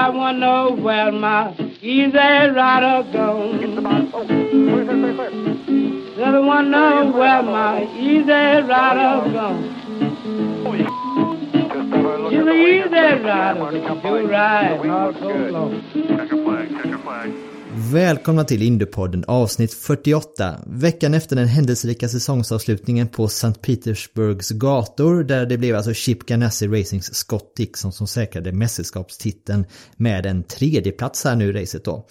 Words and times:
Said 0.00 0.06
I 0.06 0.16
wanna 0.16 0.38
know 0.38 0.70
where 0.76 1.12
my 1.12 1.52
easy 1.82 2.16
rider 2.16 3.02
goes. 3.12 3.60
Said 6.16 6.34
I 6.34 6.38
wanna 6.38 6.68
know 6.70 7.12
where 7.12 7.42
my 7.42 7.84
easy 7.98 8.32
rider 8.32 9.30
goes. 9.30 9.62
She's 12.30 12.40
an 12.40 12.48
easy 12.48 13.04
rider, 13.26 13.70
she'll 14.00 14.26
ride 14.26 14.88
all 14.88 15.12
so 15.12 15.28
long. 15.50 15.72
Välkomna 17.92 18.44
till 18.44 18.62
Indupodden 18.62 19.24
avsnitt 19.26 19.74
48. 19.74 20.56
Veckan 20.66 21.14
efter 21.14 21.36
den 21.36 21.48
händelserika 21.48 22.08
säsongsavslutningen 22.08 23.08
på 23.08 23.24
St. 23.24 23.52
Petersburgs 23.52 24.50
gator 24.50 25.24
där 25.24 25.46
det 25.46 25.58
blev 25.58 25.76
alltså 25.76 25.94
Chip 25.94 26.26
Ganassi 26.26 26.68
Racings 26.68 27.14
Scott 27.14 27.56
Dixon 27.56 27.92
som 27.92 28.06
säkrade 28.06 28.52
mästerskapstiteln 28.52 29.66
med 29.96 30.26
en 30.26 30.42
tredjeplats 30.42 31.24
här 31.24 31.36
nu 31.36 31.48
i 31.48 31.52
racet 31.52 31.84
då. 31.84 32.06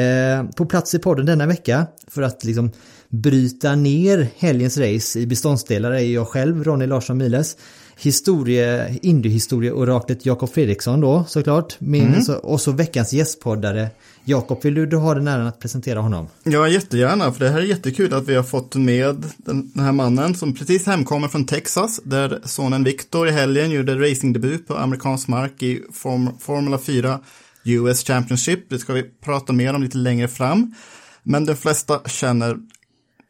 Eh, 0.00 0.44
på 0.56 0.66
plats 0.66 0.94
i 0.94 0.98
podden 0.98 1.26
denna 1.26 1.46
vecka 1.46 1.86
för 2.08 2.22
att 2.22 2.44
liksom 2.44 2.70
bryta 3.08 3.74
ner 3.74 4.28
helgens 4.38 4.78
race 4.78 5.18
i 5.18 5.26
beståndsdelar 5.26 5.92
är 5.92 5.98
jag 5.98 6.28
själv, 6.28 6.64
Ronny 6.64 6.86
Larsson 6.86 7.18
Miles 7.18 7.56
historie, 8.02 8.98
indiehistorie-oraklet 9.02 10.26
Jakob 10.26 10.52
Fredriksson 10.54 11.00
då 11.00 11.24
såklart. 11.28 11.76
Min, 11.78 12.06
Mm. 12.08 12.22
så, 12.22 12.34
och 12.34 12.60
så 12.60 12.72
veckans 12.72 13.12
gästpoddare. 13.12 13.88
Jakob, 14.24 14.64
vill 14.64 14.74
du, 14.74 14.86
du 14.86 14.96
ha 14.96 15.14
den 15.14 15.28
äran 15.28 15.46
att 15.46 15.58
presentera 15.60 16.00
honom? 16.00 16.28
Ja, 16.42 16.68
jättegärna, 16.68 17.32
för 17.32 17.44
det 17.44 17.50
här 17.50 17.58
är 17.58 17.64
jättekul 17.64 18.14
att 18.14 18.28
vi 18.28 18.34
har 18.34 18.42
fått 18.42 18.74
med 18.74 19.24
den, 19.36 19.70
den 19.74 19.84
här 19.84 19.92
mannen 19.92 20.34
som 20.34 20.54
precis 20.54 20.86
hemkommer 20.86 21.28
från 21.28 21.46
Texas, 21.46 22.00
där 22.04 22.40
sonen 22.44 22.84
Victor 22.84 23.28
i 23.28 23.30
helgen 23.30 23.70
gjorde 23.70 24.10
racingdebut 24.10 24.66
på 24.68 24.74
amerikansk 24.76 25.28
mark 25.28 25.62
i 25.62 25.82
Form, 25.92 26.30
Formula 26.40 26.78
4 26.78 27.20
US 27.64 28.04
Championship. 28.04 28.70
Det 28.70 28.78
ska 28.78 28.92
vi 28.92 29.02
prata 29.02 29.52
mer 29.52 29.74
om 29.74 29.82
lite 29.82 29.98
längre 29.98 30.28
fram. 30.28 30.74
Men 31.22 31.44
de 31.44 31.54
flesta 31.56 32.00
känner 32.06 32.56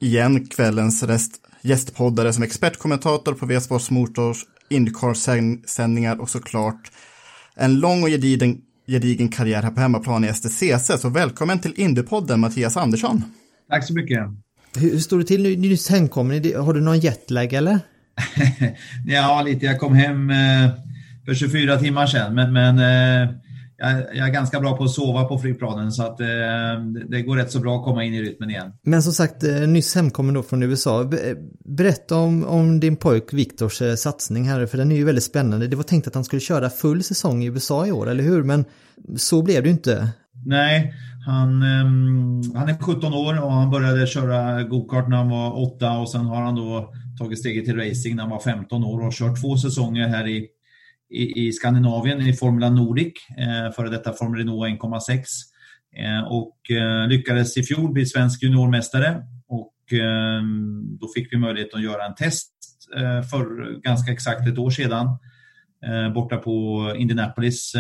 igen 0.00 0.46
kvällens 0.46 1.02
rest, 1.02 1.32
gästpoddare 1.62 2.32
som 2.32 2.42
expertkommentator 2.42 3.32
på 3.34 3.46
V-Sports 3.46 3.90
Motors 3.90 4.44
Indycar-sändningar 4.70 6.20
och 6.20 6.30
såklart 6.30 6.90
en 7.56 7.80
lång 7.80 8.02
och 8.02 8.08
gedigen, 8.08 8.58
gedigen 8.86 9.28
karriär 9.28 9.62
här 9.62 9.70
på 9.70 9.80
hemmaplan 9.80 10.24
i 10.24 10.32
STCC. 10.34 11.00
Så 11.00 11.08
välkommen 11.08 11.58
till 11.58 11.72
Indypodden 11.76 12.40
Mattias 12.40 12.76
Andersson. 12.76 13.24
Tack 13.70 13.84
så 13.86 13.94
mycket. 13.94 14.18
Hur, 14.76 14.90
hur 14.90 14.98
står 14.98 15.18
det 15.18 15.24
till 15.24 15.42
nu? 15.42 15.56
Nyss 15.56 15.88
hemkommen. 15.88 16.52
Har 16.56 16.74
du 16.74 16.80
någon 16.80 16.98
jetlag 16.98 17.52
eller? 17.52 17.78
ja, 19.06 19.42
lite. 19.42 19.66
Jag 19.66 19.80
kom 19.80 19.94
hem 19.94 20.30
eh, 20.30 20.70
för 21.24 21.34
24 21.34 21.78
timmar 21.78 22.06
sedan, 22.06 22.34
men, 22.34 22.52
men 22.52 22.78
eh, 22.78 23.34
jag, 23.80 24.16
jag 24.16 24.28
är 24.28 24.32
ganska 24.32 24.60
bra 24.60 24.76
på 24.76 24.84
att 24.84 24.90
sova 24.90 25.24
på 25.24 25.38
flygplanen 25.38 25.92
så 25.92 26.02
att 26.02 26.20
eh, 26.20 26.26
det, 27.08 27.22
går 27.22 27.36
rätt 27.36 27.50
så 27.50 27.60
bra 27.60 27.76
att 27.76 27.84
komma 27.84 28.04
in 28.04 28.14
i 28.14 28.22
rytmen 28.22 28.50
igen. 28.50 28.72
Men 28.82 29.02
som 29.02 29.12
sagt, 29.12 29.44
eh, 29.44 29.54
nyss 29.54 29.94
hemkommen 29.94 30.34
då 30.34 30.42
från 30.42 30.62
USA. 30.62 31.04
Be- 31.04 31.36
Berätta 31.64 32.16
om, 32.16 32.44
om 32.44 32.80
din 32.80 32.96
pojk 32.96 33.32
Viktors 33.32 33.82
eh, 33.82 33.94
satsning 33.94 34.44
här, 34.48 34.66
för 34.66 34.78
den 34.78 34.92
är 34.92 34.96
ju 34.96 35.04
väldigt 35.04 35.24
spännande. 35.24 35.66
Det 35.66 35.76
var 35.76 35.82
tänkt 35.82 36.06
att 36.06 36.14
han 36.14 36.24
skulle 36.24 36.40
köra 36.40 36.70
full 36.70 37.02
säsong 37.02 37.42
i 37.42 37.46
USA 37.46 37.86
i 37.86 37.92
år, 37.92 38.10
eller 38.10 38.24
hur? 38.24 38.42
Men 38.42 38.64
så 39.16 39.42
blev 39.42 39.62
det 39.62 39.68
ju 39.68 39.74
inte. 39.74 40.08
Nej, 40.46 40.94
han, 41.26 41.62
ehm, 41.62 42.42
han 42.54 42.68
är 42.68 42.78
17 42.78 43.14
år 43.14 43.44
och 43.44 43.52
han 43.52 43.70
började 43.70 44.06
köra 44.06 44.62
gokart 44.62 45.08
när 45.08 45.16
han 45.16 45.28
var 45.28 45.74
8 45.76 45.98
och 45.98 46.10
sen 46.10 46.26
har 46.26 46.42
han 46.42 46.54
då 46.54 46.92
tagit 47.18 47.38
steget 47.38 47.64
till 47.64 47.76
racing 47.76 48.16
när 48.16 48.22
han 48.22 48.30
var 48.30 48.40
15 48.40 48.84
år 48.84 49.06
och 49.06 49.12
kört 49.12 49.40
två 49.40 49.56
säsonger 49.56 50.08
här 50.08 50.28
i, 50.28 50.46
i, 51.10 51.46
i 51.46 51.52
Skandinavien 51.52 52.20
i 52.20 52.32
Formula 52.32 52.70
Nordic, 52.70 53.12
eh, 53.38 53.72
före 53.72 53.88
detta 53.88 54.12
Formel 54.12 54.38
Renault 54.38 54.82
1,6 54.82 55.24
eh, 55.96 56.22
och 56.28 56.70
eh, 56.70 57.08
lyckades 57.08 57.56
i 57.56 57.62
fjol 57.62 57.92
bli 57.92 58.06
svensk 58.06 58.42
juniormästare 58.42 59.22
och 59.48 59.92
eh, 59.92 60.42
då 61.00 61.08
fick 61.14 61.32
vi 61.32 61.36
möjlighet 61.36 61.74
att 61.74 61.82
göra 61.82 62.06
en 62.06 62.14
test 62.14 62.50
för 63.30 63.80
ganska 63.82 64.12
exakt 64.12 64.48
ett 64.48 64.58
år 64.58 64.70
sedan 64.70 65.06
borta 66.14 66.36
på 66.36 66.86
Indianapolis 66.98 67.72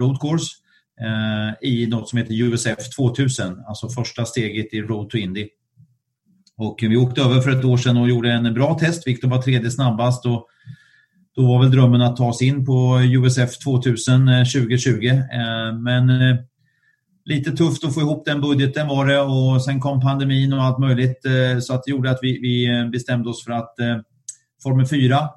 Road 0.00 0.20
Course 0.20 0.54
i 1.62 1.86
något 1.86 2.08
som 2.08 2.18
heter 2.18 2.42
USF 2.42 2.90
2000, 2.96 3.62
alltså 3.66 3.88
första 3.88 4.24
steget 4.24 4.74
i 4.74 4.82
Road 4.82 5.10
to 5.10 5.16
Indy. 5.16 5.48
Och 6.56 6.78
vi 6.82 6.96
åkte 6.96 7.20
över 7.20 7.40
för 7.40 7.50
ett 7.50 7.64
år 7.64 7.76
sedan 7.76 7.96
och 7.96 8.08
gjorde 8.08 8.32
en 8.32 8.54
bra 8.54 8.78
test. 8.78 9.06
Victor 9.06 9.28
var 9.28 9.42
tredje 9.42 9.70
snabbast 9.70 10.26
och 10.26 10.48
då 11.36 11.46
var 11.46 11.62
väl 11.62 11.70
drömmen 11.70 12.02
att 12.02 12.16
ta 12.16 12.32
sig 12.32 12.46
in 12.46 12.66
på 12.66 13.00
USF 13.02 13.58
2000 13.58 14.26
2020. 14.26 15.22
Men 15.82 16.10
eh, 16.10 16.36
lite 17.24 17.52
tufft 17.52 17.84
att 17.84 17.94
få 17.94 18.00
ihop 18.00 18.24
den 18.24 18.40
budgeten 18.40 18.88
var 18.88 19.06
det 19.06 19.20
och 19.20 19.64
sen 19.64 19.80
kom 19.80 20.00
pandemin 20.00 20.52
och 20.52 20.62
allt 20.62 20.78
möjligt 20.78 21.24
eh, 21.24 21.60
så 21.60 21.74
att 21.74 21.82
det 21.84 21.90
gjorde 21.90 22.10
att 22.10 22.18
vi, 22.22 22.38
vi 22.40 22.78
eh, 22.78 22.88
bestämde 22.88 23.30
oss 23.30 23.44
för 23.44 23.52
att 23.52 23.74
Formel 24.62 24.86
4 24.86 25.28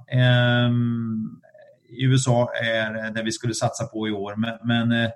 i 1.89 2.03
USA 2.03 2.49
är 2.63 3.13
det 3.13 3.23
vi 3.23 3.31
skulle 3.31 3.53
satsa 3.53 3.85
på 3.85 4.07
i 4.07 4.11
år. 4.11 4.35
Men, 4.35 4.53
men 4.63 5.09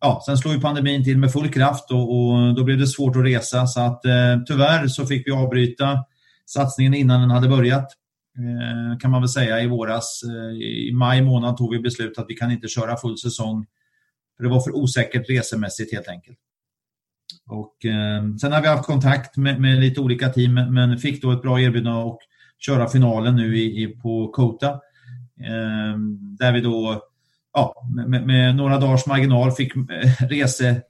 ja, 0.00 0.22
sen 0.26 0.38
slog 0.38 0.54
ju 0.54 0.60
pandemin 0.60 1.04
till 1.04 1.18
med 1.18 1.32
full 1.32 1.52
kraft 1.52 1.90
och, 1.90 2.02
och 2.02 2.54
då 2.54 2.64
blev 2.64 2.78
det 2.78 2.86
svårt 2.86 3.16
att 3.16 3.24
resa 3.24 3.66
så 3.66 3.80
att 3.80 4.02
tyvärr 4.46 4.86
så 4.86 5.06
fick 5.06 5.26
vi 5.26 5.32
avbryta 5.32 6.04
satsningen 6.46 6.94
innan 6.94 7.20
den 7.20 7.30
hade 7.30 7.48
börjat 7.48 7.99
Eh, 8.38 8.98
kan 8.98 9.10
man 9.10 9.20
väl 9.22 9.28
säga 9.28 9.60
i 9.60 9.66
våras. 9.66 10.22
Eh, 10.24 10.56
I 10.62 10.90
maj 10.94 11.22
månad 11.22 11.56
tog 11.56 11.72
vi 11.72 11.80
beslut 11.80 12.18
att 12.18 12.24
vi 12.28 12.34
kan 12.34 12.50
inte 12.50 12.68
köra 12.68 12.96
full 12.96 13.18
säsong 13.18 13.66
för 14.36 14.44
det 14.44 14.50
var 14.50 14.60
för 14.60 14.76
osäkert 14.76 15.30
resemässigt 15.30 15.92
helt 15.92 16.08
enkelt. 16.08 16.38
Och, 17.46 17.84
eh, 17.84 18.36
sen 18.40 18.52
har 18.52 18.62
vi 18.62 18.68
haft 18.68 18.86
kontakt 18.86 19.36
med, 19.36 19.60
med 19.60 19.80
lite 19.80 20.00
olika 20.00 20.28
team 20.28 20.54
men- 20.54 20.74
men 20.74 20.98
fick 20.98 21.22
då 21.22 21.32
ett 21.32 21.42
bra 21.42 21.60
erbjudande 21.60 22.10
att 22.10 22.18
köra 22.58 22.88
finalen 22.88 23.36
nu 23.36 23.58
i, 23.58 23.82
i, 23.82 23.86
på 23.86 24.28
Kota. 24.28 24.68
Eh, 25.40 25.98
där 26.38 26.52
vi 26.52 26.60
då 26.60 27.02
ja, 27.52 27.74
med, 28.06 28.26
med 28.26 28.56
några 28.56 28.78
dagars 28.78 29.06
marginal 29.06 29.52
fick 29.52 29.76
eh, 29.76 29.82
rese, 30.28 30.82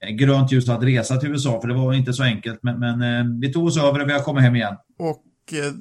eh, 0.00 0.10
grönt 0.14 0.52
ljus 0.52 0.68
att 0.68 0.82
resa 0.82 1.16
till 1.16 1.30
USA, 1.30 1.60
för 1.60 1.68
det 1.68 1.74
var 1.74 1.92
inte 1.94 2.12
så 2.12 2.22
enkelt. 2.22 2.58
Men, 2.62 2.80
men 2.80 3.02
eh, 3.02 3.24
vi 3.40 3.52
tog 3.52 3.64
oss 3.66 3.78
över 3.78 4.02
och 4.02 4.08
vi 4.08 4.12
har 4.12 4.20
kommit 4.20 4.42
hem 4.42 4.56
igen. 4.56 4.76
Och 4.98 5.22
eh, 5.52 5.72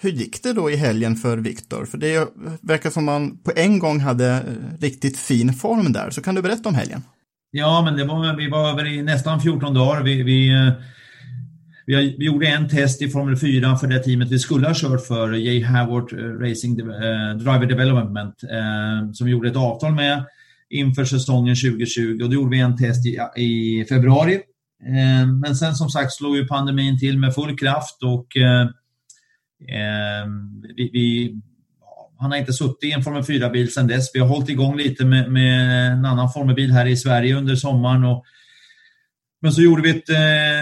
hur 0.00 0.10
gick 0.10 0.42
det 0.42 0.52
då 0.52 0.70
i 0.70 0.76
helgen 0.76 1.16
för 1.16 1.38
Viktor? 1.38 1.84
För 1.84 1.98
det 1.98 2.28
verkar 2.60 2.90
som 2.90 3.04
man 3.04 3.38
på 3.38 3.52
en 3.56 3.78
gång 3.78 4.00
hade 4.00 4.32
eh, 4.32 4.80
riktigt 4.80 5.18
fin 5.18 5.52
form 5.52 5.92
där. 5.92 6.10
Så 6.10 6.22
kan 6.22 6.34
du 6.34 6.42
berätta 6.42 6.68
om 6.68 6.74
helgen? 6.74 7.02
Ja, 7.50 7.82
men 7.84 7.96
det 7.96 8.04
var, 8.04 8.36
vi 8.36 8.48
var 8.48 8.70
över 8.70 8.86
i 8.86 9.02
nästan 9.02 9.40
14 9.40 9.74
dagar. 9.74 10.02
Vi, 10.02 10.22
vi, 10.22 10.48
eh, 10.48 10.72
vi, 11.86 12.16
vi 12.18 12.24
gjorde 12.24 12.46
en 12.46 12.68
test 12.68 13.02
i 13.02 13.08
Formel 13.08 13.36
4 13.36 13.76
för 13.76 13.86
det 13.86 13.98
teamet 13.98 14.30
vi 14.30 14.38
skulle 14.38 14.66
ha 14.66 14.74
kört 14.74 15.06
för, 15.06 15.32
J. 15.32 15.64
Howard 15.64 16.12
eh, 16.12 16.48
Racing 16.48 16.80
eh, 16.80 17.36
Driver 17.36 17.66
Development, 17.66 18.42
eh, 18.42 19.12
som 19.12 19.26
vi 19.26 19.32
gjorde 19.32 19.48
ett 19.48 19.56
avtal 19.56 19.94
med 19.94 20.24
inför 20.70 21.04
säsongen 21.04 21.56
2020. 21.56 22.22
Och 22.22 22.28
då 22.28 22.34
gjorde 22.34 22.50
vi 22.50 22.60
en 22.60 22.76
test 22.76 23.06
i, 23.06 23.18
i 23.42 23.84
februari. 23.88 24.34
Eh, 24.86 25.26
men 25.26 25.56
sen 25.56 25.74
som 25.74 25.88
sagt 25.88 26.12
slog 26.12 26.36
ju 26.36 26.46
pandemin 26.46 26.98
till 26.98 27.18
med 27.18 27.34
full 27.34 27.58
kraft 27.58 28.02
och 28.02 28.36
Ehm, 29.68 30.62
vi, 30.76 30.90
vi 30.92 31.36
han 32.18 32.30
har 32.30 32.38
inte 32.38 32.52
suttit 32.52 32.84
i 32.84 32.92
en 32.92 33.02
Formel 33.02 33.22
4-bil 33.22 33.72
sedan 33.72 33.86
dess. 33.86 34.10
Vi 34.14 34.20
har 34.20 34.26
hållit 34.26 34.48
igång 34.48 34.76
lite 34.76 35.04
med, 35.04 35.32
med 35.32 35.92
en 35.92 36.04
annan 36.04 36.32
Formel-bil 36.32 36.70
här 36.70 36.86
i 36.86 36.96
Sverige 36.96 37.36
under 37.36 37.54
sommaren. 37.54 38.04
Och, 38.04 38.24
men 39.42 39.52
så 39.52 39.62
gjorde 39.62 39.82
vi 39.82 39.90
ett, 39.90 40.08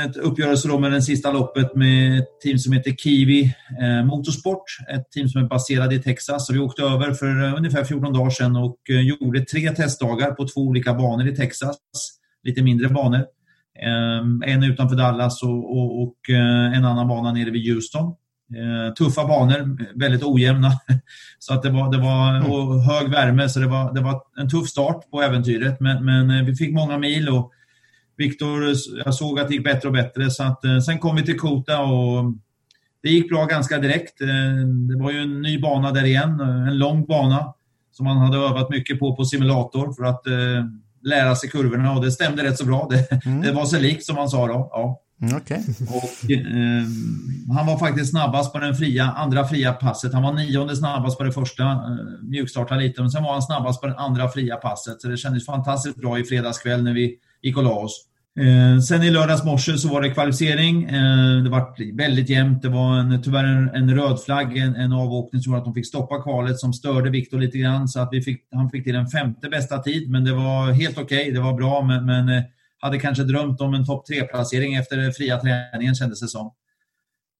ett 0.06 0.16
uppgörelse 0.16 0.68
då 0.68 0.78
med 0.78 0.92
det 0.92 1.02
sista 1.02 1.32
loppet 1.32 1.74
med 1.74 2.18
ett 2.18 2.40
team 2.42 2.58
som 2.58 2.72
heter 2.72 2.90
Kiwi 2.90 3.54
eh, 3.82 4.04
Motorsport. 4.04 4.64
Ett 4.94 5.10
team 5.10 5.28
som 5.28 5.44
är 5.44 5.48
baserat 5.48 5.92
i 5.92 6.02
Texas. 6.02 6.46
Så 6.46 6.52
vi 6.52 6.58
åkte 6.58 6.82
över 6.82 7.12
för 7.14 7.44
eh, 7.44 7.54
ungefär 7.56 7.84
14 7.84 8.12
dagar 8.12 8.30
sedan 8.30 8.56
och 8.56 8.78
eh, 8.90 9.00
gjorde 9.00 9.40
tre 9.40 9.70
testdagar 9.70 10.30
på 10.30 10.48
två 10.48 10.60
olika 10.60 10.94
banor 10.94 11.28
i 11.28 11.36
Texas. 11.36 11.76
Lite 12.42 12.62
mindre 12.62 12.88
banor. 12.88 13.24
Ehm, 13.82 14.42
en 14.46 14.62
utanför 14.62 14.96
Dallas 14.96 15.42
och, 15.42 15.76
och, 15.76 16.02
och 16.02 16.30
en 16.74 16.84
annan 16.84 17.08
bana 17.08 17.32
nere 17.32 17.50
vid 17.50 17.74
Houston. 17.74 18.14
Eh, 18.54 18.94
tuffa 18.94 19.26
banor, 19.26 19.78
väldigt 19.98 20.22
ojämna. 20.22 20.72
Så 21.38 21.54
att 21.54 21.62
det 21.62 21.70
var, 21.70 21.92
det 21.92 21.98
var 21.98 22.36
mm. 22.36 22.50
och 22.50 22.82
hög 22.82 23.10
värme, 23.10 23.48
så 23.48 23.60
det 23.60 23.66
var, 23.66 23.94
det 23.94 24.00
var 24.00 24.22
en 24.36 24.48
tuff 24.48 24.68
start 24.68 25.10
på 25.10 25.22
äventyret. 25.22 25.80
Men, 25.80 26.04
men 26.04 26.30
eh, 26.30 26.44
vi 26.44 26.54
fick 26.54 26.74
många 26.74 26.98
mil 26.98 27.28
och 27.28 27.52
Viktor, 28.16 28.64
jag 29.04 29.14
såg 29.14 29.40
att 29.40 29.48
det 29.48 29.54
gick 29.54 29.64
bättre 29.64 29.88
och 29.88 29.94
bättre. 29.94 30.30
Så 30.30 30.42
att, 30.42 30.64
eh, 30.64 30.78
sen 30.78 30.98
kom 30.98 31.16
vi 31.16 31.22
till 31.22 31.38
Kota 31.38 31.80
och 31.80 32.24
det 33.02 33.08
gick 33.08 33.28
bra 33.28 33.44
ganska 33.44 33.78
direkt. 33.78 34.18
Det 34.88 35.02
var 35.02 35.10
ju 35.10 35.18
en 35.18 35.42
ny 35.42 35.60
bana 35.60 35.92
där 35.92 36.04
igen, 36.04 36.40
en 36.40 36.78
lång 36.78 37.06
bana 37.06 37.54
som 37.92 38.04
man 38.04 38.16
hade 38.16 38.38
övat 38.38 38.70
mycket 38.70 38.98
på 38.98 39.16
på 39.16 39.24
simulator 39.24 39.92
för 39.92 40.04
att 40.04 40.22
lära 41.02 41.34
sig 41.34 41.50
kurvorna 41.50 41.92
och 41.92 42.04
det 42.04 42.10
stämde 42.10 42.44
rätt 42.44 42.58
så 42.58 42.64
bra. 42.64 42.88
Det, 42.90 43.26
mm. 43.26 43.42
det 43.42 43.52
var 43.52 43.64
så 43.64 43.78
likt 43.78 44.04
som 44.04 44.16
man 44.16 44.28
sa 44.28 44.46
då. 44.46 44.68
Ja. 44.72 45.02
Mm, 45.22 45.36
okay. 45.36 45.58
Och, 45.88 46.30
eh, 46.30 46.86
han 47.56 47.66
var 47.66 47.78
faktiskt 47.78 48.10
snabbast 48.10 48.52
på 48.52 48.58
den 48.58 48.74
fria, 48.74 49.04
andra 49.04 49.44
fria 49.44 49.72
passet. 49.72 50.14
Han 50.14 50.22
var 50.22 50.32
nionde 50.32 50.76
snabbast 50.76 51.18
på 51.18 51.24
det 51.24 51.32
första, 51.32 51.64
eh, 51.64 51.78
mjukstartade 52.22 52.80
lite, 52.80 53.00
men 53.00 53.10
sen 53.10 53.22
var 53.22 53.32
han 53.32 53.42
snabbast 53.42 53.80
på 53.80 53.86
det 53.86 53.96
andra 53.96 54.28
fria 54.28 54.56
passet. 54.56 55.00
Så 55.00 55.08
det 55.08 55.16
kändes 55.16 55.46
fantastiskt 55.46 55.96
bra 55.96 56.18
i 56.18 56.24
fredagskväll 56.24 56.82
när 56.82 56.92
vi 56.92 57.14
gick 57.42 57.56
och 57.56 57.64
la 57.64 57.70
oss. 57.70 58.06
Eh, 58.40 58.80
sen 58.80 59.02
i 59.02 59.10
lördags 59.10 59.44
morse 59.44 59.78
så 59.78 59.88
var 59.88 60.02
det 60.02 60.10
kvalificering. 60.10 60.84
Eh, 60.84 61.42
det 61.42 61.50
var 61.50 61.96
väldigt 61.96 62.28
jämnt. 62.28 62.62
Det 62.62 62.68
var 62.68 62.98
en, 62.98 63.22
tyvärr 63.22 63.44
en, 63.44 63.68
en 63.68 63.94
röd 63.94 64.20
flagg, 64.20 64.56
en, 64.58 64.76
en 64.76 64.92
avåkning 64.92 65.42
som 65.42 65.52
gjorde 65.52 65.58
att 65.58 65.64
de 65.64 65.74
fick 65.74 65.86
stoppa 65.86 66.22
kvalet 66.22 66.58
som 66.58 66.72
störde 66.72 67.10
Viktor 67.10 67.38
lite 67.38 67.58
grann. 67.58 67.88
Så 67.88 68.00
att 68.00 68.08
vi 68.12 68.22
fick, 68.22 68.42
han 68.52 68.70
fick 68.70 68.84
till 68.84 68.96
en 68.96 69.08
femte 69.08 69.48
bästa 69.48 69.78
tid, 69.78 70.10
men 70.10 70.24
det 70.24 70.32
var 70.32 70.72
helt 70.72 70.98
okej. 70.98 71.20
Okay. 71.20 71.32
Det 71.32 71.40
var 71.40 71.54
bra, 71.54 71.82
men, 71.82 72.06
men 72.06 72.28
eh, 72.28 72.42
hade 72.78 72.98
kanske 72.98 73.24
drömt 73.24 73.60
om 73.60 73.74
en 73.74 73.86
topp 73.86 74.06
tre-placering 74.06 74.74
efter 74.74 74.96
den 74.96 75.12
fria 75.12 75.40
träningen 75.40 75.94
kändes 75.94 76.20
det 76.20 76.28
som. 76.28 76.54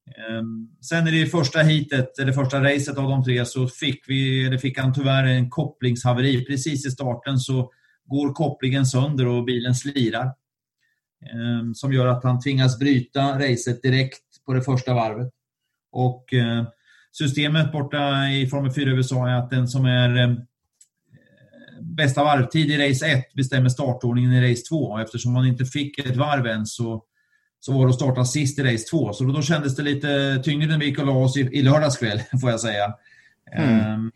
Ehm, 0.07 0.69
sen 0.81 1.09
i 1.09 1.21
det 1.21 1.27
första 1.27 1.59
heatet, 1.59 2.19
eller 2.19 2.33
första 2.33 2.65
racet 2.65 2.99
av 2.99 3.11
de 3.11 3.25
tre, 3.25 3.47
så 3.47 3.69
fick, 3.69 4.09
vi, 4.09 4.47
eller 4.47 4.59
fick 4.59 4.79
han 4.79 4.95
tyvärr 4.95 5.25
en 5.25 5.51
kopplingshaveri. 5.51 6.45
Precis 6.45 6.87
i 6.87 6.91
starten 6.91 7.39
så 7.39 7.71
går 8.05 8.33
kopplingen 8.33 8.87
sönder 8.87 9.27
och 9.27 9.45
bilen 9.45 9.75
slirar. 9.75 10.33
Ehm, 11.33 11.75
som 11.75 11.93
gör 11.93 12.07
att 12.07 12.25
han 12.25 12.41
tvingas 12.41 12.79
bryta 12.79 13.39
racet 13.39 13.83
direkt 13.83 14.45
på 14.47 14.53
det 14.53 14.63
första 14.63 14.95
varvet. 14.95 15.33
Och 15.93 16.35
eh, 16.35 16.67
systemet 17.13 17.73
borta 17.73 18.29
i 18.29 18.47
Formel 18.47 18.73
4 18.73 18.91
USA 18.91 19.29
är 19.29 19.35
att 19.35 19.51
den 19.51 19.69
som 19.69 19.85
är 19.85 20.17
ehm, 20.17 20.37
bästa 21.81 22.25
varvtid 22.25 22.71
i 22.71 22.89
race 22.89 23.07
1 23.07 23.35
bestämmer 23.35 23.69
startordningen 23.69 24.33
i 24.33 24.51
race 24.51 24.63
2. 24.69 24.99
Eftersom 24.99 25.33
man 25.33 25.47
inte 25.47 25.65
fick 25.65 25.99
ett 25.99 26.17
varv 26.17 26.47
än 26.47 26.67
så, 26.67 27.03
så 27.61 27.73
var 27.73 27.87
det 27.87 27.89
att 27.89 27.95
starta 27.95 28.25
sist 28.25 28.59
i 28.59 28.63
race 28.63 28.85
2. 28.91 29.13
Så 29.13 29.25
då 29.25 29.43
kändes 29.43 29.77
det 29.77 29.83
lite 29.83 30.41
tyngre 30.45 30.69
när 30.69 30.79
vi 30.79 30.87
gick 30.87 30.99
och 30.99 31.07
la 31.07 31.13
oss 31.13 31.37
i, 31.37 31.41
i 31.41 31.63
lördags 31.63 31.97
kväll, 31.97 32.21
får 32.41 32.51
jag 32.51 32.61
säga. 32.61 32.95
Mm. 33.57 33.95
Um, 33.95 34.13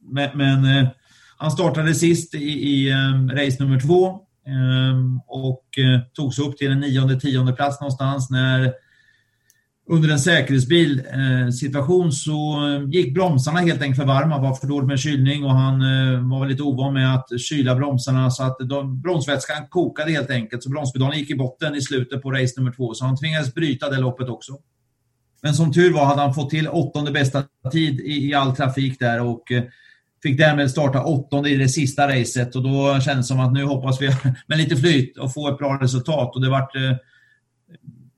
men, 0.00 0.30
men 0.34 0.64
uh, 0.64 0.88
han 1.36 1.50
startade 1.50 1.94
sist 1.94 2.34
i, 2.34 2.38
i 2.38 2.92
um, 2.92 3.30
race 3.30 3.62
nummer 3.64 3.80
2 3.80 4.08
um, 4.10 4.54
ehm, 4.54 5.20
och 5.26 5.64
uh, 5.78 6.00
tog 6.14 6.34
sig 6.34 6.44
upp 6.44 6.56
till 6.56 6.70
en 6.70 6.80
nionde, 6.80 7.20
tionde 7.20 7.52
plats 7.52 7.80
någonstans 7.80 8.30
när 8.30 8.72
under 9.90 10.08
en 10.08 10.18
säkerhetsbilsituation 10.18 12.06
eh, 12.06 12.10
så 12.10 12.66
eh, 12.66 12.82
gick 12.90 13.14
bromsarna 13.14 13.60
helt 13.60 13.82
enkelt 13.82 14.00
för 14.00 14.06
varma, 14.06 14.38
var 14.38 14.54
för 14.54 14.66
dåligt 14.66 14.88
med 14.88 14.98
kylning 14.98 15.44
och 15.44 15.54
han 15.54 15.74
eh, 15.82 16.30
var 16.30 16.46
lite 16.46 16.62
ovan 16.62 16.94
med 16.94 17.14
att 17.14 17.40
kyla 17.40 17.74
bromsarna. 17.74 18.30
Så 18.30 18.42
att 18.42 18.56
de, 18.58 19.00
bromsvätskan 19.00 19.66
kokade 19.68 20.10
helt 20.10 20.30
enkelt. 20.30 20.62
Så 20.62 20.70
bromspedalen 20.70 21.18
gick 21.18 21.30
i 21.30 21.34
botten 21.34 21.74
i 21.74 21.80
slutet 21.80 22.22
på 22.22 22.30
race 22.30 22.54
nummer 22.56 22.72
två. 22.72 22.94
Så 22.94 23.04
han 23.04 23.16
tvingades 23.16 23.54
bryta 23.54 23.90
det 23.90 23.98
loppet 23.98 24.28
också. 24.28 24.52
Men 25.42 25.54
som 25.54 25.72
tur 25.72 25.92
var 25.94 26.04
hade 26.04 26.20
han 26.20 26.34
fått 26.34 26.50
till 26.50 26.68
åttonde 26.68 27.10
bästa 27.10 27.44
tid 27.72 28.00
i, 28.00 28.28
i 28.28 28.34
all 28.34 28.56
trafik 28.56 28.98
där 28.98 29.20
och 29.20 29.42
fick 30.22 30.38
därmed 30.38 30.70
starta 30.70 31.04
åttonde 31.04 31.50
i 31.50 31.56
det 31.56 31.68
sista 31.68 32.08
racet. 32.08 32.56
Och 32.56 32.62
då 32.62 33.00
kändes 33.00 33.28
det 33.28 33.34
som 33.34 33.40
att 33.40 33.52
nu 33.52 33.64
hoppas 33.64 34.02
vi 34.02 34.10
med 34.46 34.58
lite 34.58 34.76
flyt 34.76 35.18
och 35.18 35.34
få 35.34 35.48
ett 35.48 35.58
bra 35.58 35.78
resultat. 35.82 36.34
Och 36.34 36.40
det 36.40 36.50
vart 36.50 36.72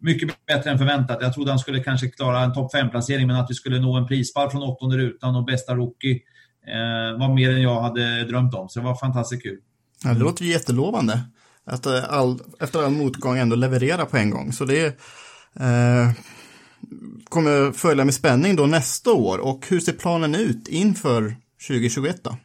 mycket 0.00 0.47
bättre 0.47 0.70
än 0.70 0.79
förväntat. 0.79 1.19
Jag 1.20 1.35
trodde 1.35 1.50
han 1.50 1.58
skulle 1.58 1.82
kanske 1.82 2.08
klara 2.08 2.41
en 2.41 2.55
topp 2.55 2.75
5-placering, 2.75 3.26
men 3.26 3.37
att 3.37 3.50
vi 3.50 3.55
skulle 3.55 3.81
nå 3.81 3.97
en 3.97 4.06
prispall 4.06 4.50
från 4.50 4.62
åttonde 4.62 4.97
rutan 4.97 5.37
och 5.37 5.44
bästa 5.44 5.75
rookie 5.75 6.20
eh, 6.67 7.19
var 7.19 7.35
mer 7.35 7.50
än 7.50 7.62
jag 7.62 7.81
hade 7.81 8.25
drömt 8.25 8.55
om. 8.55 8.69
Så 8.69 8.79
det 8.79 8.85
var 8.85 8.94
fantastiskt 8.94 9.43
kul. 9.43 9.58
Ja, 10.05 10.14
det 10.14 10.20
låter 10.20 10.44
ju 10.44 10.50
jättelovande. 10.50 11.20
Att 11.64 11.87
eh, 11.87 12.05
all, 12.08 12.41
efter 12.61 12.82
all 12.82 12.91
motgång 12.91 13.38
ändå 13.38 13.56
leverera 13.56 14.06
på 14.06 14.17
en 14.17 14.31
gång. 14.31 14.52
Så 14.52 14.64
det 14.64 14.87
eh, 15.61 16.11
kommer 17.29 17.73
följa 17.73 18.05
med 18.05 18.14
spänning 18.14 18.56
då 18.56 18.67
nästa 18.67 19.12
år. 19.12 19.38
Och 19.38 19.67
hur 19.69 19.81
ser 19.81 19.93
planen 19.93 20.35
ut 20.35 20.69
inför 20.69 21.37
2021 21.69 22.25
då? 22.25 22.37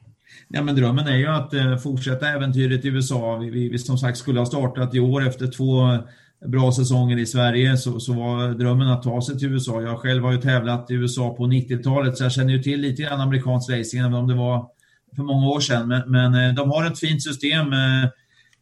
Ja, 0.47 0.61
men 0.61 0.75
drömmen 0.75 1.07
är 1.07 1.17
ju 1.17 1.27
att 1.27 1.53
eh, 1.53 1.77
fortsätta 1.77 2.27
äventyret 2.27 2.85
i 2.85 2.87
USA. 2.87 3.37
Vi, 3.37 3.49
vi, 3.49 3.69
vi 3.69 3.79
som 3.79 3.97
sagt 3.97 4.17
skulle 4.17 4.39
ha 4.39 4.45
startat 4.45 4.95
i 4.95 4.99
år 4.99 5.27
efter 5.27 5.47
två 5.47 5.97
bra 6.47 6.71
säsonger 6.71 7.17
i 7.17 7.25
Sverige 7.25 7.77
så, 7.77 7.99
så 7.99 8.13
var 8.13 8.49
drömmen 8.49 8.87
att 8.87 9.03
ta 9.03 9.21
sig 9.21 9.39
till 9.39 9.53
USA. 9.53 9.81
Jag 9.81 9.99
själv 9.99 10.23
har 10.23 10.31
ju 10.31 10.41
tävlat 10.41 10.91
i 10.91 10.93
USA 10.93 11.35
på 11.35 11.43
90-talet 11.43 12.17
så 12.17 12.23
jag 12.23 12.31
känner 12.31 12.53
ju 12.53 12.63
till 12.63 12.81
lite 12.81 13.01
grann 13.01 13.21
amerikansk 13.21 13.69
racing, 13.69 13.99
även 13.99 14.13
om 14.13 14.27
det 14.27 14.33
var 14.33 14.69
för 15.15 15.23
många 15.23 15.47
år 15.47 15.59
sedan. 15.59 15.87
Men, 15.87 16.11
men 16.11 16.33
eh, 16.33 16.55
de 16.55 16.71
har 16.71 16.85
ett 16.85 16.99
fint 16.99 17.23
system, 17.23 17.73
eh, 17.73 18.09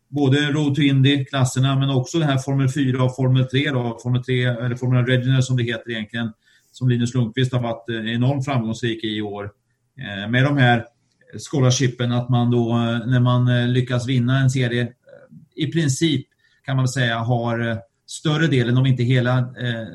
både 0.07 0.37
Road 0.37 0.75
to 0.75 0.81
Indy-klasserna 0.81 1.79
men 1.79 1.89
också 1.89 2.19
det 2.19 2.25
här 2.25 2.37
Formel 2.37 2.69
4 2.69 3.03
och 3.03 3.15
Formel 3.15 3.45
3, 3.45 3.71
då, 3.71 3.99
Formel 4.03 4.23
3 4.23 4.43
eller 4.43 4.75
Formel 4.75 5.05
Regional 5.05 5.43
som 5.43 5.57
det 5.57 5.63
heter 5.63 5.91
egentligen, 5.91 6.31
som 6.71 6.89
Linus 6.89 7.13
Lundqvist 7.13 7.53
har 7.53 7.61
varit 7.61 7.89
eh, 7.89 8.13
enormt 8.13 8.45
framgångsrik 8.45 9.03
i 9.03 9.07
i 9.07 9.21
år. 9.21 9.51
Med 10.29 10.43
de 10.43 10.57
här 10.57 10.85
scholarshipen, 11.49 12.11
att 12.11 12.29
man 12.29 12.51
då 12.51 12.73
när 13.05 13.19
man 13.19 13.73
lyckas 13.73 14.07
vinna 14.07 14.39
en 14.39 14.49
serie 14.49 14.87
i 15.55 15.71
princip 15.71 16.27
kan 16.65 16.77
man 16.77 16.87
säga 16.87 17.17
har 17.17 17.69
eh, 17.69 17.77
större 18.07 18.47
delen, 18.47 18.77
om 18.77 18.85
inte 18.85 19.03
hela, 19.03 19.37
eh, 19.37 19.87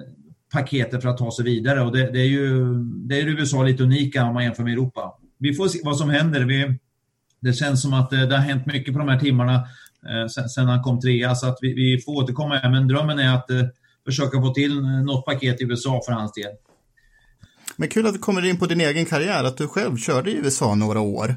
paketet 0.53 1.03
för 1.03 1.09
att 1.09 1.19
ta 1.19 1.31
sig 1.31 1.45
vidare. 1.45 1.83
Och 1.83 1.93
det, 1.93 2.11
det, 2.13 2.21
är 2.21 2.29
ju 2.29 2.75
det 3.09 3.21
är 3.21 3.27
USA 3.27 3.63
lite 3.63 3.83
unika 3.83 4.25
om 4.25 4.35
man 4.35 4.45
jämför 4.45 4.63
med 4.63 4.73
Europa. 4.73 5.15
Vi 5.39 5.55
får 5.55 5.69
se 5.69 5.79
vad 5.85 5.97
som 5.97 6.11
händer. 6.11 6.45
Vi, 6.45 6.79
det 7.41 7.53
känns 7.53 7.83
som 7.83 7.93
att 7.93 8.11
det, 8.11 8.27
det 8.27 8.37
har 8.37 8.43
hänt 8.43 8.67
mycket 8.67 8.95
på 8.95 8.99
de 8.99 9.09
här 9.09 9.21
timmarna 9.21 9.55
eh, 10.09 10.27
sen, 10.27 10.49
sen, 10.49 10.67
han 10.67 10.83
kom 10.83 11.01
trea, 11.01 11.35
så 11.35 11.47
att 11.47 11.59
vi, 11.61 11.75
vi 11.75 12.03
får 12.05 12.13
återkomma. 12.13 12.61
Men 12.71 12.89
drömmen 12.89 13.19
är 13.19 13.35
att 13.35 13.51
eh, 13.51 13.63
försöka 14.05 14.41
få 14.41 14.55
till 14.55 14.79
eh, 14.79 14.85
något 14.85 15.25
paket 15.25 15.61
i 15.61 15.65
USA 15.65 16.01
för 16.07 16.13
hans 16.13 16.33
del. 16.33 16.51
Men 17.77 17.89
kul 17.89 18.07
att 18.07 18.13
du 18.13 18.19
kommer 18.19 18.47
in 18.47 18.59
på 18.59 18.67
din 18.67 18.81
egen 18.81 19.05
karriär, 19.05 19.45
att 19.45 19.57
du 19.57 19.69
själv 19.69 19.97
körde 19.97 20.31
i 20.31 20.37
USA 20.37 20.75
några 20.75 21.01
år. 21.01 21.35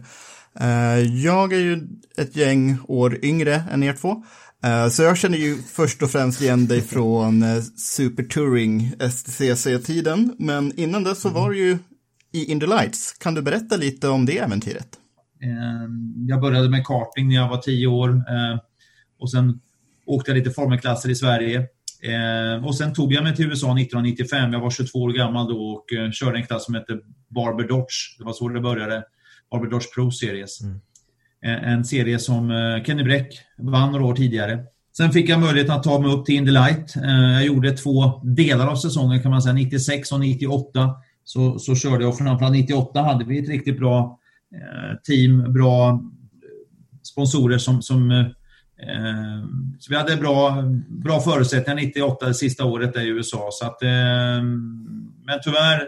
Jag 1.23 1.53
är 1.53 1.59
ju 1.59 1.88
ett 2.17 2.35
gäng 2.35 2.77
år 2.88 3.25
yngre 3.25 3.63
än 3.71 3.83
er 3.83 3.93
två. 3.93 4.23
Eh, 4.63 4.88
så 4.88 5.03
jag 5.03 5.18
känner 5.18 5.38
ju 5.38 5.58
först 5.58 6.01
och 6.01 6.12
främst 6.12 6.41
igen 6.41 6.68
dig 6.68 6.82
från 6.82 7.44
uh, 7.44 7.62
Super 7.62 8.24
Touring 8.24 8.94
STCC-tiden, 9.00 10.36
men 10.39 10.80
innan 10.80 11.03
dess 11.03 11.22
så 11.22 11.30
var 11.30 11.50
du 11.50 11.58
ju 11.58 11.77
i 12.34 12.51
In 12.51 12.60
the 12.60 12.65
Lights. 12.65 13.13
Kan 13.13 13.34
du 13.34 13.41
berätta 13.41 13.75
lite 13.75 14.08
om 14.08 14.25
det 14.25 14.38
äventyret? 14.38 14.88
Ehm, 15.44 16.13
jag 16.27 16.41
började 16.41 16.70
med 16.70 16.86
karting 16.86 17.27
när 17.27 17.36
jag 17.36 17.50
var 17.50 17.58
tio 17.58 17.88
år 17.88 18.10
eh, 18.10 18.60
och 19.20 19.32
sen 19.32 19.60
åkte 20.06 20.32
jag 20.32 20.38
lite 20.38 20.51
formelklasser 20.51 21.10
i 21.10 21.15
Sverige. 21.15 21.68
Ehm, 22.03 22.65
och 22.65 22.75
sen 22.77 22.94
tog 22.94 23.13
jag 23.13 23.24
mig 23.24 23.36
till 23.36 23.46
USA 23.46 23.68
1995. 23.68 24.53
Jag 24.53 24.60
var 24.60 24.70
22 24.70 25.00
år 25.00 25.12
gammal 25.12 25.48
då 25.48 25.72
och 25.72 25.86
körde 26.13 26.38
en 26.38 26.46
klass 26.46 26.65
som 26.65 26.75
hette 26.75 27.00
Barber 27.30 27.68
Dodge. 27.68 28.18
Det 28.18 28.24
var 28.24 28.34
så 28.34 28.50
det 28.50 28.62
började. 28.62 29.03
Barber 29.51 29.70
Dodge 29.70 29.94
Pro 29.96 30.12
Series. 30.12 30.62
Mm. 30.62 30.80
Eh, 31.45 31.74
en 31.74 31.86
serie 31.86 32.19
som 32.19 32.51
eh, 32.51 32.83
Kenny 32.83 33.03
Bräck 33.03 33.39
vann 33.57 33.91
några 33.91 34.05
år 34.05 34.15
tidigare. 34.15 34.63
Sen 34.98 35.12
fick 35.12 35.29
jag 35.29 35.39
möjligheten 35.39 35.75
att 35.75 35.83
ta 35.83 36.00
mig 36.00 36.12
upp 36.12 36.25
till 36.25 36.36
Indy 36.36 36.51
Light. 36.51 36.95
Eh, 36.95 37.33
jag 37.33 37.45
gjorde 37.45 37.71
två 37.71 38.21
delar 38.24 38.67
av 38.67 38.75
säsongen 38.75 39.21
kan 39.21 39.31
man 39.31 39.41
säga, 39.41 39.53
96 39.53 40.12
och 40.12 40.19
98. 40.19 40.95
Så, 41.24 41.60
så 41.60 41.75
körde 41.75 42.03
jag 42.03 42.10
och 42.10 42.17
framförallt 42.17 42.55
98 42.55 43.01
hade 43.01 43.25
vi 43.25 43.39
ett 43.39 43.50
riktigt 43.50 43.79
bra 43.79 44.17
team, 45.03 45.53
bra 45.53 46.01
sponsorer 47.03 47.57
som, 47.57 47.81
som 47.81 48.29
så 49.79 49.91
vi 49.91 49.98
hade 49.98 50.15
bra, 50.15 50.63
bra 50.88 51.19
förutsättningar 51.19 51.81
98, 51.81 52.27
det 52.27 52.33
sista 52.33 52.65
året 52.65 52.93
där 52.93 53.01
i 53.01 53.07
USA. 53.07 53.50
Så 53.51 53.65
att, 53.65 53.81
men 55.25 55.39
tyvärr 55.43 55.88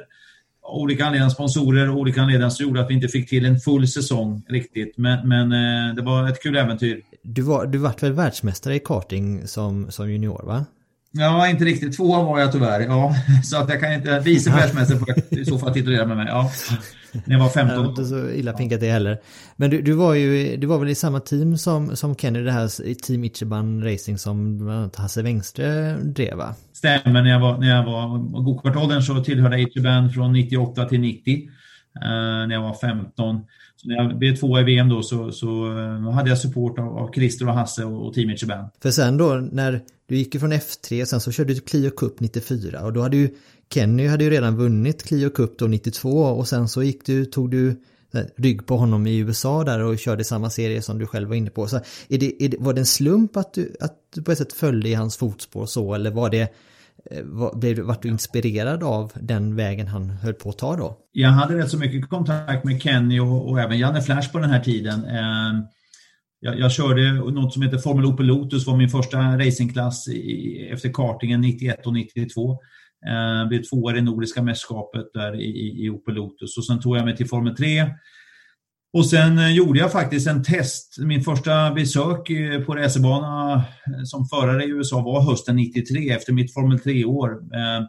olika 0.64 1.06
anledningar, 1.06 1.30
sponsorer 1.30 1.90
och 1.90 1.98
olika 1.98 2.22
anledningar 2.22 2.50
som 2.50 2.66
gjorde 2.66 2.82
att 2.82 2.90
vi 2.90 2.94
inte 2.94 3.08
fick 3.08 3.30
till 3.30 3.46
en 3.46 3.60
full 3.60 3.88
säsong 3.88 4.44
riktigt. 4.50 4.98
Men, 4.98 5.30
men 5.30 5.52
eh, 5.52 5.96
det 5.96 6.02
var 6.02 6.30
ett 6.30 6.44
kul 6.44 6.58
äventyr. 6.58 7.02
Du 7.24 7.42
var, 7.42 7.66
du 7.66 7.78
vart 7.78 8.04
väl 8.04 8.14
världsmästare 8.14 8.76
i 8.76 8.80
karting 8.80 9.48
som, 9.48 9.92
som 9.92 10.12
junior 10.12 10.44
va? 10.46 10.66
Ja, 11.12 11.48
inte 11.48 11.66
riktigt. 11.66 11.98
Tvåa 11.98 12.24
var 12.24 12.40
jag 12.40 12.52
tyvärr. 12.52 12.82
Ja, 12.82 13.16
så 13.44 13.58
att 13.58 13.70
jag 13.70 13.80
kan 13.80 13.94
inte... 13.94 14.20
Vice 14.20 14.50
världsmästare 14.56 15.00
får 15.00 15.10
jag 15.10 15.40
i 15.40 15.46
så 15.46 15.60
fall 15.60 15.74
titulera 15.74 16.06
med 16.06 16.18
mig. 16.18 16.28
Ja. 16.30 16.52
När 17.26 17.36
jag 17.36 17.40
var 17.40 17.50
15 17.50 17.80
år. 17.80 17.90
Inte 17.90 18.06
så 18.06 18.30
illa 18.30 18.54
pinkat 18.54 18.80
det 18.80 18.92
heller. 18.92 19.18
Men 19.56 19.70
du, 19.70 19.82
du, 19.82 19.94
var 19.94 20.14
ju, 20.14 20.58
du 20.58 20.68
var 20.68 20.80
väl 20.80 20.90
i 20.90 20.96
samma 20.96 21.20
team 21.20 21.58
som, 21.58 21.96
som 21.96 22.16
Kenny, 22.16 22.42
det 22.42 22.52
här 22.52 22.94
Team 22.94 23.24
Ichiban 23.24 23.84
Racing 23.84 24.20
som 24.20 24.58
bland 24.58 24.80
annat 24.80 24.96
Hasse 24.96 25.22
Wengströ 25.22 25.98
drev 25.98 26.38
va? 26.38 26.56
Stämmer, 26.74 27.22
när 27.24 27.30
jag 27.30 27.40
var, 27.40 27.58
när 27.58 27.76
jag 27.76 27.86
var 27.86 28.18
gokartåldern 28.44 29.02
så 29.02 29.24
tillhörde 29.24 29.60
jag 29.60 29.70
Ichiban 29.70 30.10
från 30.10 30.34
98 30.34 30.86
till 30.86 31.00
90. 31.00 31.50
Uh, 31.96 32.02
när 32.02 32.54
jag 32.54 32.62
var 32.62 32.74
15. 32.74 33.42
Så 33.76 33.90
när 33.90 33.96
jag 33.96 34.18
blev 34.18 34.36
tvåa 34.36 34.62
i 34.62 34.64
VM 34.64 34.90
då 34.90 35.04
så, 35.04 35.32
så 35.32 35.66
uh, 35.66 36.12
hade 36.12 36.30
jag 36.30 36.38
support 36.38 36.80
av, 36.80 36.98
av 36.98 37.14
Christer 37.14 37.48
och 37.48 37.54
Hasse 37.54 37.86
och, 37.86 38.08
och 38.08 38.14
Team 38.14 38.30
Ichiban. 38.30 38.70
För 38.82 38.92
sen 38.92 39.18
då 39.18 39.34
när 39.52 39.82
du 40.08 40.18
gick 40.18 40.40
från 40.40 40.54
F3 40.54 41.06
sen 41.06 41.20
så 41.20 41.32
körde 41.32 41.54
du 41.54 41.60
Clio 41.60 41.92
Cup 41.92 42.20
94 42.20 42.82
och 42.82 42.94
då 42.94 43.02
hade 43.02 43.18
ju 43.18 43.30
Kenny 43.74 44.08
hade 44.08 44.24
ju 44.24 44.30
redan 44.30 44.58
vunnit 44.58 45.04
Clio 45.04 45.30
Cup 45.30 45.58
då 45.58 45.68
92 45.68 46.10
och 46.10 46.48
sen 46.48 46.68
så 46.68 46.84
gick 46.84 47.06
du, 47.06 47.26
tog 47.26 47.52
du 47.52 47.70
eh, 48.14 48.22
rygg 48.38 48.66
på 48.66 48.78
honom 48.78 49.08
i 49.08 49.18
USA 49.18 49.64
där 49.64 49.84
och 49.84 50.00
körde 50.00 50.24
samma 50.24 50.50
serie 50.50 50.82
som 50.82 51.00
du 51.00 51.08
själv 51.08 51.30
var 51.30 51.36
inne 51.36 51.50
på. 51.50 51.68
Så 51.68 51.76
är 52.10 52.18
det, 52.18 52.44
är 52.44 52.50
det, 52.50 52.58
var 52.60 52.74
det 52.74 52.82
en 52.82 52.86
slump 52.86 53.38
att 53.38 53.54
du, 53.54 53.76
att 53.80 53.94
du 54.16 54.22
på 54.22 54.32
ett 54.32 54.38
sätt 54.38 54.54
följde 54.54 54.90
i 54.90 54.94
hans 54.94 55.18
fotspår 55.18 55.66
så 55.66 55.94
eller 55.94 56.12
var 56.12 56.30
det 56.30 56.42
eh, 57.12 57.24
var, 57.24 57.56
blev, 57.56 57.80
vart 57.80 58.02
du 58.02 58.08
inspirerad 58.08 58.84
av 58.84 59.12
den 59.16 59.56
vägen 59.56 59.88
han 59.88 60.10
höll 60.10 60.34
på 60.34 60.50
att 60.50 60.58
ta 60.58 60.76
då? 60.76 60.98
Jag 61.12 61.30
hade 61.30 61.58
rätt 61.58 61.70
så 61.70 61.78
mycket 61.78 62.10
kontakt 62.10 62.64
med 62.64 62.82
Kenny 62.82 63.20
och, 63.20 63.50
och 63.50 63.60
även 63.60 63.80
Janne 63.80 64.02
Flash 64.02 64.32
på 64.32 64.40
den 64.40 64.50
här 64.50 64.60
tiden. 64.60 65.06
Ehm, 65.06 65.64
jag, 66.40 66.60
jag, 66.60 66.72
körde 66.72 67.14
något 67.14 67.54
som 67.54 67.62
heter 67.62 67.78
Formel 67.78 68.06
Opel 68.06 68.26
Lotus, 68.26 68.68
var 68.68 68.78
min 68.78 68.90
första 68.90 69.18
racingklass 69.18 70.08
i, 70.08 70.70
efter 70.72 70.90
kartingen 70.90 71.42
91 71.42 71.88
och 71.88 71.94
92. 71.94 72.60
Eh, 73.10 73.48
blev 73.48 73.64
tvåa 73.64 73.98
i 73.98 74.02
Nordiska 74.02 74.44
mästerskapet 74.44 75.06
där 75.14 75.42
i, 75.42 75.86
i 75.86 75.90
Opel 75.90 76.16
Lotus 76.16 76.58
och 76.58 76.66
sen 76.66 76.82
tog 76.82 76.98
jag 76.98 77.06
mig 77.06 77.16
till 77.16 77.28
Formel 77.28 77.56
3. 77.56 77.86
Och 78.94 79.06
sen 79.06 79.38
eh, 79.38 79.56
gjorde 79.56 79.80
jag 79.80 79.92
faktiskt 79.92 80.28
en 80.28 80.44
test. 80.44 80.98
Min 81.00 81.24
första 81.24 81.72
besök 81.72 82.30
eh, 82.30 82.62
på 82.62 82.76
racerbana 82.76 83.56
eh, 83.56 84.04
som 84.04 84.26
förare 84.26 84.64
i 84.64 84.70
USA 84.70 85.02
var 85.02 85.22
hösten 85.22 85.56
93 85.56 86.10
efter 86.10 86.34
mitt 86.34 86.54
Formel 86.54 86.78
3-år. 86.78 87.32
Eh, 87.32 87.86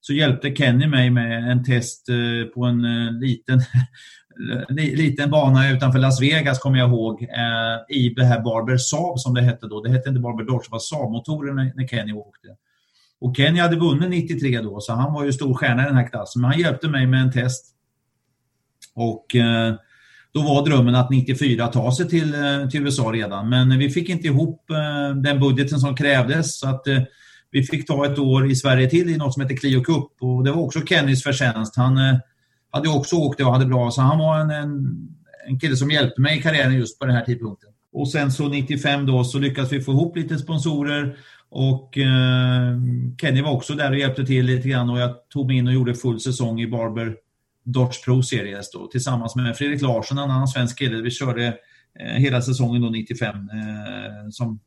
så 0.00 0.12
hjälpte 0.12 0.54
Kenny 0.54 0.86
mig 0.86 1.10
med 1.10 1.50
en 1.50 1.64
test 1.64 2.06
på 2.54 2.64
en 2.64 2.82
liten, 3.20 3.60
liten 4.96 5.30
bana 5.30 5.70
utanför 5.70 5.98
Las 5.98 6.22
Vegas, 6.22 6.58
kommer 6.58 6.78
jag 6.78 6.88
ihåg, 6.88 7.22
i 7.88 8.08
det 8.08 8.24
här 8.24 8.40
Barber 8.40 8.76
Saab 8.76 9.18
som 9.18 9.34
det 9.34 9.42
hette 9.42 9.66
då. 9.66 9.80
Det 9.80 9.90
hette 9.90 10.08
inte 10.08 10.20
Barber 10.20 10.44
Dodge, 10.44 10.64
det 10.64 10.72
var 10.72 10.78
Saab-motorer 10.78 11.52
när 11.52 11.88
Kenny 11.88 12.12
åkte. 12.12 12.48
Och 13.20 13.36
Kenny 13.36 13.60
hade 13.60 13.76
vunnit 13.76 14.10
93 14.10 14.60
då, 14.60 14.80
så 14.80 14.92
han 14.92 15.12
var 15.12 15.24
ju 15.24 15.32
stor 15.32 15.54
stjärna 15.54 15.82
i 15.82 15.86
den 15.86 15.96
här 15.96 16.08
klassen. 16.08 16.42
Men 16.42 16.50
han 16.50 16.60
hjälpte 16.60 16.88
mig 16.88 17.06
med 17.06 17.20
en 17.22 17.32
test. 17.32 17.66
Och 18.94 19.36
eh, 19.36 19.74
då 20.32 20.42
var 20.42 20.64
drömmen 20.64 20.94
att 20.94 21.10
94 21.10 21.66
ta 21.66 21.92
sig 21.92 22.08
till, 22.08 22.34
eh, 22.34 22.68
till 22.68 22.82
USA 22.82 23.02
redan. 23.02 23.48
Men 23.48 23.78
vi 23.78 23.90
fick 23.90 24.08
inte 24.08 24.26
ihop 24.26 24.70
eh, 24.70 25.16
den 25.16 25.40
budgeten 25.40 25.78
som 25.78 25.96
krävdes. 25.96 26.58
Så 26.58 26.68
att 26.68 26.86
eh, 26.86 27.02
vi 27.50 27.62
fick 27.62 27.86
ta 27.86 28.06
ett 28.06 28.18
år 28.18 28.50
i 28.50 28.54
Sverige 28.54 28.90
till 28.90 29.08
i 29.08 29.16
något 29.16 29.34
som 29.34 29.42
heter 29.42 29.56
Clio 29.56 29.80
Cup. 29.80 30.12
Och 30.20 30.44
det 30.44 30.52
var 30.52 30.62
också 30.62 30.80
Kennys 30.80 31.22
förtjänst. 31.22 31.76
Han 31.76 31.98
eh, 31.98 32.18
hade 32.70 32.88
också 32.88 33.16
åkt 33.16 33.38
det 33.38 33.44
och 33.44 33.52
hade 33.52 33.66
bra, 33.66 33.90
så 33.90 34.00
han 34.00 34.18
var 34.18 34.40
en, 34.40 34.50
en, 34.50 34.98
en 35.48 35.60
kille 35.60 35.76
som 35.76 35.90
hjälpte 35.90 36.20
mig 36.20 36.38
i 36.38 36.42
karriären 36.42 36.74
just 36.74 36.98
på 36.98 37.06
den 37.06 37.14
här 37.14 37.24
tidpunkten. 37.24 37.70
Och 37.92 38.10
sen 38.10 38.32
så 38.32 38.48
95 38.48 39.06
då 39.06 39.24
så 39.24 39.38
lyckades 39.38 39.72
vi 39.72 39.80
få 39.80 39.92
ihop 39.92 40.16
lite 40.16 40.38
sponsorer 40.38 41.16
och 41.48 41.98
eh, 41.98 42.80
Kenny 43.20 43.42
var 43.42 43.52
också 43.52 43.74
där 43.74 43.90
och 43.90 43.98
hjälpte 43.98 44.26
till 44.26 44.44
lite 44.44 44.68
grann 44.68 44.90
och 44.90 44.98
jag 44.98 45.28
tog 45.28 45.46
mig 45.46 45.56
in 45.56 45.66
och 45.66 45.72
gjorde 45.72 45.94
full 45.94 46.20
säsong 46.20 46.60
i 46.60 46.66
Barber 46.66 47.16
Dodge 47.64 48.04
Pro 48.04 48.22
Series 48.22 48.70
då, 48.70 48.86
tillsammans 48.86 49.36
med 49.36 49.56
Fredrik 49.56 49.82
Larsson, 49.82 50.18
en 50.18 50.30
annan 50.30 50.48
svensk 50.48 50.78
kille. 50.78 51.02
Vi 51.02 51.10
körde 51.10 51.46
eh, 52.00 52.06
hela 52.06 52.42
säsongen 52.42 52.82
då 52.82 52.90
95 52.90 53.36
eh, 53.36 53.42
som 54.30 54.60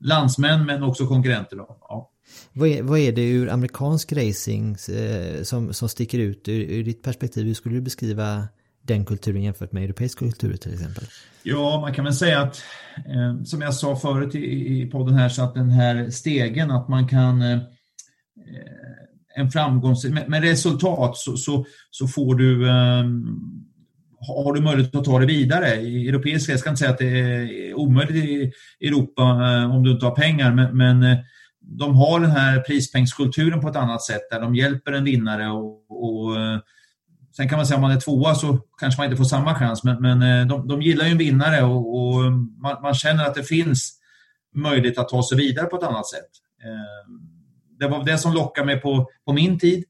landsmän 0.00 0.66
men 0.66 0.82
också 0.82 1.06
konkurrenter. 1.06 1.56
Då. 1.56 1.78
Ja. 1.80 2.10
Vad 2.52 2.68
är, 2.68 2.82
vad 2.82 2.98
är 2.98 3.12
det 3.12 3.30
ur 3.30 3.48
amerikansk 3.50 4.12
racing 4.12 4.76
eh, 4.96 5.42
som, 5.42 5.72
som 5.72 5.88
sticker 5.88 6.18
ut 6.18 6.48
ur, 6.48 6.60
ur 6.60 6.84
ditt 6.84 7.02
perspektiv? 7.02 7.46
Hur 7.46 7.54
skulle 7.54 7.74
du 7.74 7.80
beskriva 7.80 8.48
den 8.86 9.04
kulturen 9.04 9.42
jämfört 9.42 9.72
med 9.72 9.84
europeisk 9.84 10.18
kultur 10.18 10.56
till 10.56 10.72
exempel? 10.72 11.04
Ja, 11.42 11.80
man 11.80 11.94
kan 11.94 12.04
väl 12.04 12.14
säga 12.14 12.40
att 12.40 12.62
eh, 12.96 13.42
som 13.44 13.60
jag 13.60 13.74
sa 13.74 13.96
förut 13.96 14.34
i, 14.34 14.82
i 14.82 14.90
podden 14.90 15.14
här 15.14 15.28
så 15.28 15.42
att 15.42 15.54
den 15.54 15.70
här 15.70 16.10
stegen 16.10 16.70
att 16.70 16.88
man 16.88 17.08
kan 17.08 17.42
eh, 17.42 17.52
eh 17.52 17.62
en 19.38 19.50
framgångs 19.50 20.04
med, 20.04 20.28
med 20.28 20.42
resultat 20.42 21.16
så, 21.16 21.36
så, 21.36 21.66
så, 21.90 22.08
får 22.08 22.34
du 22.34 22.68
eh, 22.68 23.04
har 24.20 24.54
du 24.54 24.60
möjlighet 24.60 24.94
att 24.94 25.04
ta 25.04 25.18
det 25.18 25.26
vidare. 25.26 25.74
I 25.74 26.08
europeiska, 26.08 26.52
jag 26.52 26.60
ska 26.60 26.70
inte 26.70 26.78
säga 26.78 26.90
att 26.90 26.98
det 26.98 27.18
är 27.18 27.74
omöjligt 27.74 28.24
i 28.24 28.52
Europa 28.80 29.22
eh, 29.22 29.74
om 29.74 29.82
du 29.82 29.90
inte 29.90 30.06
har 30.06 30.14
pengar, 30.14 30.52
men, 30.52 30.76
men 30.76 31.02
eh, 31.02 31.18
de 31.60 31.96
har 31.96 32.20
den 32.20 32.30
här 32.30 32.60
prispengskulturen 32.60 33.60
på 33.60 33.68
ett 33.68 33.76
annat 33.76 34.02
sätt 34.02 34.30
där 34.30 34.40
de 34.40 34.54
hjälper 34.54 34.92
en 34.92 35.04
vinnare 35.04 35.48
och, 35.48 35.90
och 35.90 36.36
Sen 37.36 37.48
kan 37.48 37.58
man 37.58 37.66
säga 37.66 37.76
om 37.76 37.82
man 37.82 37.90
är 37.90 38.00
tvåa 38.00 38.34
så 38.34 38.58
kanske 38.80 39.00
man 39.00 39.04
inte 39.04 39.16
får 39.16 39.24
samma 39.24 39.54
chans, 39.54 39.84
men, 39.84 40.02
men 40.02 40.22
eh, 40.22 40.46
de, 40.46 40.68
de 40.68 40.82
gillar 40.82 41.04
ju 41.04 41.10
en 41.10 41.18
vinnare 41.18 41.62
och, 41.62 41.96
och 41.96 42.32
man, 42.62 42.82
man, 42.82 42.94
känner 42.94 43.24
att 43.24 43.34
det 43.34 43.42
finns 43.42 43.92
möjlighet 44.54 44.98
att 44.98 45.08
ta 45.08 45.22
sig 45.22 45.38
vidare 45.38 45.66
på 45.66 45.76
ett 45.76 45.82
annat 45.82 46.08
sätt. 46.08 46.30
Eh, 46.64 47.12
det 47.78 47.88
var 47.88 48.04
det 48.04 48.18
som 48.18 48.32
lockade 48.32 48.66
mig 48.66 48.80
på, 48.80 49.08
på 49.24 49.32
min 49.32 49.58
tid. 49.58 49.84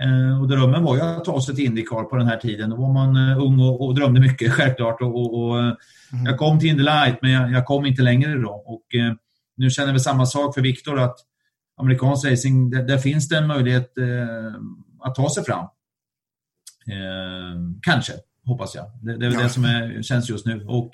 Eh, 0.00 0.40
och 0.40 0.48
drömmen 0.48 0.84
var 0.84 0.96
ju 0.96 1.00
att 1.00 1.24
ta 1.24 1.40
sig 1.40 1.54
till 1.54 1.64
Indycar 1.64 2.02
på 2.02 2.16
den 2.16 2.26
här 2.26 2.36
tiden. 2.36 2.70
Då 2.70 2.76
var 2.76 2.92
man 2.92 3.16
ung 3.16 3.60
och, 3.60 3.86
och 3.86 3.94
drömde 3.94 4.20
mycket, 4.20 4.52
självklart. 4.56 5.02
Och, 5.02 5.14
och, 5.14 5.34
och 5.34 5.58
mm. 5.58 5.76
Jag 6.24 6.38
kom 6.38 6.58
till 6.58 6.68
Indy 6.68 6.82
Light, 6.82 7.18
men 7.22 7.30
jag, 7.30 7.52
jag, 7.52 7.66
kom 7.66 7.86
inte 7.86 8.02
längre 8.02 8.34
då. 8.34 8.50
Och, 8.50 8.84
nu 9.56 9.70
känner 9.70 9.92
vi 9.92 10.00
samma 10.00 10.26
sak 10.26 10.54
för 10.54 10.60
Viktor, 10.60 10.98
att 10.98 11.16
amerikansk 11.76 12.26
racing, 12.26 12.70
där, 12.70 12.82
där 12.82 12.98
finns 12.98 13.28
det 13.28 13.38
en 13.38 13.46
möjlighet 13.46 13.92
att 15.00 15.14
ta 15.14 15.30
sig 15.30 15.44
fram. 15.44 15.66
Eh, 16.86 17.60
kanske, 17.82 18.12
hoppas 18.46 18.74
jag. 18.74 18.84
Det, 19.02 19.16
det 19.16 19.26
är 19.26 19.32
ja. 19.32 19.42
det 19.42 19.48
som 19.48 19.64
är, 19.64 20.02
känns 20.02 20.30
just 20.30 20.46
nu. 20.46 20.64
Och 20.68 20.90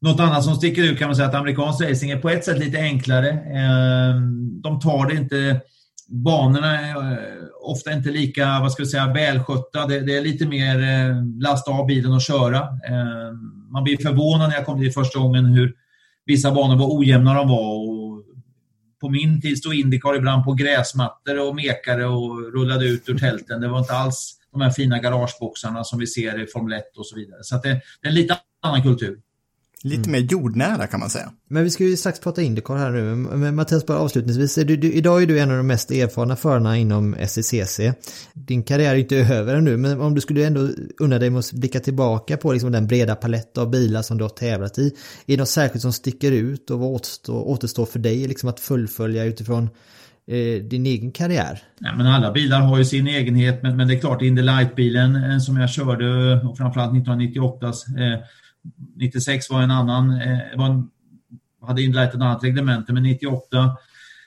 något 0.00 0.20
annat 0.20 0.44
som 0.44 0.54
sticker 0.54 0.82
ut 0.82 0.98
kan 0.98 1.08
man 1.08 1.16
säga 1.16 1.28
att 1.28 1.34
amerikansk 1.34 1.80
racing 1.80 2.10
är 2.10 2.20
på 2.20 2.30
ett 2.30 2.44
sätt 2.44 2.58
lite 2.58 2.78
enklare. 2.78 3.28
Eh, 3.30 4.20
de 4.62 4.80
tar 4.80 5.08
det 5.08 5.14
inte 5.14 5.60
banorna 6.08 6.80
är 6.80 7.12
eh, 7.12 7.44
ofta 7.62 7.92
inte 7.92 8.10
lika 8.10 8.60
vad 8.60 8.72
ska 8.72 8.82
vi 8.82 8.88
säga, 8.88 9.12
välskötta. 9.12 9.86
Det, 9.86 10.00
det 10.00 10.16
är 10.16 10.22
lite 10.22 10.46
mer 10.46 10.78
lasta 11.42 11.70
av 11.70 11.86
bilen 11.86 12.12
och 12.12 12.22
köra. 12.22 12.68
Man 13.70 13.84
blir 13.84 13.96
förvånad 13.96 14.48
när 14.48 14.56
jag 14.56 14.66
kom 14.66 14.80
dit 14.80 14.94
första 14.94 15.18
gången 15.18 15.44
hur 15.44 15.74
vissa 16.26 16.52
banor 16.52 16.76
var 16.76 16.98
ojämna 16.98 17.34
de 17.34 17.48
var. 17.48 17.74
Och 17.74 18.24
på 19.00 19.08
min 19.08 19.40
tid 19.40 19.58
stod 19.58 19.74
Indycar 19.74 20.16
ibland 20.16 20.44
på 20.44 20.52
gräsmattor 20.52 21.48
och 21.48 21.54
mekade 21.54 22.06
och 22.06 22.52
rullade 22.52 22.86
ut 22.86 23.08
ur 23.08 23.18
tälten. 23.18 23.60
Det 23.60 23.68
var 23.68 23.78
inte 23.78 23.94
alls 23.94 24.37
de 24.58 24.64
här 24.64 24.70
fina 24.70 24.98
garageboxarna 24.98 25.84
som 25.84 25.98
vi 25.98 26.06
ser 26.06 26.42
i 26.42 26.46
Formel 26.46 26.78
1 26.78 26.84
och 26.96 27.06
så 27.06 27.16
vidare. 27.16 27.38
Så 27.42 27.54
det, 27.54 27.68
det 27.68 28.08
är 28.08 28.08
en 28.08 28.14
lite 28.14 28.38
annan 28.62 28.82
kultur. 28.82 29.18
Lite 29.82 30.10
mer 30.10 30.18
jordnära 30.18 30.86
kan 30.86 31.00
man 31.00 31.10
säga. 31.10 31.32
Men 31.48 31.64
vi 31.64 31.70
ska 31.70 31.84
ju 31.84 31.96
strax 31.96 32.20
prata 32.20 32.42
Indycar 32.42 32.76
här 32.76 32.90
nu. 32.90 33.14
Men 33.14 33.54
Mattias, 33.54 33.86
bara 33.86 33.98
avslutningsvis. 33.98 34.54
Du, 34.54 34.76
du, 34.76 34.92
idag 34.92 35.22
är 35.22 35.26
du 35.26 35.38
en 35.38 35.50
av 35.50 35.56
de 35.56 35.66
mest 35.66 35.90
erfarna 35.90 36.36
förarna 36.36 36.76
inom 36.76 37.14
SCCC. 37.14 37.80
Din 38.32 38.62
karriär 38.62 38.94
är 38.94 38.96
inte 38.96 39.16
över 39.16 39.54
ännu, 39.54 39.76
men 39.76 40.00
om 40.00 40.14
du 40.14 40.20
skulle 40.20 40.46
ändå 40.46 40.68
unna 41.00 41.18
dig 41.18 41.36
att 41.36 41.52
blicka 41.52 41.80
tillbaka 41.80 42.36
på 42.36 42.52
liksom 42.52 42.72
den 42.72 42.86
breda 42.86 43.14
palett 43.14 43.58
av 43.58 43.70
bilar 43.70 44.02
som 44.02 44.18
du 44.18 44.24
har 44.24 44.28
tävlat 44.28 44.78
i. 44.78 44.86
Är 44.86 44.92
det 45.26 45.36
något 45.36 45.48
särskilt 45.48 45.82
som 45.82 45.92
sticker 45.92 46.32
ut 46.32 46.70
och 46.70 46.78
vad 46.78 46.88
återstår, 46.88 47.48
återstår 47.48 47.86
för 47.86 47.98
dig 47.98 48.26
liksom 48.26 48.48
att 48.48 48.60
fullfölja 48.60 49.24
utifrån 49.24 49.70
eh, 50.28 50.62
din 50.62 50.86
egen 50.86 51.12
karriär? 51.12 51.62
Ja, 51.78 51.94
men 51.96 52.06
alla 52.06 52.32
bilar 52.32 52.60
har 52.60 52.78
ju 52.78 52.84
sin 52.84 53.06
egenhet, 53.06 53.62
men, 53.62 53.76
men 53.76 53.88
det 53.88 53.94
är 53.94 54.00
klart 54.00 54.22
Indy 54.22 54.42
Light-bilen 54.42 55.16
eh, 55.16 55.38
som 55.38 55.56
jag 55.56 55.70
körde, 55.70 56.34
och 56.34 56.56
framförallt 56.56 56.92
1998, 56.92 57.66
eh, 57.66 58.20
96 58.96 59.50
var 59.50 59.62
en 59.62 59.70
annan, 59.70 60.20
eh, 60.20 60.38
var 60.56 60.66
en, 60.66 60.88
hade 61.66 61.82
Indy 61.82 61.96
Light 61.96 62.14
ett 62.14 62.20
annat 62.20 62.44
reglemente, 62.44 62.92
men 62.92 63.02
98 63.02 63.76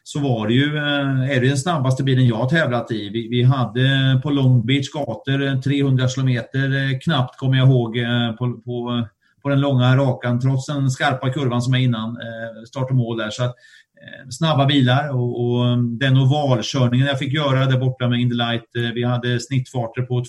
så 0.03 0.19
var 0.19 0.47
det 0.47 0.53
ju, 0.53 0.77
eh, 0.77 1.37
är 1.37 1.41
det 1.41 1.47
den 1.47 1.57
snabbaste 1.57 2.03
bilen 2.03 2.27
jag 2.27 2.35
har 2.35 2.49
tävlat 2.49 2.91
i. 2.91 3.09
Vi, 3.09 3.27
vi 3.27 3.43
hade 3.43 3.81
eh, 3.81 4.21
på 4.21 4.29
Long 4.29 4.65
Beach 4.65 4.89
gator 4.93 5.47
eh, 5.47 5.59
300 5.59 6.07
kilometer 6.07 6.91
eh, 6.91 6.99
knappt, 6.99 7.37
kommer 7.37 7.57
jag 7.57 7.67
ihåg, 7.67 7.97
på, 8.37 8.61
på 8.65 9.07
på 9.41 9.49
den 9.49 9.61
långa 9.61 9.97
rakan 9.97 10.39
trots 10.39 10.65
den 10.65 10.89
skarpa 10.89 11.33
kurvan 11.33 11.61
som 11.61 11.73
är 11.73 11.79
innan 11.79 12.09
eh, 12.09 12.63
start 12.67 12.89
och 12.89 12.95
mål 12.95 13.17
där. 13.17 13.29
Så 13.29 13.43
att, 13.43 13.55
Eh, 14.01 14.29
snabba 14.29 14.65
bilar 14.65 15.09
och, 15.09 15.45
och, 15.45 15.65
mm, 15.67 15.99
den 15.99 16.17
ovalkörningen 16.17 17.07
jag 17.07 17.19
fick 17.19 17.33
göra 17.33 17.65
där 17.65 17.77
borta 17.77 18.07
med 18.07 18.19
Indylight, 18.19 18.63
Light. 18.73 18.89
Eh, 18.89 18.93
vi 18.93 19.03
hade 19.03 19.39
snittfarter 19.39 20.01
på 20.01 20.23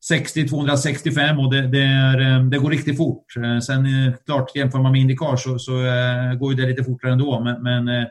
260-265 0.00 1.38
och 1.44 1.54
det, 1.54 1.66
det, 1.66 1.82
är, 1.82 2.20
eh, 2.20 2.44
det, 2.44 2.58
går 2.58 2.70
riktigt 2.70 2.96
fort. 2.96 3.32
Sen 3.66 4.12
klart, 4.26 4.56
jämför 4.56 4.78
man 4.78 4.92
med 4.92 5.00
Indycar 5.00 5.36
så, 5.36 5.58
så 5.58 5.72
går 6.40 6.54
det 6.54 6.66
lite 6.66 6.84
fortare 6.84 7.12
ändå, 7.12 7.40
men, 7.40 7.62
men 7.62 8.06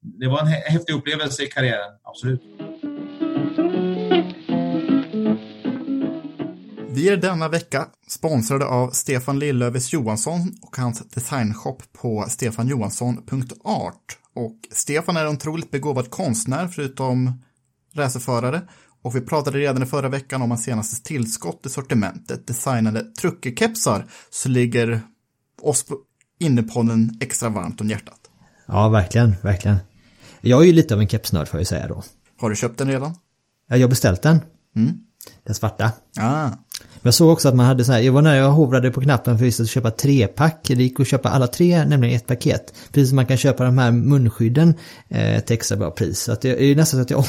det 0.00 0.28
var 0.28 0.40
en 0.40 0.46
häftig 0.46 0.92
upplevelse 0.92 1.42
i 1.42 1.46
karriären, 1.46 1.92
absolut. 2.02 2.42
Vi 6.98 7.08
är 7.08 7.16
denna 7.16 7.48
vecka 7.48 7.86
sponsrade 8.08 8.64
av 8.64 8.90
Stefan 8.90 9.38
Lillövis 9.38 9.92
Johansson 9.92 10.56
och 10.62 10.76
hans 10.76 11.08
designshop 11.08 11.82
på 11.92 12.24
stefanjohansson.art. 12.28 14.18
Och 14.34 14.56
Stefan 14.70 15.16
är 15.16 15.24
en 15.24 15.36
otroligt 15.36 15.70
begåvad 15.70 16.10
konstnär 16.10 16.68
förutom 16.68 17.42
racerförare 17.94 18.62
och 19.02 19.16
vi 19.16 19.20
pratade 19.20 19.58
redan 19.58 19.82
i 19.82 19.86
förra 19.86 20.08
veckan 20.08 20.42
om 20.42 20.50
hans 20.50 20.64
senaste 20.64 21.02
tillskott 21.02 21.66
i 21.66 21.68
sortimentet, 21.68 22.46
designade 22.46 23.02
truckerkepsar, 23.02 24.06
så 24.30 24.48
ligger 24.48 25.00
oss 25.62 25.82
på 25.82 25.98
innepodden 26.40 27.18
extra 27.20 27.48
varmt 27.48 27.80
om 27.80 27.88
hjärtat. 27.88 28.20
Ja, 28.66 28.88
verkligen, 28.88 29.34
verkligen. 29.42 29.76
Jag 30.40 30.62
är 30.62 30.66
ju 30.66 30.72
lite 30.72 30.94
av 30.94 31.00
en 31.00 31.08
kepsnörd 31.08 31.48
får 31.48 31.60
jag 31.60 31.66
säga 31.66 31.88
då. 31.88 32.02
Har 32.40 32.50
du 32.50 32.56
köpt 32.56 32.78
den 32.78 32.88
redan? 32.88 33.14
Ja, 33.68 33.76
jag 33.76 33.86
har 33.86 33.90
beställt 33.90 34.22
den. 34.22 34.40
Mm. 34.76 34.98
Den 35.44 35.54
svarta. 35.54 35.92
Ah. 36.20 36.50
Jag 37.08 37.14
såg 37.14 37.30
också 37.30 37.48
att 37.48 37.54
man 37.54 37.66
hade 37.66 37.84
så 37.84 37.92
här, 37.92 38.00
jag 38.00 38.12
var 38.12 38.22
när 38.22 38.36
jag 38.36 38.50
hovrade 38.50 38.90
på 38.90 39.00
knappen 39.00 39.38
för 39.38 39.46
att 39.46 39.68
köpa 39.68 39.90
trepack. 39.90 40.60
Det 40.66 40.74
gick 40.74 41.00
att 41.00 41.08
köpa 41.08 41.28
alla 41.28 41.46
tre, 41.46 41.84
nämligen 41.84 42.16
ett 42.16 42.26
paket. 42.26 42.74
Precis 42.92 43.08
som 43.08 43.16
man 43.16 43.26
kan 43.26 43.36
köpa 43.36 43.64
de 43.64 43.78
här 43.78 43.90
munskydden 43.92 44.74
eh, 45.08 45.40
till 45.40 45.54
extra 45.54 45.76
bra 45.76 45.90
pris. 45.90 46.20
Så 46.20 46.32
att 46.32 46.40
det 46.40 46.62
är 46.62 46.76
nästan 46.76 46.98
så 46.98 47.02
att 47.02 47.10
jag, 47.10 47.24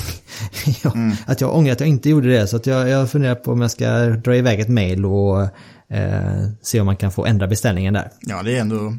jag, 0.83 0.95
mm. 0.95 1.15
att 1.25 1.41
jag 1.41 1.55
ångrar 1.55 1.73
att 1.73 1.79
jag 1.79 1.89
inte 1.89 2.09
gjorde 2.09 2.29
det. 2.29 2.47
Så 2.47 2.55
att 2.55 2.65
jag, 2.65 2.89
jag 2.89 3.09
funderar 3.11 3.35
på 3.35 3.51
om 3.51 3.61
jag 3.61 3.71
ska 3.71 3.89
dra 4.05 4.35
iväg 4.35 4.59
ett 4.59 4.69
mail 4.69 5.05
och 5.05 5.41
eh, 5.89 6.49
se 6.61 6.79
om 6.79 6.85
man 6.85 6.97
kan 6.97 7.11
få 7.11 7.25
ändra 7.25 7.47
beställningen 7.47 7.93
där. 7.93 8.11
Ja, 8.21 8.43
det 8.43 8.57
är 8.57 8.61
ändå 8.61 8.95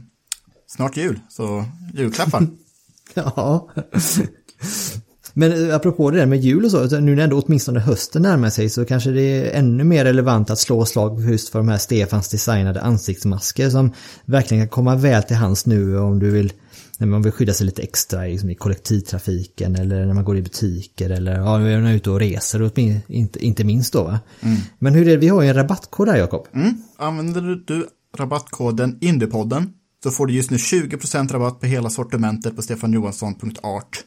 snart 0.66 0.96
jul, 0.96 1.20
så 1.28 1.64
julklappar. 1.94 2.46
ja. 3.14 3.70
Men 5.32 5.68
eh, 5.68 5.76
apropå 5.76 6.10
det 6.10 6.18
där 6.18 6.26
med 6.26 6.40
jul 6.40 6.64
och 6.64 6.70
så, 6.70 7.00
nu 7.00 7.16
när 7.16 7.24
ändå 7.24 7.40
åtminstone 7.40 7.80
hösten 7.80 8.22
närmar 8.22 8.50
sig 8.50 8.68
så 8.68 8.84
kanske 8.84 9.10
det 9.10 9.22
är 9.22 9.58
ännu 9.58 9.84
mer 9.84 10.04
relevant 10.04 10.50
att 10.50 10.58
slå 10.58 10.84
slag 10.84 11.30
just 11.30 11.48
för 11.48 11.58
de 11.58 11.68
här 11.68 11.78
Stefans 11.78 12.28
designade 12.28 12.80
ansiktsmasker 12.80 13.70
som 13.70 13.92
verkligen 14.24 14.62
kan 14.62 14.68
komma 14.68 14.96
väl 14.96 15.22
till 15.22 15.36
hands 15.36 15.66
nu 15.66 15.98
om 15.98 16.18
du 16.18 16.30
vill 16.30 16.52
när 16.98 17.06
man 17.06 17.22
vill 17.22 17.32
skydda 17.32 17.52
sig 17.52 17.66
lite 17.66 17.82
extra 17.82 18.22
liksom 18.22 18.50
i 18.50 18.54
kollektivtrafiken 18.54 19.76
eller 19.76 20.06
när 20.06 20.14
man 20.14 20.24
går 20.24 20.36
i 20.36 20.42
butiker 20.42 21.10
eller 21.10 21.32
ja, 21.32 21.58
när 21.58 21.80
man 21.80 21.90
är 21.90 21.94
ute 21.94 22.10
och 22.10 22.20
reser, 22.20 22.78
inte, 23.08 23.44
inte 23.44 23.64
minst 23.64 23.92
då 23.92 24.02
va? 24.02 24.20
Mm. 24.40 24.56
Men 24.78 24.94
hur 24.94 25.08
är 25.08 25.10
det, 25.10 25.16
vi 25.16 25.28
har 25.28 25.42
ju 25.42 25.48
en 25.48 25.54
rabattkod 25.54 26.08
här 26.08 26.16
Jakob. 26.16 26.46
Mm. 26.54 26.74
Använder 26.96 27.40
du 27.66 27.88
rabattkoden 28.16 28.98
Indiepodden 29.00 29.72
så 30.02 30.10
får 30.10 30.26
du 30.26 30.32
just 30.32 30.50
nu 30.50 30.56
20% 30.56 31.32
rabatt 31.32 31.60
på 31.60 31.66
hela 31.66 31.90
sortimentet 31.90 32.56
på 32.56 32.62
stefanjohansson.art. 32.62 34.04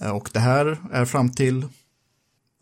Eh, 0.00 0.10
och 0.10 0.30
det 0.32 0.38
här 0.38 0.78
är 0.92 1.04
fram 1.04 1.30
till, 1.30 1.64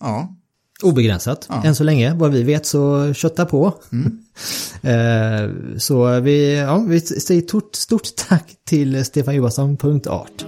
ja. 0.01 0.37
Obegränsat, 0.83 1.47
ja. 1.49 1.65
än 1.65 1.75
så 1.75 1.85
länge. 1.85 2.15
Vad 2.15 2.33
vi 2.33 2.43
vet 2.43 2.67
så 2.67 3.15
kötta 3.15 3.47
på. 3.47 3.75
Mm. 3.93 4.19
Eh, 4.85 5.51
så 5.79 6.21
vi, 6.21 6.59
ja, 6.59 6.79
vi 6.79 7.01
säger 7.01 7.43
stort, 7.43 7.75
stort 7.75 8.17
tack 8.29 8.55
till 8.65 9.05
stefanjohansson.art. 9.05 10.45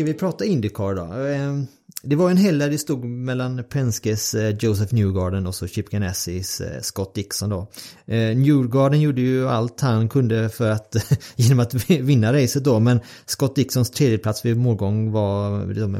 Ska 0.00 0.04
vi 0.04 0.14
prata 0.14 0.44
Indycar 0.44 0.94
då? 0.94 1.02
Ehm, 1.02 1.66
det 2.02 2.16
var 2.16 2.30
en 2.30 2.36
helg 2.36 2.58
där 2.58 2.70
det 2.70 2.78
stod 2.78 3.04
mellan 3.04 3.64
Penskes 3.64 4.34
eh, 4.34 4.56
Joseph 4.60 4.94
Newgarden 4.94 5.46
och 5.46 5.54
så 5.54 5.66
Chip 5.66 5.90
Ganassis 5.90 6.60
eh, 6.60 6.80
Scott 6.80 7.14
Dixon 7.14 7.50
då. 7.50 7.70
Ehm, 8.06 8.42
Newgarden 8.42 9.00
gjorde 9.00 9.20
ju 9.20 9.48
allt 9.48 9.80
han 9.80 10.08
kunde 10.08 10.48
för 10.48 10.70
att, 10.70 10.96
genom 11.36 11.60
att 11.60 11.90
vinna 11.90 12.32
racet 12.32 12.64
då, 12.64 12.80
men 12.80 13.00
Scott 13.26 13.56
Dixons 13.56 13.90
tredjeplats 13.90 14.44
vid 14.44 14.56
målgång 14.56 15.12
var 15.12 15.66
liksom, 15.66 15.92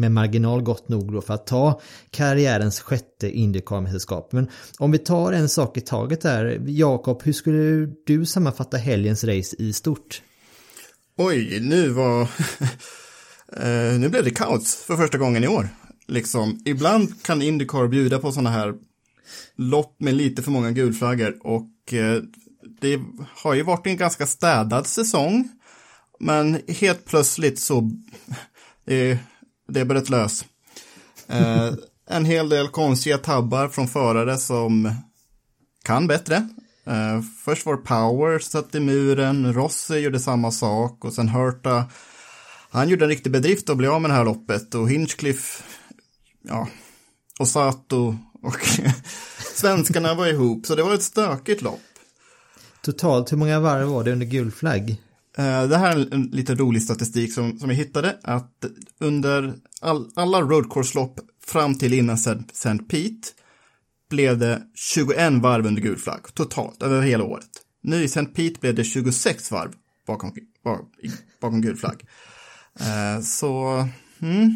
med 0.00 0.12
marginal 0.12 0.62
gott 0.62 0.88
nog 0.88 1.12
då 1.12 1.20
för 1.20 1.34
att 1.34 1.46
ta 1.46 1.80
karriärens 2.10 2.80
sjätte 2.80 3.30
Indycar-mästerskap. 3.30 4.32
Men 4.32 4.48
om 4.78 4.90
vi 4.90 4.98
tar 4.98 5.32
en 5.32 5.48
sak 5.48 5.76
i 5.76 5.80
taget 5.80 6.20
där, 6.20 6.62
Jakob, 6.66 7.22
hur 7.24 7.32
skulle 7.32 7.92
du 8.06 8.26
sammanfatta 8.26 8.76
helgens 8.76 9.24
race 9.24 9.56
i 9.58 9.72
stort? 9.72 10.22
Oj, 11.16 11.60
nu 11.60 11.88
var... 11.88 12.28
Uh, 13.56 14.00
nu 14.00 14.08
blev 14.08 14.24
det 14.24 14.30
kaos 14.30 14.76
för 14.76 14.96
första 14.96 15.18
gången 15.18 15.44
i 15.44 15.48
år. 15.48 15.68
Liksom, 16.06 16.62
ibland 16.64 17.22
kan 17.22 17.42
Indycar 17.42 17.88
bjuda 17.88 18.18
på 18.18 18.32
sådana 18.32 18.50
här 18.50 18.74
lopp 19.56 19.96
med 19.98 20.14
lite 20.14 20.42
för 20.42 20.50
många 20.50 20.70
gulflaggor 20.70 21.36
och 21.40 21.92
uh, 21.92 22.22
det 22.80 23.00
har 23.34 23.54
ju 23.54 23.62
varit 23.62 23.86
en 23.86 23.96
ganska 23.96 24.26
städad 24.26 24.86
säsong. 24.86 25.48
Men 26.20 26.62
helt 26.68 27.04
plötsligt 27.04 27.58
så 27.58 27.78
eh, 27.78 27.86
det, 28.84 29.18
det 29.68 29.84
bröt 29.84 30.08
lös. 30.08 30.44
Uh, 31.30 31.74
en 32.10 32.24
hel 32.24 32.48
del 32.48 32.68
konstiga 32.68 33.18
tabbar 33.18 33.68
från 33.68 33.88
förare 33.88 34.38
som 34.38 34.94
kan 35.84 36.06
bättre. 36.06 36.48
Uh, 36.88 37.22
först 37.44 37.66
var 37.66 37.76
Power 37.76 38.38
satt 38.38 38.74
i 38.74 38.80
muren, 38.80 39.54
Rossi 39.54 39.98
gjorde 39.98 40.20
samma 40.20 40.50
sak 40.50 41.04
och 41.04 41.12
sen 41.12 41.28
Hurta 41.28 41.84
han 42.70 42.88
gjorde 42.88 43.04
en 43.04 43.08
riktig 43.08 43.32
bedrift 43.32 43.70
att 43.70 43.76
bli 43.76 43.86
av 43.86 44.00
med 44.00 44.10
det 44.10 44.14
här 44.14 44.24
loppet 44.24 44.74
och 44.74 44.90
Hinchcliffe, 44.90 45.64
ja, 46.42 46.68
och 47.38 47.48
Sato 47.48 48.16
och 48.42 48.60
svenskarna 49.54 50.14
var 50.14 50.26
ihop, 50.26 50.66
så 50.66 50.74
det 50.74 50.82
var 50.82 50.94
ett 50.94 51.02
stökigt 51.02 51.62
lopp. 51.62 51.80
Totalt, 52.82 53.32
hur 53.32 53.36
många 53.36 53.60
varv 53.60 53.88
var 53.88 54.04
det 54.04 54.12
under 54.12 54.26
gul 54.26 54.50
flagg? 54.50 54.90
Eh, 55.36 55.68
det 55.68 55.76
här 55.76 55.96
är 55.96 56.14
en 56.14 56.22
lite 56.22 56.54
rolig 56.54 56.82
statistik 56.82 57.32
som, 57.32 57.58
som 57.58 57.70
jag 57.70 57.76
hittade, 57.76 58.18
att 58.22 58.64
under 58.98 59.54
all, 59.80 60.10
alla 60.14 60.40
roadcourse-lopp 60.40 61.20
fram 61.46 61.78
till 61.78 61.94
innan 61.94 62.14
St. 62.14 62.78
Pete 62.88 63.28
blev 64.10 64.38
det 64.38 64.62
21 64.74 65.32
varv 65.32 65.66
under 65.66 65.82
gul 65.82 65.96
flagg, 65.98 66.34
totalt, 66.34 66.82
över 66.82 67.02
hela 67.02 67.24
året. 67.24 67.48
Nu 67.82 68.02
i 68.02 68.04
St. 68.04 68.24
Pete 68.24 68.60
blev 68.60 68.74
det 68.74 68.84
26 68.84 69.50
varv 69.50 69.72
bakom, 70.06 70.32
bakom 71.40 71.60
gul 71.60 71.76
flagg. 71.76 72.04
Eh, 72.80 73.20
så, 73.20 73.68
mm. 74.22 74.50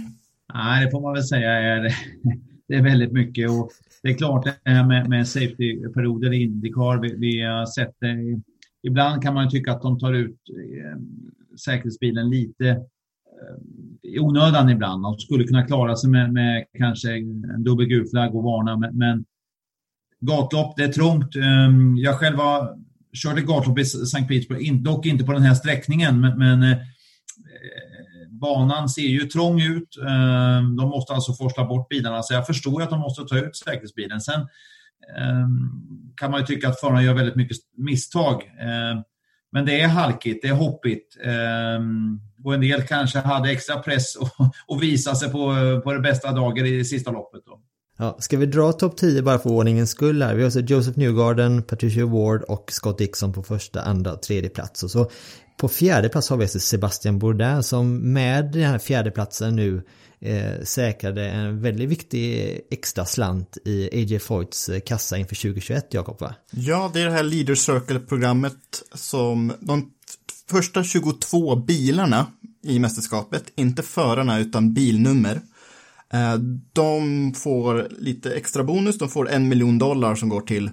Nej, 0.54 0.84
det 0.84 0.90
får 0.90 1.00
man 1.00 1.12
väl 1.12 1.24
säga 1.24 1.50
är, 1.50 1.82
det 2.68 2.74
är 2.74 2.82
väldigt 2.82 3.12
mycket. 3.12 3.50
Och 3.50 3.70
det 4.02 4.08
är 4.08 4.14
klart 4.14 4.44
det 4.44 4.70
här 4.70 4.86
med, 4.86 5.08
med 5.08 5.28
safety-perioder 5.28 6.32
i 6.32 6.42
Indycar, 6.42 6.98
vi, 6.98 7.16
vi 7.16 7.42
har 7.42 7.66
sett 7.66 7.94
det. 8.00 8.40
Ibland 8.82 9.22
kan 9.22 9.34
man 9.34 9.50
tycka 9.50 9.72
att 9.72 9.82
de 9.82 9.98
tar 9.98 10.12
ut 10.12 10.40
eh, 10.50 11.00
säkerhetsbilen 11.64 12.30
lite 12.30 12.68
eh, 12.68 12.78
i 14.02 14.18
onödan 14.18 14.70
ibland. 14.70 15.02
De 15.02 15.18
skulle 15.18 15.44
kunna 15.44 15.66
klara 15.66 15.96
sig 15.96 16.10
med, 16.10 16.32
med 16.32 16.64
kanske 16.78 17.16
en 17.16 17.64
dubbel 17.64 17.86
gul 17.86 18.08
flagg 18.08 18.34
och 18.34 18.42
varna, 18.42 18.76
men, 18.76 18.98
men 18.98 19.24
gatlopp, 20.20 20.76
det 20.76 20.84
är 20.84 20.92
trångt. 20.92 21.36
Eh, 21.36 21.70
jag 21.96 22.14
själv 22.14 22.36
har 22.36 22.78
kört 23.12 23.38
ett 23.38 23.46
gatlopp 23.46 23.78
i 23.78 23.84
Sankt 23.84 24.28
Petersburg, 24.28 24.82
dock 24.82 25.06
inte 25.06 25.24
på 25.24 25.32
den 25.32 25.42
här 25.42 25.54
sträckningen, 25.54 26.20
men, 26.20 26.38
men 26.38 26.62
eh, 26.62 26.78
banan 28.42 28.88
ser 28.88 29.02
ju 29.02 29.20
trång 29.20 29.60
ut. 29.60 29.96
Ehm, 30.08 30.76
de 30.76 30.88
måste 30.88 31.12
alltså 31.12 31.32
forsla 31.32 31.64
bort 31.64 31.88
bilarna, 31.88 32.22
så 32.22 32.34
jag 32.34 32.46
förstår 32.46 32.82
att 32.82 32.90
de 32.90 33.00
måste 33.00 33.24
ta 33.24 33.38
ut 33.38 33.56
säkerhetsbilen. 33.56 34.20
Sen 34.20 34.40
ehm, 35.18 35.70
kan 36.16 36.30
man 36.30 36.40
ju 36.40 36.46
tycka 36.46 36.68
att 36.68 36.80
förarna 36.80 37.02
gör 37.02 37.14
väldigt 37.14 37.36
mycket 37.36 37.56
misstag. 37.76 38.42
Ehm, 38.60 39.02
men 39.52 39.66
det 39.66 39.80
är 39.80 39.88
halkigt, 39.88 40.42
det 40.42 40.48
är 40.48 40.54
hoppigt. 40.54 41.16
Och 42.44 42.54
en 42.54 42.60
del 42.60 42.82
kanske 42.82 43.18
hade 43.18 43.50
extra 43.50 43.78
press 43.78 44.16
och 44.66 44.82
visa 44.82 45.14
sig 45.14 45.28
på, 45.32 45.54
på 45.84 45.92
det 45.92 46.00
bästa 46.00 46.32
dagen 46.32 46.66
i 46.66 46.78
det 46.78 46.84
sista 46.84 47.10
loppet. 47.10 47.42
Då. 47.46 47.60
Ja, 47.98 48.16
ska 48.18 48.36
vi 48.36 48.46
dra 48.46 48.72
topp 48.72 48.96
10 48.96 49.22
bara 49.22 49.38
för 49.38 49.50
ordningens 49.50 49.90
skull 49.90 50.22
här? 50.22 50.34
Vi 50.34 50.42
har 50.42 50.50
så 50.50 50.60
Joseph 50.60 50.98
Newgarden, 50.98 51.62
Patricia 51.62 52.06
Ward 52.06 52.42
och 52.42 52.72
Scott 52.72 52.98
Dixon 52.98 53.32
på 53.32 53.42
första, 53.42 53.82
andra 53.82 54.12
och 54.12 54.22
tredje 54.22 54.50
plats. 54.50 54.82
Och 54.82 54.90
så 54.90 55.10
på 55.56 55.68
fjärde 55.68 56.08
plats 56.08 56.30
har 56.30 56.36
vi 56.36 56.44
alltså 56.44 56.60
Sebastian 56.60 57.18
Bourdin 57.18 57.62
som 57.62 58.12
med 58.12 58.52
den 58.52 58.62
här 58.62 58.78
fjärdeplatsen 58.78 59.56
nu 59.56 59.82
eh, 60.20 60.64
säkrade 60.64 61.28
en 61.30 61.62
väldigt 61.62 61.88
viktig 61.88 62.60
extra 62.70 63.04
slant 63.04 63.58
i 63.64 63.88
AJ 63.92 64.18
Foyts 64.18 64.68
eh, 64.68 64.80
kassa 64.80 65.18
inför 65.18 65.34
2021, 65.34 65.94
Jakob 65.94 66.20
va? 66.20 66.34
Ja, 66.50 66.90
det 66.94 67.00
är 67.00 67.04
det 67.04 67.12
här 67.12 67.22
Leader 67.22 67.54
Circle-programmet 67.54 68.82
som 68.94 69.52
de 69.60 69.90
första 70.50 70.84
22 70.84 71.56
bilarna 71.56 72.26
i 72.62 72.78
mästerskapet, 72.78 73.44
inte 73.54 73.82
förarna 73.82 74.38
utan 74.38 74.74
bilnummer, 74.74 75.40
Eh, 76.12 76.34
de 76.72 77.32
får 77.34 77.88
lite 77.90 78.34
extra 78.34 78.64
bonus, 78.64 78.98
de 78.98 79.08
får 79.08 79.30
en 79.30 79.48
miljon 79.48 79.78
dollar 79.78 80.14
som 80.14 80.28
går 80.28 80.40
till 80.40 80.70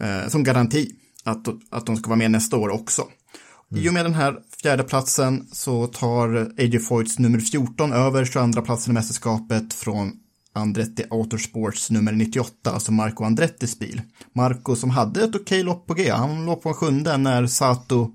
eh, 0.00 0.28
som 0.28 0.44
garanti 0.44 0.90
att, 1.24 1.48
att 1.70 1.86
de 1.86 1.96
ska 1.96 2.08
vara 2.08 2.18
med 2.18 2.30
nästa 2.30 2.56
år 2.56 2.68
också. 2.68 3.02
Mm. 3.72 3.84
I 3.84 3.88
och 3.88 3.94
med 3.94 4.04
den 4.04 4.14
här 4.14 4.38
fjärde 4.62 4.82
platsen 4.82 5.48
så 5.52 5.86
tar 5.86 6.52
AJ 6.58 6.78
Foyts 6.78 7.18
nummer 7.18 7.38
14 7.38 7.92
över 7.92 8.24
22 8.24 8.62
platsen 8.62 8.90
i 8.90 8.94
mästerskapet 8.94 9.74
från 9.74 10.12
Andretti 10.52 11.04
Autosports 11.10 11.90
nummer 11.90 12.12
98, 12.12 12.70
alltså 12.70 12.92
Marco 12.92 13.24
Andrettis 13.24 13.78
bil. 13.78 14.00
Marco 14.32 14.76
som 14.76 14.90
hade 14.90 15.24
ett 15.24 15.34
okej 15.34 15.62
lopp 15.62 15.86
på 15.86 15.94
G, 15.94 16.10
han 16.10 16.46
låg 16.46 16.62
på 16.62 16.68
en 16.68 16.74
sjunde 16.74 17.16
när 17.16 17.46
Sato 17.46 18.12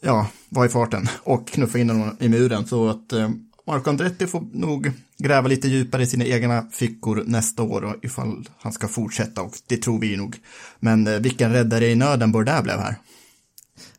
ja, 0.00 0.26
var 0.48 0.66
i 0.66 0.68
farten 0.68 1.08
och 1.22 1.48
knuffade 1.48 1.80
in 1.80 1.90
honom 1.90 2.16
i 2.20 2.28
muren. 2.28 2.66
Så 2.66 2.88
att 2.88 3.12
eh, 3.12 3.30
Marco 3.66 3.90
Andretti 3.90 4.26
får 4.26 4.44
nog 4.52 4.92
gräva 5.18 5.48
lite 5.48 5.68
djupare 5.68 6.02
i 6.02 6.06
sina 6.06 6.24
egna 6.24 6.66
fickor 6.72 7.22
nästa 7.26 7.62
år 7.62 7.98
ifall 8.02 8.48
han 8.58 8.72
ska 8.72 8.88
fortsätta 8.88 9.42
och 9.42 9.52
det 9.66 9.76
tror 9.76 9.98
vi 9.98 10.16
nog. 10.16 10.36
Men 10.80 11.06
eh, 11.06 11.18
vilken 11.18 11.52
räddare 11.52 11.86
i 11.86 11.94
nöden 11.94 12.32
Bourdais 12.32 12.62
blev 12.62 12.78
här. 12.78 12.96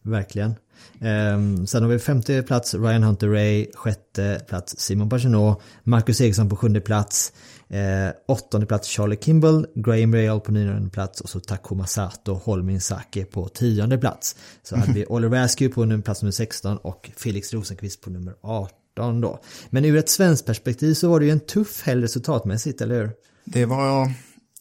Verkligen. 0.06 0.56
Um, 1.00 1.68
sen 1.68 1.84
har 1.84 1.90
vi 1.90 2.00
femte 2.00 2.44
plats 2.44 2.74
Ryan 2.74 3.04
Hunter 3.04 3.28
Ray, 3.28 3.68
sjätte 3.74 4.42
plats 4.48 4.80
Simon 4.80 5.10
Pagenaud, 5.10 5.56
Marcus 5.84 6.22
Eriksson 6.22 6.50
på 6.50 6.56
sjunde 6.56 6.82
plats, 6.82 7.34
eh, 7.70 8.10
åttonde 8.28 8.68
plats 8.68 8.88
Charlie 8.88 9.18
Kimball, 9.22 9.68
Graham 9.76 10.16
Rail 10.16 10.40
på 10.40 10.52
nionde 10.52 10.90
plats 10.90 11.22
och 11.22 11.30
så 11.30 11.40
Takuma 11.40 11.86
Sato, 11.86 12.34
Holmin 12.34 12.82
Sake 12.82 13.26
på 13.26 13.48
tionde 13.48 13.98
plats. 13.98 14.36
Så 14.64 14.76
hade 14.76 14.94
vi 14.94 15.06
Oliver 15.10 15.44
Askew 15.44 15.74
på 15.76 16.02
plats 16.02 16.22
nummer 16.22 16.32
16 16.32 16.78
och 16.78 17.12
Felix 17.18 17.54
Rosenqvist 17.54 18.02
på 18.02 18.10
nummer 18.10 18.34
18 18.42 19.22
då. 19.22 19.40
Men 19.70 19.86
ur 19.86 19.98
ett 19.98 20.10
svenskt 20.10 20.46
perspektiv 20.46 20.94
så 20.94 21.10
var 21.10 21.20
det 21.20 21.26
ju 21.26 21.32
en 21.32 21.40
tuff 21.40 21.82
helg 21.82 22.04
resultatmässigt, 22.04 22.82
eller 22.82 22.96
hur? 22.96 23.12
Det 23.46 23.66
var, 23.66 24.12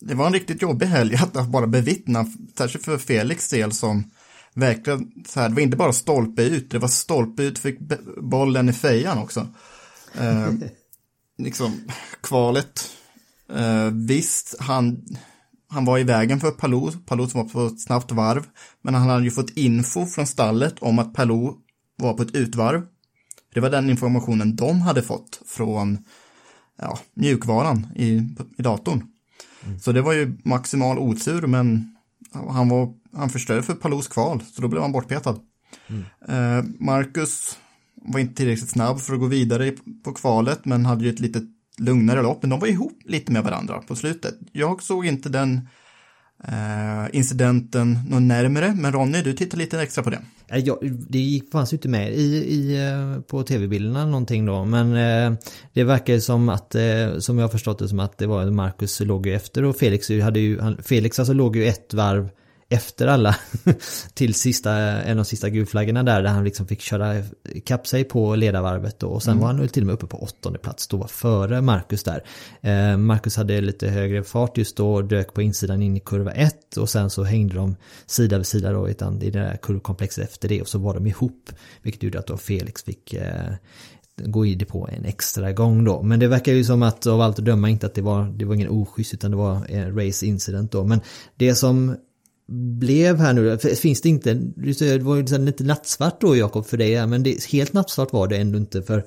det 0.01 0.15
var 0.15 0.27
en 0.27 0.33
riktigt 0.33 0.63
jobbig 0.63 0.87
helg 0.87 1.15
att 1.15 1.49
bara 1.49 1.67
bevittna, 1.67 2.27
särskilt 2.59 2.85
för 2.85 2.99
Felix 2.99 3.49
del 3.49 3.73
som 3.73 4.11
verkligen 4.55 5.13
så 5.27 5.41
här, 5.41 5.49
det 5.49 5.55
var 5.55 5.63
inte 5.63 5.77
bara 5.77 5.93
stolpe 5.93 6.43
ut, 6.43 6.71
det 6.71 6.79
var 6.79 6.89
stolpe 6.89 7.43
ut, 7.43 7.59
fick 7.59 7.79
bollen 8.23 8.69
i 8.69 8.73
fejan 8.73 9.19
också. 9.19 9.49
Eh, 10.21 10.53
liksom, 11.39 11.81
kvalet, 12.21 12.91
eh, 13.53 13.91
visst, 13.91 14.57
han, 14.59 15.05
han 15.69 15.85
var 15.85 15.99
i 15.99 16.05
vägen 16.05 16.41
för 16.41 16.51
Palou, 16.51 16.91
Palou 17.07 17.27
som 17.27 17.43
var 17.43 17.49
på 17.49 17.75
ett 17.75 17.81
snabbt 17.81 18.13
varv, 18.13 18.47
men 18.83 18.95
han 18.95 19.09
hade 19.09 19.25
ju 19.25 19.31
fått 19.31 19.57
info 19.57 20.07
från 20.07 20.27
stallet 20.27 20.75
om 20.79 20.99
att 20.99 21.15
Palou 21.15 21.55
var 21.97 22.15
på 22.15 22.23
ett 22.23 22.35
utvarv. 22.35 22.83
Det 23.55 23.61
var 23.61 23.71
den 23.71 23.91
informationen 23.91 24.57
de 24.57 24.81
hade 24.81 25.03
fått 25.03 25.43
från 25.47 25.99
ja, 26.79 26.99
mjukvaran 27.15 27.87
i, 27.97 28.09
i 28.59 28.63
datorn. 28.63 29.07
Mm. 29.67 29.81
Så 29.81 29.93
det 29.93 30.03
var 30.03 30.13
ju 30.13 30.39
maximal 30.45 30.99
otur, 30.99 31.47
men 31.47 31.94
han, 32.35 32.69
var, 32.69 32.93
han 33.13 33.31
förstörde 33.31 33.63
för 33.63 33.75
Palous 33.75 34.09
kval, 34.09 34.43
så 34.53 34.63
då 34.63 34.69
blev 34.69 34.83
han 34.83 34.93
bortpetad. 34.93 35.39
Mm. 35.87 36.75
Marcus 36.81 37.59
var 38.03 38.21
inte 38.21 38.35
tillräckligt 38.35 38.71
snabb 38.71 39.01
för 39.01 39.15
att 39.15 39.21
gå 39.21 39.27
vidare 39.27 39.73
på 40.05 40.13
kvalet, 40.13 40.65
men 40.65 40.87
hade 40.87 41.05
ju 41.05 41.11
ett 41.11 41.21
lite 41.21 41.43
lugnare 41.79 42.23
lopp. 42.23 42.43
Men 42.43 42.51
de 42.51 42.61
var 42.61 42.69
ihop 42.69 42.99
lite 43.05 43.33
med 43.33 43.45
varandra 43.45 43.83
på 43.83 43.97
slutet. 43.97 44.35
Jag 44.53 44.83
såg 44.83 45.07
inte 45.07 45.29
den 45.29 45.69
Eh, 46.49 47.17
incidenten 47.17 47.99
något 48.09 48.23
närmare, 48.23 48.75
men 48.75 48.93
Ronny, 48.93 49.23
du 49.23 49.33
tittar 49.33 49.59
lite 49.59 49.83
extra 49.83 50.05
på 50.05 50.11
det. 50.11 50.19
Eh, 50.49 50.59
ja, 50.59 50.79
det 51.09 51.41
fanns 51.53 51.73
ju 51.73 51.77
inte 51.77 51.89
med 51.89 52.13
i, 52.13 52.37
i, 52.37 52.87
eh, 52.87 53.21
på 53.21 53.43
tv-bilderna 53.43 54.07
någonting 54.07 54.47
då, 54.47 54.65
men 54.65 54.97
eh, 54.97 55.39
det 55.73 55.85
verkar 55.85 56.19
som 56.19 56.49
att, 56.49 56.75
eh, 56.75 57.19
som 57.19 57.39
jag 57.39 57.45
har 57.45 57.51
förstått 57.51 57.79
det 57.79 57.89
som 57.89 58.01
att 58.01 58.19
det 58.19 58.27
var 58.27 58.51
Marcus 58.51 59.01
låg 59.01 59.27
ju 59.27 59.35
efter 59.35 59.65
och 59.65 59.77
Felix 59.77 60.11
hade 60.23 60.41
ju, 60.41 60.77
Felix 60.83 61.19
alltså 61.19 61.33
låg 61.33 61.57
ju 61.57 61.67
ett 61.67 61.95
varv 61.95 62.29
efter 62.75 63.07
alla 63.07 63.37
till 64.15 64.35
sista, 64.35 64.73
en 65.03 65.19
av 65.19 65.25
sista 65.25 65.51
gulflaggorna 65.51 66.03
där, 66.03 66.23
där 66.23 66.31
han 66.31 66.45
liksom 66.45 66.67
fick 66.67 66.81
köra 66.81 67.23
kapp 67.65 67.87
sig 67.87 68.05
på 68.05 68.35
ledarvarvet 68.35 68.99
då, 68.99 69.07
och 69.07 69.23
sen 69.23 69.33
mm. 69.33 69.43
var 69.43 69.53
han 69.53 69.69
till 69.69 69.83
och 69.83 69.87
med 69.87 69.95
uppe 69.95 70.07
på 70.07 70.23
åttonde 70.23 70.59
plats 70.59 70.89
då 70.89 71.07
före 71.07 71.61
Marcus 71.61 72.05
där. 72.05 72.25
Eh, 72.61 72.97
Marcus 72.97 73.37
hade 73.37 73.61
lite 73.61 73.89
högre 73.89 74.25
fart 74.25 74.59
just 74.59 74.77
då, 74.77 75.03
dök 75.03 75.35
på 75.35 75.43
insidan 75.43 75.83
in 75.83 75.97
i 75.97 76.01
kurva 76.01 76.33
1 76.33 76.77
och 76.77 76.89
sen 76.89 77.11
så 77.11 77.25
hängde 77.25 77.55
de 77.55 77.77
sida 78.07 78.39
vid 78.39 78.47
sida 78.47 78.73
då 78.73 78.89
i 78.89 78.93
det 78.93 79.31
där 79.31 79.57
kurvkomplexet 79.63 80.25
efter 80.25 80.49
det 80.49 80.61
och 80.61 80.69
så 80.69 80.79
var 80.79 80.95
de 80.95 81.07
ihop, 81.07 81.51
vilket 81.83 82.03
gjorde 82.03 82.19
att 82.19 82.27
då 82.27 82.37
Felix 82.37 82.83
fick 82.83 83.15
eh, 83.15 83.55
gå 84.17 84.47
i 84.47 84.55
det 84.55 84.65
på 84.65 84.89
en 84.93 85.05
extra 85.05 85.53
gång 85.53 85.85
då. 85.85 86.03
Men 86.03 86.21
det 86.21 86.29
verkar 86.29 86.53
ju 86.53 86.65
som 86.65 86.83
att 86.83 87.07
av 87.07 87.21
allt 87.21 87.39
att 87.39 87.45
döma 87.45 87.69
inte 87.71 87.87
att 87.87 87.95
det 87.95 88.03
var, 88.03 88.25
det 88.25 88.45
var 88.45 88.55
ingen 88.55 88.69
oschysst 88.69 89.15
utan 89.15 89.31
det 89.31 89.37
var 89.37 89.67
en 89.69 89.99
race 90.01 90.27
incident 90.27 90.73
då. 90.73 90.85
Men 90.85 91.01
det 91.37 91.55
som 91.55 91.97
blev 92.49 93.19
här 93.19 93.33
nu, 93.33 93.59
finns 93.59 94.01
det 94.01 94.09
inte, 94.09 94.35
det 94.35 94.99
var 94.99 95.17
ju 95.17 95.39
lite 95.39 95.65
nattsvart 95.65 96.21
då 96.21 96.37
Jakob 96.37 96.67
för 96.67 96.77
dig, 96.77 97.07
men 97.07 97.23
det, 97.23 97.45
helt 97.45 97.73
nattsvart 97.73 98.13
var 98.13 98.29
det 98.29 98.37
ändå 98.37 98.59
inte 98.59 98.83
för 98.83 99.05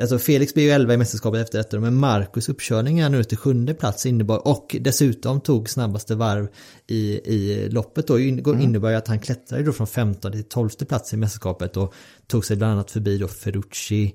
Alltså 0.00 0.18
Felix 0.18 0.54
blev 0.54 0.66
ju 0.66 0.72
11 0.72 0.94
i 0.94 0.96
mästerskapet 0.96 1.40
efter 1.40 1.58
detta, 1.58 1.80
men 1.80 1.94
Marcus 1.94 2.48
uppkörning 2.48 2.98
är 2.98 3.08
nu 3.08 3.24
till 3.24 3.38
sjunde 3.38 3.74
plats 3.74 4.06
innebar 4.06 4.48
och 4.48 4.76
dessutom 4.80 5.40
tog 5.40 5.68
snabbaste 5.68 6.14
varv 6.14 6.48
i, 6.86 7.20
i 7.34 7.68
loppet 7.70 8.06
då 8.06 8.18
mm. 8.18 8.60
innebär 8.60 8.90
ju 8.90 8.96
att 8.96 9.08
han 9.08 9.18
klättrade 9.20 9.64
då 9.64 9.72
från 9.72 9.86
15 9.86 10.32
till 10.32 10.44
12 10.44 10.68
plats 10.68 11.14
i 11.14 11.16
mästerskapet 11.16 11.76
och 11.76 11.94
tog 12.26 12.44
sig 12.44 12.56
bland 12.56 12.72
annat 12.72 12.90
förbi 12.90 13.18
då 13.18 13.28
Ferrucci 13.28 14.14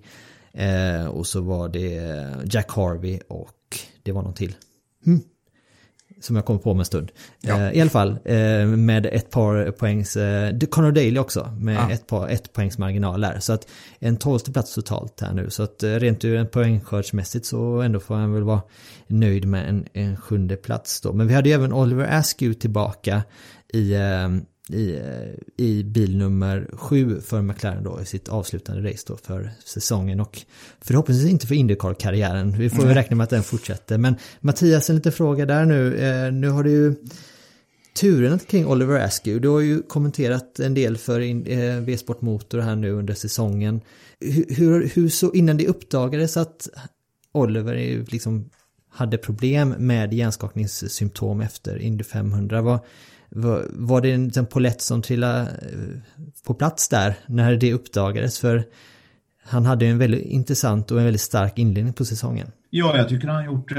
eh, 0.53 1.05
och 1.05 1.27
så 1.27 1.41
var 1.41 1.69
det 1.69 2.27
Jack 2.45 2.71
Harvey 2.71 3.19
och 3.27 3.77
det 4.03 4.11
var 4.11 4.23
någon 4.23 4.33
till. 4.33 4.55
Mm 5.05 5.21
som 6.25 6.35
jag 6.35 6.45
kommer 6.45 6.59
på 6.59 6.71
om 6.71 6.79
en 6.79 6.85
stund. 6.85 7.11
Ja. 7.41 7.61
Eh, 7.61 7.77
I 7.77 7.81
alla 7.81 7.89
fall 7.89 8.17
eh, 8.25 8.65
med 8.65 9.05
ett 9.05 9.29
par 9.29 9.71
poängs, 9.71 10.17
eh, 10.17 10.57
Conor 10.69 10.91
Daly 10.91 11.19
också 11.19 11.49
med 11.59 11.79
ah. 11.79 11.89
ett, 11.91 12.07
par, 12.07 12.27
ett 12.27 12.53
poängs 12.53 12.77
marginal 12.77 13.21
där. 13.21 13.39
Så 13.39 13.53
att 13.53 13.67
en 13.99 14.17
tolfte 14.17 14.51
plats 14.51 14.75
totalt 14.75 15.21
här 15.21 15.33
nu. 15.33 15.49
Så 15.49 15.63
att 15.63 15.83
rent 15.83 16.25
ur 16.25 16.37
en 16.37 16.47
poängskördsmässigt 16.47 17.45
så 17.45 17.81
ändå 17.81 17.99
får 17.99 18.15
han 18.15 18.33
väl 18.33 18.43
vara 18.43 18.61
nöjd 19.07 19.47
med 19.47 19.69
en, 19.69 19.85
en 19.93 20.17
sjunde 20.17 20.55
plats 20.55 21.01
då. 21.01 21.13
Men 21.13 21.27
vi 21.27 21.33
hade 21.33 21.49
ju 21.49 21.55
även 21.55 21.73
Oliver 21.73 22.17
Askew 22.17 22.59
tillbaka 22.59 23.23
i 23.73 23.93
i, 24.69 24.99
i 25.57 25.83
bil 25.83 26.17
nummer 26.17 26.69
sju 26.73 27.21
för 27.21 27.41
McLaren 27.41 27.83
då 27.83 28.01
i 28.01 28.05
sitt 28.05 28.29
avslutande 28.29 28.91
race 28.91 29.03
då 29.07 29.17
för 29.17 29.51
säsongen 29.65 30.19
och 30.19 30.41
förhoppningsvis 30.81 31.31
inte 31.31 31.47
för 31.47 31.55
Indycar-karriären. 31.55 32.57
Vi 32.57 32.69
får 32.69 32.83
mm. 32.83 32.95
räkna 32.95 33.15
med 33.15 33.23
att 33.23 33.29
den 33.29 33.43
fortsätter. 33.43 33.97
Men 33.97 34.15
Mattias, 34.39 34.89
en 34.89 34.95
liten 34.95 35.11
fråga 35.11 35.45
där 35.45 35.65
nu. 35.65 35.95
Eh, 35.95 36.31
nu 36.31 36.49
har 36.49 36.63
du 36.63 36.69
ju 36.69 36.95
turerna 37.95 38.39
kring 38.39 38.67
Oliver 38.67 38.99
Askew. 38.99 39.39
Du 39.39 39.47
har 39.47 39.59
ju 39.59 39.81
kommenterat 39.81 40.59
en 40.59 40.73
del 40.73 40.97
för 40.97 41.21
eh, 41.21 41.79
V-sport 41.81 42.21
Motor 42.21 42.59
här 42.59 42.75
nu 42.75 42.91
under 42.91 43.13
säsongen. 43.13 43.81
Hur, 44.19 44.55
hur, 44.55 44.89
hur 44.93 45.09
så 45.09 45.33
innan 45.33 45.57
det 45.57 45.67
uppdagades 45.67 46.37
att 46.37 46.69
Oliver 47.31 48.05
liksom 48.11 48.49
hade 48.89 49.17
problem 49.17 49.69
med 49.69 50.13
hjärnskakningssymptom 50.13 51.41
efter 51.41 51.77
Indy 51.77 52.03
500. 52.03 52.61
Vad, 52.61 52.79
var, 53.35 53.65
var 53.69 54.01
det 54.01 54.11
en, 54.11 54.31
en 54.37 54.45
polett 54.45 54.81
som 54.81 55.01
trillade 55.01 55.41
eh, 55.41 56.21
på 56.45 56.53
plats 56.53 56.89
där 56.89 57.15
när 57.25 57.55
det 57.55 57.73
uppdagades? 57.73 58.39
För 58.39 58.63
han 59.43 59.65
hade 59.65 59.85
en 59.85 59.97
väldigt 59.97 60.25
intressant 60.25 60.91
och 60.91 60.97
en 60.97 61.03
väldigt 61.03 61.21
stark 61.21 61.57
inledning 61.57 61.93
på 61.93 62.05
säsongen. 62.05 62.47
Ja, 62.69 62.97
jag 62.97 63.09
tycker 63.09 63.27
han 63.27 63.45
gjort, 63.45 63.71
eh, 63.71 63.77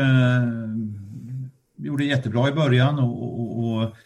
gjorde 1.77 2.05
jättebra 2.05 2.49
i 2.49 2.53
början 2.53 2.99
och, 2.99 3.41
och, 3.41 3.73
och 3.73 3.97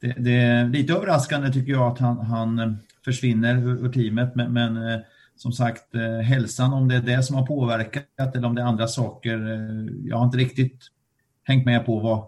det, 0.00 0.14
det, 0.18 0.36
är 0.36 0.68
lite 0.68 0.92
överraskande 0.92 1.52
tycker 1.52 1.72
jag 1.72 1.92
att 1.92 1.98
han, 1.98 2.18
han 2.18 2.78
försvinner 3.04 3.56
ur, 3.56 3.84
ur 3.86 3.92
teamet. 3.92 4.34
Men, 4.34 4.52
men 4.52 4.76
eh, 4.76 5.00
som 5.36 5.52
sagt, 5.52 5.94
eh, 5.94 6.18
hälsan, 6.18 6.72
om 6.72 6.88
det 6.88 6.96
är 6.96 7.02
det 7.02 7.22
som 7.22 7.36
har 7.36 7.46
påverkat 7.46 8.36
eller 8.36 8.46
om 8.46 8.54
det 8.54 8.62
är 8.62 8.66
andra 8.66 8.88
saker. 8.88 9.52
Eh, 9.52 9.94
jag 10.04 10.16
har 10.16 10.24
inte 10.24 10.38
riktigt 10.38 10.80
hängt 11.44 11.66
med 11.66 11.86
på 11.86 11.98
vad, 11.98 12.24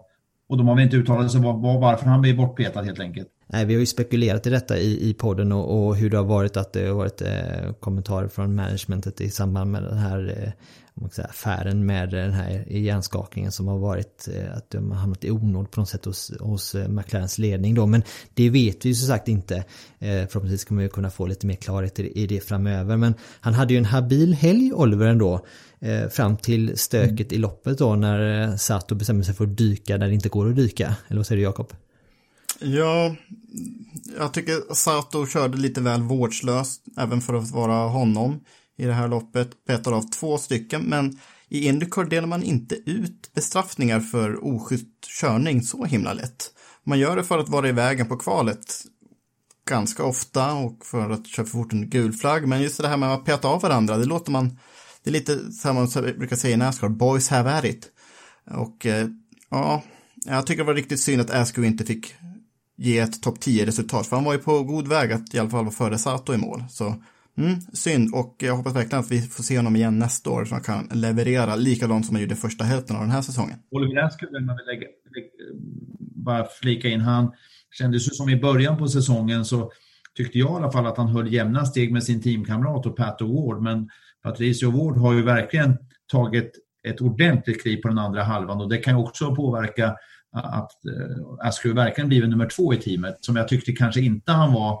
och 0.49 0.57
de 0.57 0.67
har 0.67 0.75
väl 0.75 0.83
inte 0.83 0.97
uttalat 0.97 1.31
sig 1.31 1.41
var, 1.41 1.79
varför 1.79 2.05
han 2.05 2.21
blir 2.21 2.33
bortpetad 2.33 2.83
helt 2.83 2.99
enkelt. 2.99 3.27
Nej, 3.47 3.65
vi 3.65 3.73
har 3.73 3.79
ju 3.79 3.85
spekulerat 3.85 4.47
i 4.47 4.49
detta 4.49 4.77
i, 4.77 5.09
i 5.09 5.13
podden 5.13 5.51
och, 5.51 5.87
och 5.87 5.95
hur 5.95 6.09
det 6.09 6.17
har 6.17 6.23
varit 6.23 6.57
att 6.57 6.73
det 6.73 6.87
har 6.87 6.95
varit 6.95 7.21
eh, 7.21 7.73
kommentarer 7.79 8.27
från 8.27 8.55
managementet 8.55 9.21
i 9.21 9.29
samband 9.29 9.71
med 9.71 9.83
den 9.83 9.97
här 9.97 10.43
eh, 10.43 10.51
man 10.93 11.09
säga, 11.09 11.27
affären 11.27 11.85
med 11.85 12.09
den 12.09 12.31
här 12.31 12.65
hjärnskakningen 12.69 13.51
som 13.51 13.67
har 13.67 13.77
varit 13.77 14.27
eh, 14.35 14.57
att 14.57 14.69
de 14.69 14.91
har 14.91 14.97
hamnat 14.97 15.23
i 15.23 15.31
onåd 15.31 15.71
på 15.71 15.79
något 15.79 15.89
sätt 15.89 16.05
hos, 16.05 16.31
hos 16.39 16.75
eh, 16.75 16.87
McLarens 16.87 17.37
ledning 17.37 17.75
då. 17.75 17.85
Men 17.85 18.03
det 18.33 18.49
vet 18.49 18.85
vi 18.85 18.89
ju 18.89 18.95
som 18.95 19.07
sagt 19.07 19.27
inte. 19.27 19.55
Eh, 19.99 20.27
förhoppningsvis 20.27 20.65
kommer 20.65 20.83
vi 20.83 20.89
kunna 20.89 21.09
få 21.09 21.25
lite 21.25 21.47
mer 21.47 21.55
klarhet 21.55 21.99
i, 21.99 22.21
i 22.21 22.27
det 22.27 22.39
framöver. 22.39 22.97
Men 22.97 23.13
han 23.39 23.53
hade 23.53 23.73
ju 23.73 23.77
en 23.77 23.85
habil 23.85 24.33
helg, 24.33 24.73
Oliver 24.73 25.05
ändå. 25.05 25.45
Eh, 25.83 26.09
fram 26.09 26.37
till 26.37 26.77
stöket 26.77 27.31
i 27.31 27.37
loppet 27.37 27.77
då 27.77 27.95
när 27.95 28.49
eh, 28.49 28.55
Sato 28.55 28.95
bestämmer 28.95 29.23
sig 29.23 29.35
för 29.35 29.43
att 29.43 29.57
dyka 29.57 29.97
där 29.97 30.07
det 30.07 30.13
inte 30.13 30.29
går 30.29 30.49
att 30.49 30.55
dyka. 30.55 30.95
Eller 31.07 31.17
vad 31.17 31.27
säger 31.27 31.37
du 31.37 31.43
Jakob? 31.43 31.73
Ja, 32.59 33.15
jag 34.17 34.33
tycker 34.33 34.73
Sato 34.73 35.27
körde 35.27 35.57
lite 35.57 35.81
väl 35.81 36.01
vårdslöst 36.01 36.83
även 36.97 37.21
för 37.21 37.33
att 37.33 37.51
vara 37.51 37.87
honom 37.89 38.39
i 38.77 38.85
det 38.85 38.93
här 38.93 39.07
loppet. 39.07 39.65
Petar 39.67 39.91
av 39.91 40.01
två 40.01 40.37
stycken, 40.37 40.81
men 40.81 41.19
i 41.49 41.67
Indycar 41.67 42.03
delar 42.03 42.27
man 42.27 42.43
inte 42.43 42.75
ut 42.75 43.31
bestraffningar 43.33 43.99
för 43.99 44.45
oschysst 44.45 44.87
körning 45.21 45.61
så 45.63 45.85
himla 45.85 46.13
lätt. 46.13 46.51
Man 46.83 46.99
gör 46.99 47.15
det 47.15 47.23
för 47.23 47.39
att 47.39 47.49
vara 47.49 47.69
i 47.69 47.71
vägen 47.71 48.07
på 48.07 48.17
kvalet 48.17 48.83
ganska 49.69 50.03
ofta 50.03 50.53
och 50.53 50.85
för 50.85 51.09
att 51.09 51.27
köra 51.27 51.45
för 51.45 51.51
fort 51.51 51.73
under 51.73 51.87
gul 51.87 52.13
flagg. 52.13 52.47
Men 52.47 52.61
just 52.61 52.81
det 52.81 52.87
här 52.87 52.97
med 52.97 53.13
att 53.13 53.25
peta 53.25 53.47
av 53.47 53.61
varandra, 53.61 53.97
det 53.97 54.05
låter 54.05 54.31
man, 54.31 54.59
det 55.03 55.09
är 55.09 55.11
lite 55.11 55.51
som 55.51 55.75
man 55.75 55.87
brukar 56.17 56.35
säga 56.35 56.53
i 56.53 56.57
Nascar, 56.57 56.89
boys 56.89 57.29
have 57.29 57.51
at 57.51 57.65
it. 57.65 57.91
Och 58.51 58.85
eh, 58.85 59.07
ja, 59.49 59.83
jag 60.25 60.47
tycker 60.47 60.63
det 60.63 60.67
var 60.67 60.73
riktigt 60.73 60.99
synd 60.99 61.21
att 61.21 61.29
Askew 61.29 61.67
inte 61.67 61.85
fick 61.85 62.15
ge 62.75 62.99
ett 62.99 63.21
topp 63.21 63.37
10-resultat, 63.37 64.07
för 64.07 64.15
han 64.15 64.25
var 64.25 64.33
ju 64.33 64.39
på 64.39 64.63
god 64.63 64.87
väg 64.87 65.11
att 65.11 65.33
i 65.33 65.39
alla 65.39 65.49
fall 65.49 65.65
vara 65.65 65.73
före 65.73 65.97
Sato 65.97 66.33
i 66.33 66.37
mål. 66.37 66.63
Så 66.69 66.95
mm, 67.37 67.61
synd, 67.73 68.15
och 68.15 68.35
jag 68.37 68.55
hoppas 68.55 68.75
verkligen 68.75 68.99
att 68.99 69.11
vi 69.11 69.21
får 69.21 69.43
se 69.43 69.57
honom 69.57 69.75
igen 69.75 69.99
nästa 69.99 70.29
år, 70.29 70.45
så 70.45 70.55
han 70.55 70.63
kan 70.63 70.89
leverera 70.91 71.55
likadant 71.55 72.05
som 72.05 72.15
han 72.15 72.21
gjorde 72.21 72.35
första 72.35 72.63
hälften 72.63 72.95
av 72.95 73.01
den 73.01 73.11
här 73.11 73.21
säsongen. 73.21 73.57
Oliver 73.71 74.01
Askew 74.01 74.37
vill 74.37 74.45
man 74.45 74.55
lägga, 74.55 74.87
lägga, 75.15 75.25
eh, 75.25 75.55
bara 76.15 76.47
flika 76.61 76.87
in, 76.87 77.01
han 77.01 77.31
kändes 77.71 78.07
ju 78.07 78.11
som 78.11 78.29
i 78.29 78.41
början 78.41 78.77
på 78.77 78.87
säsongen 78.87 79.45
så 79.45 79.71
tyckte 80.17 80.39
jag 80.39 80.51
i 80.51 80.63
alla 80.63 80.71
fall 80.71 80.85
att 80.85 80.97
han 80.97 81.07
höll 81.07 81.33
jämna 81.33 81.65
steg 81.65 81.91
med 81.91 82.03
sin 82.03 82.21
teamkamrat 82.21 82.85
och 82.85 82.97
Pat 82.97 83.21
Award, 83.21 83.61
men 83.61 83.89
Patricio 84.23 84.71
Ward 84.71 84.97
har 84.97 85.13
ju 85.13 85.21
verkligen 85.21 85.77
tagit 86.11 86.51
ett 86.87 87.01
ordentligt 87.01 87.61
kliv 87.61 87.77
på 87.77 87.87
den 87.87 87.97
andra 87.97 88.23
halvan 88.23 88.61
och 88.61 88.69
det 88.69 88.77
kan 88.77 88.97
ju 88.97 89.03
också 89.03 89.35
påverka 89.35 89.95
att 90.33 90.71
uh, 90.87 91.47
Askew 91.47 91.81
verkligen 91.81 92.07
blivit 92.07 92.29
nummer 92.29 92.49
två 92.49 92.73
i 92.73 92.77
teamet, 92.77 93.17
som 93.21 93.35
jag 93.35 93.47
tyckte 93.47 93.71
kanske 93.71 94.01
inte 94.01 94.31
han 94.31 94.53
var 94.53 94.79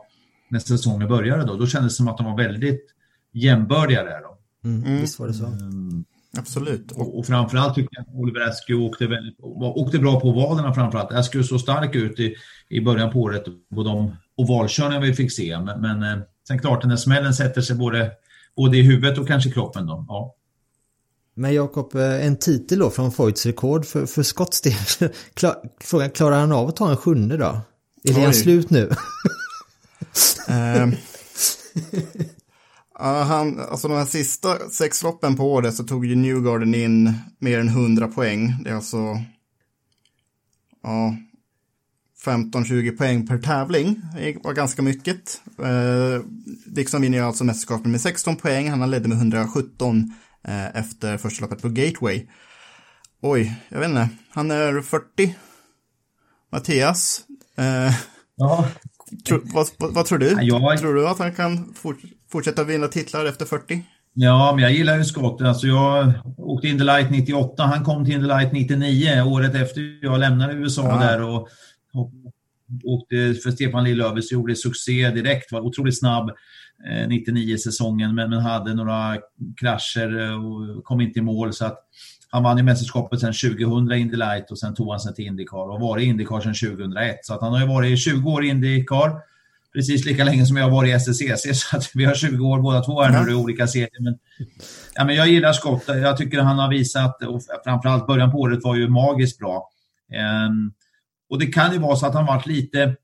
när 0.49 0.59
säsongen 0.59 1.07
började 1.07 1.45
då. 1.45 1.55
Då 1.55 1.67
kändes 1.67 1.93
det 1.93 1.97
som 1.97 2.07
att 2.07 2.17
de 2.17 2.25
var 2.25 2.37
väldigt 2.37 2.85
jämbördiga 3.33 4.03
där 4.03 4.21
då. 4.21 4.37
Mm, 4.69 4.83
mm. 4.83 5.01
Visst 5.01 5.19
var 5.19 5.27
det 5.27 5.33
så. 5.33 5.45
Mm. 5.45 6.05
Absolut. 6.37 6.91
Och, 6.91 7.19
och 7.19 7.25
framförallt 7.25 7.75
tycker 7.75 7.89
jag 7.91 8.01
att 8.01 8.15
Oliver 8.15 8.49
Askew 8.49 8.85
åkte, 8.87 9.07
väldigt, 9.07 9.35
åkte 9.39 9.99
bra 9.99 10.19
på 10.19 10.27
ovalerna 10.27 10.73
framförallt. 10.73 11.11
Askew 11.11 11.47
såg 11.47 11.59
stark 11.59 11.95
ut 11.95 12.19
i, 12.19 12.35
i 12.69 12.81
början 12.81 13.11
på 13.11 13.21
året 13.21 13.43
på 13.75 13.83
de 13.83 14.15
ovalkörningar 14.35 15.01
vi 15.01 15.13
fick 15.13 15.31
se. 15.31 15.59
Men, 15.59 15.81
men 15.81 16.03
eh, 16.03 16.23
sen 16.47 16.59
klart, 16.59 16.81
den 16.81 16.89
där 16.89 16.97
smällen 16.97 17.33
sätter 17.33 17.61
sig 17.61 17.75
både, 17.75 18.11
både 18.55 18.77
i 18.77 18.81
huvudet 18.81 19.17
och 19.17 19.27
kanske 19.27 19.51
kroppen 19.51 19.85
då. 19.85 20.05
Ja. 20.07 20.35
Men 21.35 21.53
Jakob, 21.53 21.95
eh, 21.95 22.25
en 22.25 22.37
titel 22.37 22.79
då 22.79 22.89
från 22.89 23.11
Foyts 23.11 23.45
rekord 23.45 23.85
för, 23.85 24.05
för 24.05 24.23
Scotts 24.23 24.61
del. 24.61 24.73
Frågan, 25.81 26.09
klarar 26.09 26.39
han 26.39 26.51
av 26.51 26.69
att 26.69 26.75
ta 26.75 26.89
en 26.89 26.97
sjunde 26.97 27.37
då? 27.37 27.61
Är 28.03 28.13
det 28.13 28.33
slut 28.33 28.69
nu? 28.69 28.89
um, 30.49 30.95
uh, 33.01 33.23
han, 33.23 33.59
alltså 33.59 33.87
de 33.87 33.97
här 33.97 34.05
sista 34.05 34.69
sex 34.69 35.03
loppen 35.03 35.35
på 35.35 35.53
året 35.53 35.75
så 35.75 35.83
tog 35.83 36.05
ju 36.05 36.15
Newgarden 36.15 36.75
in 36.75 37.13
mer 37.39 37.59
än 37.59 37.67
100 37.67 38.07
poäng. 38.07 38.55
Det 38.63 38.69
är 38.69 38.75
alltså 38.75 38.97
ja, 40.83 41.15
15-20 42.25 42.97
poäng 42.97 43.27
per 43.27 43.37
tävling. 43.37 44.01
Det 44.15 44.37
var 44.43 44.53
ganska 44.53 44.81
mycket. 44.81 45.41
Eh, 45.59 46.21
Dixon 46.65 47.01
vinner 47.01 47.17
ju 47.17 47.23
alltså 47.23 47.43
mästerskapet 47.43 47.85
med 47.85 48.01
16 48.01 48.35
poäng. 48.35 48.69
Han 48.69 48.91
ledde 48.91 49.07
med 49.07 49.17
117 49.17 50.13
eh, 50.47 50.75
efter 50.75 51.17
första 51.17 51.45
loppet 51.45 51.61
på 51.61 51.69
Gateway. 51.69 52.27
Oj, 53.21 53.55
jag 53.69 53.79
vet 53.79 53.89
inte. 53.89 54.09
Han 54.29 54.51
är 54.51 54.81
40. 54.81 55.35
Mattias. 56.51 57.21
Eh, 57.57 57.95
ja. 58.35 58.67
Tro, 59.27 59.41
vad, 59.43 59.67
vad, 59.77 59.93
vad, 59.93 60.05
tror 60.05 60.19
du? 60.19 60.37
Jag... 60.41 60.77
Tror 60.77 60.95
du 60.95 61.07
att 61.07 61.19
han 61.19 61.35
kan 61.35 61.73
fort, 61.73 61.97
fortsätta 62.31 62.63
vinna 62.63 62.87
titlar 62.87 63.25
efter 63.25 63.45
40? 63.45 63.83
Ja, 64.13 64.51
men 64.55 64.63
jag 64.63 64.73
gillar 64.73 64.97
ju 64.97 65.05
Scott. 65.05 65.41
Alltså 65.41 65.67
jag 65.67 66.13
åkte 66.37 66.67
in 66.67 66.77
Light 66.77 67.11
98, 67.11 67.63
han 67.63 67.83
kom 67.83 68.05
till 68.05 68.27
Light 68.27 68.51
99, 68.51 69.21
året 69.21 69.55
efter 69.55 70.05
jag 70.05 70.19
lämnade 70.19 70.53
USA 70.53 70.87
ja. 70.87 71.07
där 71.07 71.21
och 71.21 71.49
åkte 72.83 73.33
för 73.43 73.51
Stefan 73.51 73.83
Lillövis 73.83 74.31
och 74.31 74.33
gjorde 74.33 74.55
succé 74.55 75.09
direkt, 75.09 75.51
var 75.51 75.61
otroligt 75.61 75.99
snabb. 75.99 76.31
99-säsongen, 77.09 78.09
eh, 78.09 78.15
men, 78.15 78.29
men 78.29 78.39
hade 78.39 78.73
några 78.73 79.17
krascher 79.59 80.37
och 80.45 80.83
kom 80.83 81.01
inte 81.01 81.19
i 81.19 81.21
mål. 81.21 81.53
Så 81.53 81.65
att 81.65 81.79
han 82.29 82.43
vann 82.43 82.57
ju 82.57 82.63
mästerskapet 82.63 83.19
sen 83.19 83.33
2000 83.33 83.91
i 83.91 83.99
Indy 83.99 84.17
Light 84.17 84.51
och 84.51 84.59
sen 84.59 84.75
tog 84.75 84.91
han 84.91 84.99
sig 84.99 85.13
till 85.13 85.25
Indycar 85.25 85.71
och 85.73 85.79
varit 85.79 86.03
i 86.03 86.07
Indycar 86.07 86.39
sen 86.39 86.75
2001. 86.75 87.19
Så 87.21 87.33
att 87.33 87.41
han 87.41 87.51
har 87.51 87.59
ju 87.59 87.67
varit 87.67 87.91
i 87.91 87.97
20 87.97 88.31
år 88.31 88.45
i 88.45 88.47
Indycar, 88.47 89.11
precis 89.73 90.05
lika 90.05 90.23
länge 90.23 90.45
som 90.45 90.57
jag 90.57 90.63
har 90.63 90.71
varit 90.71 90.89
i 90.89 90.91
SSCC. 90.91 91.47
Så 91.69 91.77
att 91.77 91.91
vi 91.93 92.05
har 92.05 92.15
20 92.15 92.47
år 92.47 92.61
båda 92.61 92.81
två 92.81 93.01
här 93.01 93.25
nu 93.25 93.31
i 93.31 93.35
olika 93.35 93.67
serier. 93.67 94.03
Men, 94.03 94.17
ja, 94.95 95.05
men 95.05 95.15
jag 95.15 95.27
gillar 95.27 95.53
Scott. 95.53 95.83
Jag 95.87 96.17
tycker 96.17 96.39
han 96.39 96.59
har 96.59 96.69
visat, 96.69 97.23
och 97.23 97.41
framförallt 97.63 98.07
början 98.07 98.31
på 98.31 98.37
året 98.37 98.63
var 98.63 98.75
ju 98.75 98.89
magiskt 98.89 99.39
bra. 99.39 99.69
Um, 100.47 100.73
och 101.33 101.39
det 101.39 101.45
kan 101.45 101.73
ju 101.73 101.79
vara 101.79 101.95
så 101.95 102.05
att 102.05 102.13
han 102.13 102.25
varit 102.25 102.45
lite 102.45 102.95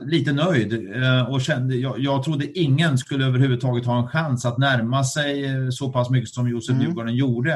lite 0.00 0.32
nöjd 0.32 1.02
eh, 1.02 1.30
och 1.30 1.40
kände, 1.40 1.76
jag, 1.76 1.98
jag 1.98 2.22
trodde 2.22 2.58
ingen 2.58 2.98
skulle 2.98 3.26
överhuvudtaget 3.26 3.86
ha 3.86 3.98
en 3.98 4.08
chans 4.08 4.44
att 4.44 4.58
närma 4.58 5.04
sig 5.04 5.44
eh, 5.44 5.68
så 5.70 5.92
pass 5.92 6.10
mycket 6.10 6.30
som 6.30 6.48
Josef 6.48 6.70
mm. 6.74 6.82
Djurgården 6.82 7.14
gjorde. 7.14 7.52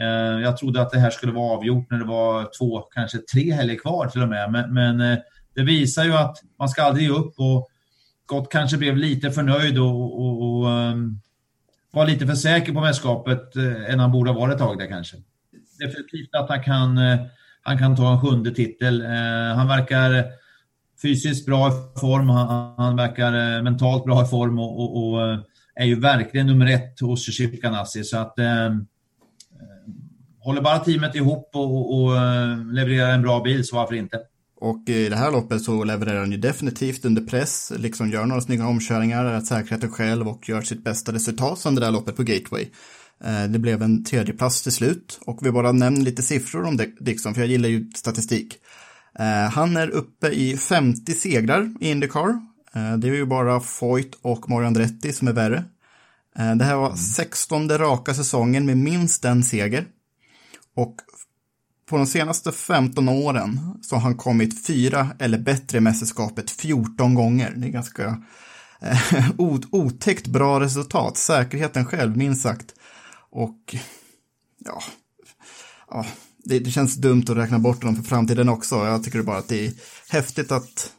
Eh, 0.00 0.40
jag 0.42 0.56
trodde 0.56 0.82
att 0.82 0.90
det 0.90 0.98
här 0.98 1.10
skulle 1.10 1.32
vara 1.32 1.56
avgjort 1.56 1.90
när 1.90 1.98
det 1.98 2.04
var 2.04 2.48
två, 2.58 2.80
kanske 2.80 3.18
tre 3.18 3.52
helger 3.52 3.76
kvar 3.76 4.06
till 4.06 4.22
och 4.22 4.28
med. 4.28 4.52
Men, 4.52 4.74
men 4.74 5.18
det 5.54 5.62
visar 5.62 6.04
ju 6.04 6.12
att 6.12 6.36
man 6.58 6.68
ska 6.68 6.82
aldrig 6.82 7.08
ge 7.08 7.14
upp 7.14 7.34
och 7.36 7.68
Gott 8.26 8.52
kanske 8.52 8.76
blev 8.76 8.96
lite 8.96 9.30
för 9.30 9.42
nöjd 9.42 9.78
och, 9.78 10.20
och, 10.20 10.42
och 10.42 10.66
um, 10.66 11.20
var 11.90 12.06
lite 12.06 12.26
för 12.26 12.34
säker 12.34 12.72
på 12.72 12.80
mästerskapet 12.80 13.56
än 13.88 14.00
han 14.00 14.12
borde 14.12 14.30
ha 14.30 14.40
varit 14.40 14.52
ett 14.52 14.58
tag 14.58 14.78
där 14.78 14.86
kanske. 14.86 15.16
Definitivt 15.78 16.34
att 16.34 16.48
han 16.48 16.62
kan, 16.62 16.98
han 17.62 17.78
kan 17.78 17.96
ta 17.96 18.12
en 18.12 18.20
sjunde 18.20 18.50
titel. 18.50 19.00
Eh, 19.00 19.56
han 19.56 19.68
verkar 19.68 20.24
fysiskt 21.02 21.46
bra 21.46 21.68
i 21.68 22.00
form, 22.00 22.28
han, 22.28 22.74
han 22.76 22.96
verkar 22.96 23.56
eh, 23.56 23.62
mentalt 23.62 24.04
bra 24.04 24.22
i 24.22 24.26
form 24.26 24.58
och, 24.58 24.80
och, 24.80 25.12
och, 25.12 25.28
eh, 25.28 25.38
är 25.74 25.84
ju 25.84 26.00
verkligen 26.00 26.46
nummer 26.46 26.66
ett 26.66 27.00
hos 27.00 27.26
Shishir 27.26 28.02
Så 28.02 28.18
att 28.18 28.38
eh, 28.38 28.66
eh, 28.66 28.72
håller 30.40 30.62
bara 30.62 30.78
teamet 30.78 31.14
ihop 31.14 31.50
och, 31.54 32.02
och, 32.02 32.10
levererar 32.72 33.14
en 33.14 33.22
bra 33.22 33.40
bil, 33.42 33.66
så 33.66 33.76
varför 33.76 33.94
inte? 33.94 34.18
Och 34.60 34.88
i 34.88 35.08
det 35.08 35.16
här 35.16 35.32
loppet 35.32 35.62
så 35.62 35.84
levererar 35.84 36.20
han 36.20 36.32
ju 36.32 36.38
definitivt 36.38 37.04
under 37.04 37.22
press, 37.22 37.72
liksom 37.76 38.10
gör 38.10 38.26
några 38.26 38.40
snygga 38.40 38.66
omkörningar, 38.66 39.24
är 39.24 39.40
säkerheten 39.40 39.90
själv 39.90 40.28
och 40.28 40.48
gör 40.48 40.62
sitt 40.62 40.84
bästa 40.84 41.12
resultat 41.12 41.58
som 41.58 41.74
det 41.74 41.80
där 41.80 41.90
loppet 41.90 42.16
på 42.16 42.22
Gateway. 42.22 42.68
Det 43.48 43.58
blev 43.58 43.82
en 43.82 44.04
tredje 44.04 44.34
plats 44.34 44.62
till 44.62 44.72
slut 44.72 45.20
och 45.26 45.46
vi 45.46 45.50
bara 45.50 45.72
nämner 45.72 46.00
lite 46.00 46.22
siffror 46.22 46.64
om 46.64 46.80
Dixon, 47.00 47.34
för 47.34 47.40
jag 47.40 47.50
gillar 47.50 47.68
ju 47.68 47.90
statistik. 47.90 48.58
Eh, 49.18 49.50
han 49.50 49.76
är 49.76 49.88
uppe 49.88 50.28
i 50.28 50.56
50 50.56 51.14
segrar 51.14 51.74
i 51.80 51.90
Indycar. 51.90 52.28
Eh, 52.74 52.96
det 52.96 53.08
är 53.08 53.14
ju 53.14 53.26
bara 53.26 53.60
Foyt 53.60 54.18
och 54.22 54.50
Mario 54.50 54.66
Andretti 54.66 55.12
som 55.12 55.28
är 55.28 55.32
värre. 55.32 55.64
Eh, 56.38 56.54
det 56.54 56.64
här 56.64 56.76
var 56.76 56.96
16 56.96 57.68
raka 57.68 58.14
säsongen 58.14 58.66
med 58.66 58.78
minst 58.78 59.24
en 59.24 59.44
seger. 59.44 59.86
Och 60.76 60.96
på 61.88 61.96
de 61.96 62.06
senaste 62.06 62.52
15 62.52 63.08
åren 63.08 63.60
så 63.82 63.96
har 63.96 64.02
han 64.02 64.16
kommit 64.16 64.66
fyra 64.66 65.08
eller 65.18 65.38
bättre 65.38 65.78
i 65.78 65.80
mästerskapet 65.80 66.50
14 66.50 67.14
gånger. 67.14 67.52
Det 67.56 67.66
är 67.66 67.70
ganska 67.70 68.22
eh, 68.80 69.30
otäckt 69.70 70.26
bra 70.26 70.60
resultat. 70.60 71.16
Säkerheten 71.16 71.84
själv, 71.84 72.16
minst 72.16 72.42
sagt. 72.42 72.74
Och 73.30 73.76
ja, 74.58 74.82
ja 75.90 76.06
det, 76.44 76.58
det, 76.58 76.70
känns 76.70 76.96
dumt 76.96 77.24
att 77.28 77.36
räkna 77.36 77.58
bort 77.58 77.82
honom 77.82 77.96
för 77.96 78.02
framtiden 78.02 78.48
också. 78.48 78.76
Jag 78.76 79.04
tycker 79.04 79.22
bara 79.22 79.38
att 79.38 79.48
det 79.48 79.66
är 79.66 79.72
häftigt 80.08 80.52
att 80.52 80.92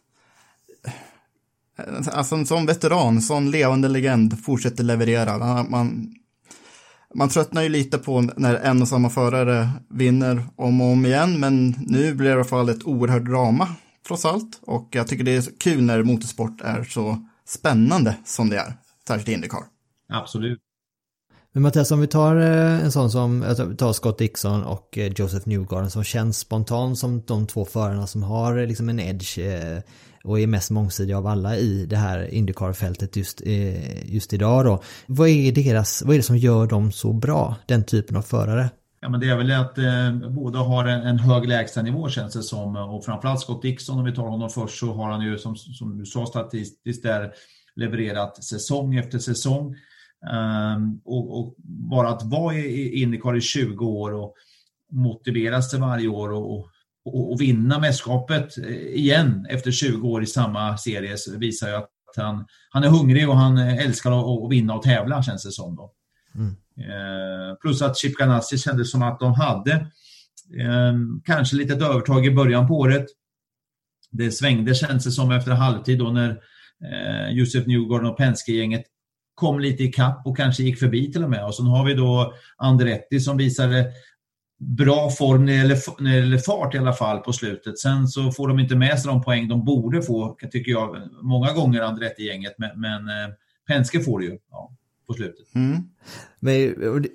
alltså 2.11 2.35
en 2.35 2.45
sån 2.45 2.65
veteran, 2.65 3.15
en 3.15 3.21
sån 3.21 3.51
levande 3.51 3.87
legend 3.87 4.43
fortsätter 4.43 4.83
leverera. 4.83 5.63
Man, 5.63 6.15
man 7.15 7.29
tröttnar 7.29 7.61
ju 7.61 7.69
lite 7.69 7.97
på 7.97 8.21
när 8.21 8.55
en 8.55 8.81
och 8.81 8.87
samma 8.87 9.09
förare 9.09 9.69
vinner 9.89 10.43
om 10.55 10.81
och 10.81 10.87
om 10.87 11.05
igen, 11.05 11.39
men 11.39 11.75
nu 11.87 12.13
blir 12.13 12.29
det 12.29 12.31
i 12.31 12.35
alla 12.35 12.43
fall 12.43 12.69
ett 12.69 12.83
oerhört 12.83 13.25
drama 13.25 13.67
trots 14.07 14.25
allt. 14.25 14.59
Och 14.61 14.89
jag 14.91 15.07
tycker 15.07 15.23
det 15.23 15.35
är 15.35 15.59
kul 15.59 15.83
när 15.83 16.03
motorsport 16.03 16.61
är 16.61 16.83
så 16.83 17.27
spännande 17.45 18.15
som 18.25 18.49
det 18.49 18.57
är, 18.57 18.73
särskilt 19.07 19.29
Indycar. 19.29 19.63
Absolut. 20.09 20.59
Men 21.53 21.63
Mattias, 21.63 21.91
om 21.91 22.01
vi 22.01 22.07
tar 22.07 22.35
eh, 22.35 22.83
en 22.83 22.91
sån 22.91 23.11
som, 23.11 23.43
alltså, 23.43 23.75
tar 23.77 23.93
Scott 23.93 24.17
Dixon 24.17 24.63
och 24.63 24.97
eh, 24.97 25.11
Joseph 25.15 25.47
Newgarden 25.47 25.89
som 25.89 26.03
känns 26.03 26.37
spontant 26.37 26.99
som 26.99 27.23
de 27.27 27.47
två 27.47 27.65
förarna 27.65 28.07
som 28.07 28.23
har 28.23 28.57
eh, 28.57 28.67
liksom 28.67 28.89
en 28.89 28.99
edge 28.99 29.39
och 30.23 30.39
är 30.39 30.47
mest 30.47 30.71
mångsidiga 30.71 31.17
av 31.17 31.27
alla 31.27 31.57
i 31.57 31.85
det 31.85 31.95
här 31.95 32.33
Indycar-fältet 32.33 33.15
just, 33.15 33.41
just 34.03 34.33
idag 34.33 34.65
då. 34.65 34.81
Vad 35.05 35.29
är, 35.29 35.51
deras, 35.51 36.03
vad 36.05 36.13
är 36.13 36.17
det 36.19 36.23
som 36.23 36.37
gör 36.37 36.67
dem 36.67 36.91
så 36.91 37.13
bra, 37.13 37.55
den 37.65 37.83
typen 37.83 38.17
av 38.17 38.21
förare? 38.21 38.69
Ja, 39.01 39.09
men 39.09 39.19
det 39.19 39.29
är 39.29 39.37
väl 39.37 39.51
att 39.51 39.77
eh, 39.77 40.29
båda 40.29 40.59
har 40.59 40.85
en, 40.85 41.01
en 41.01 41.19
hög 41.19 41.47
lägstanivå 41.47 42.09
känns 42.09 42.33
det 42.33 42.43
som 42.43 42.75
och 42.75 43.05
framförallt 43.05 43.39
Scott 43.39 43.61
Dixon 43.61 43.99
om 43.99 44.05
vi 44.05 44.15
tar 44.15 44.27
honom 44.27 44.49
först 44.49 44.79
så 44.79 44.93
har 44.93 45.11
han 45.11 45.21
ju 45.21 45.37
som, 45.37 45.55
som 45.55 45.97
du 45.97 46.05
sa 46.05 46.25
statistiskt 46.25 47.03
där 47.03 47.31
levererat 47.75 48.43
säsong 48.43 48.95
efter 48.95 49.19
säsong 49.19 49.75
och, 51.05 51.39
och, 51.39 51.55
bara 51.89 52.09
att 52.09 52.23
vara 52.23 52.55
i 52.55 53.01
Indycar 53.01 53.37
i 53.37 53.41
20 53.41 53.85
år 53.85 54.13
och 54.13 54.33
motivera 54.91 55.61
sig 55.61 55.79
varje 55.79 56.07
år 56.07 56.31
och, 56.31 56.57
och, 57.05 57.31
och, 57.31 57.41
vinna 57.41 57.79
mästerskapet 57.79 58.57
igen 58.93 59.47
efter 59.49 59.71
20 59.71 60.07
år 60.07 60.23
i 60.23 60.25
samma 60.25 60.77
serie 60.77 61.17
visar 61.37 61.69
ju 61.69 61.75
att 61.75 61.89
han, 62.15 62.45
han 62.69 62.83
är 62.83 62.87
hungrig 62.87 63.29
och 63.29 63.37
han 63.37 63.57
älskar 63.57 64.11
att, 64.11 64.43
att 64.43 64.51
vinna 64.51 64.75
och 64.75 64.83
tävla 64.83 65.23
känns 65.23 65.43
det 65.43 65.51
som. 65.51 65.75
Då. 65.75 65.91
Mm. 66.35 66.55
Uh, 66.77 67.55
plus 67.61 67.81
att 67.81 67.97
Chip 67.97 68.17
Ganassi 68.17 68.57
kändes 68.57 68.91
som 68.91 69.01
att 69.01 69.19
de 69.19 69.33
hade 69.33 69.71
uh, 70.61 70.93
kanske 71.25 71.55
lite 71.55 71.73
ett 71.73 71.81
övertag 71.81 72.25
i 72.25 72.31
början 72.31 72.67
på 72.67 72.79
året. 72.79 73.05
Det 74.11 74.31
svängde 74.31 74.75
känns 74.75 75.03
det 75.03 75.11
som 75.11 75.31
efter 75.31 75.51
halvtid 75.51 75.99
då 75.99 76.11
när 76.11 76.29
uh, 76.29 77.31
Josef 77.31 77.67
Newgarden 77.67 78.07
och 78.07 78.17
Penske-gänget 78.17 78.83
kom 79.41 79.59
lite 79.59 79.83
i 79.83 79.87
kapp 79.87 80.21
och 80.25 80.37
kanske 80.37 80.63
gick 80.63 80.79
förbi 80.79 81.11
till 81.11 81.23
och 81.23 81.29
med. 81.29 81.45
Och 81.45 81.55
sen 81.55 81.65
har 81.65 81.85
vi 81.85 81.93
då 81.93 82.33
Andretti 82.57 83.19
som 83.19 83.37
visade 83.37 83.91
bra 84.59 85.09
form 85.09 85.45
när 85.45 85.53
det, 85.53 85.57
gäller, 85.57 86.01
när 86.01 86.11
det 86.11 86.17
gäller 86.17 86.37
fart 86.37 86.75
i 86.75 86.77
alla 86.77 86.93
fall 86.93 87.17
på 87.19 87.33
slutet. 87.33 87.79
Sen 87.79 88.07
så 88.07 88.31
får 88.31 88.47
de 88.47 88.59
inte 88.59 88.75
med 88.75 88.99
sig 88.99 89.11
de 89.11 89.23
poäng 89.23 89.47
de 89.47 89.65
borde 89.65 90.01
få, 90.01 90.37
tycker 90.51 90.71
jag, 90.71 90.97
många 91.21 91.53
gånger 91.53 91.81
Andretti-gänget. 91.81 92.53
Men, 92.57 92.81
men 92.81 93.07
eh, 93.07 93.33
Penske 93.67 93.99
får 93.99 94.19
det 94.19 94.25
ju 94.25 94.37
ja, 94.51 94.71
på 95.07 95.13
slutet. 95.13 95.55
Mm. 95.55 95.77
Men 96.39 96.53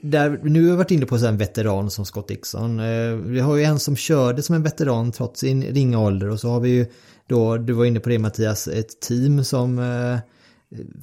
där, 0.03 0.41
nu 0.43 0.65
har 0.65 0.71
vi 0.71 0.77
varit 0.77 0.91
inne 0.91 1.07
på 1.07 1.17
en 1.17 1.37
veteran 1.37 1.91
som 1.91 2.05
Scott 2.05 2.29
Dixon. 2.29 2.81
Eh, 2.81 3.15
vi 3.15 3.41
har 3.41 3.57
ju 3.57 3.63
en 3.63 3.79
som 3.79 3.97
körde 3.97 4.43
som 4.43 4.55
en 4.55 4.63
veteran 4.63 5.13
trots 5.13 5.41
sin 5.41 5.63
ringa 5.63 5.99
ålder 5.99 6.31
och 6.31 6.41
så 6.41 6.49
har 6.49 6.61
vi 6.61 6.69
ju 6.69 6.87
då, 7.29 7.57
du 7.57 7.73
var 7.73 7.85
inne 7.85 8.01
på 8.01 8.09
det 8.09 8.19
Mattias, 8.19 8.69
ett 8.69 9.01
team 9.01 9.45
som 9.45 9.79
eh, 9.79 10.19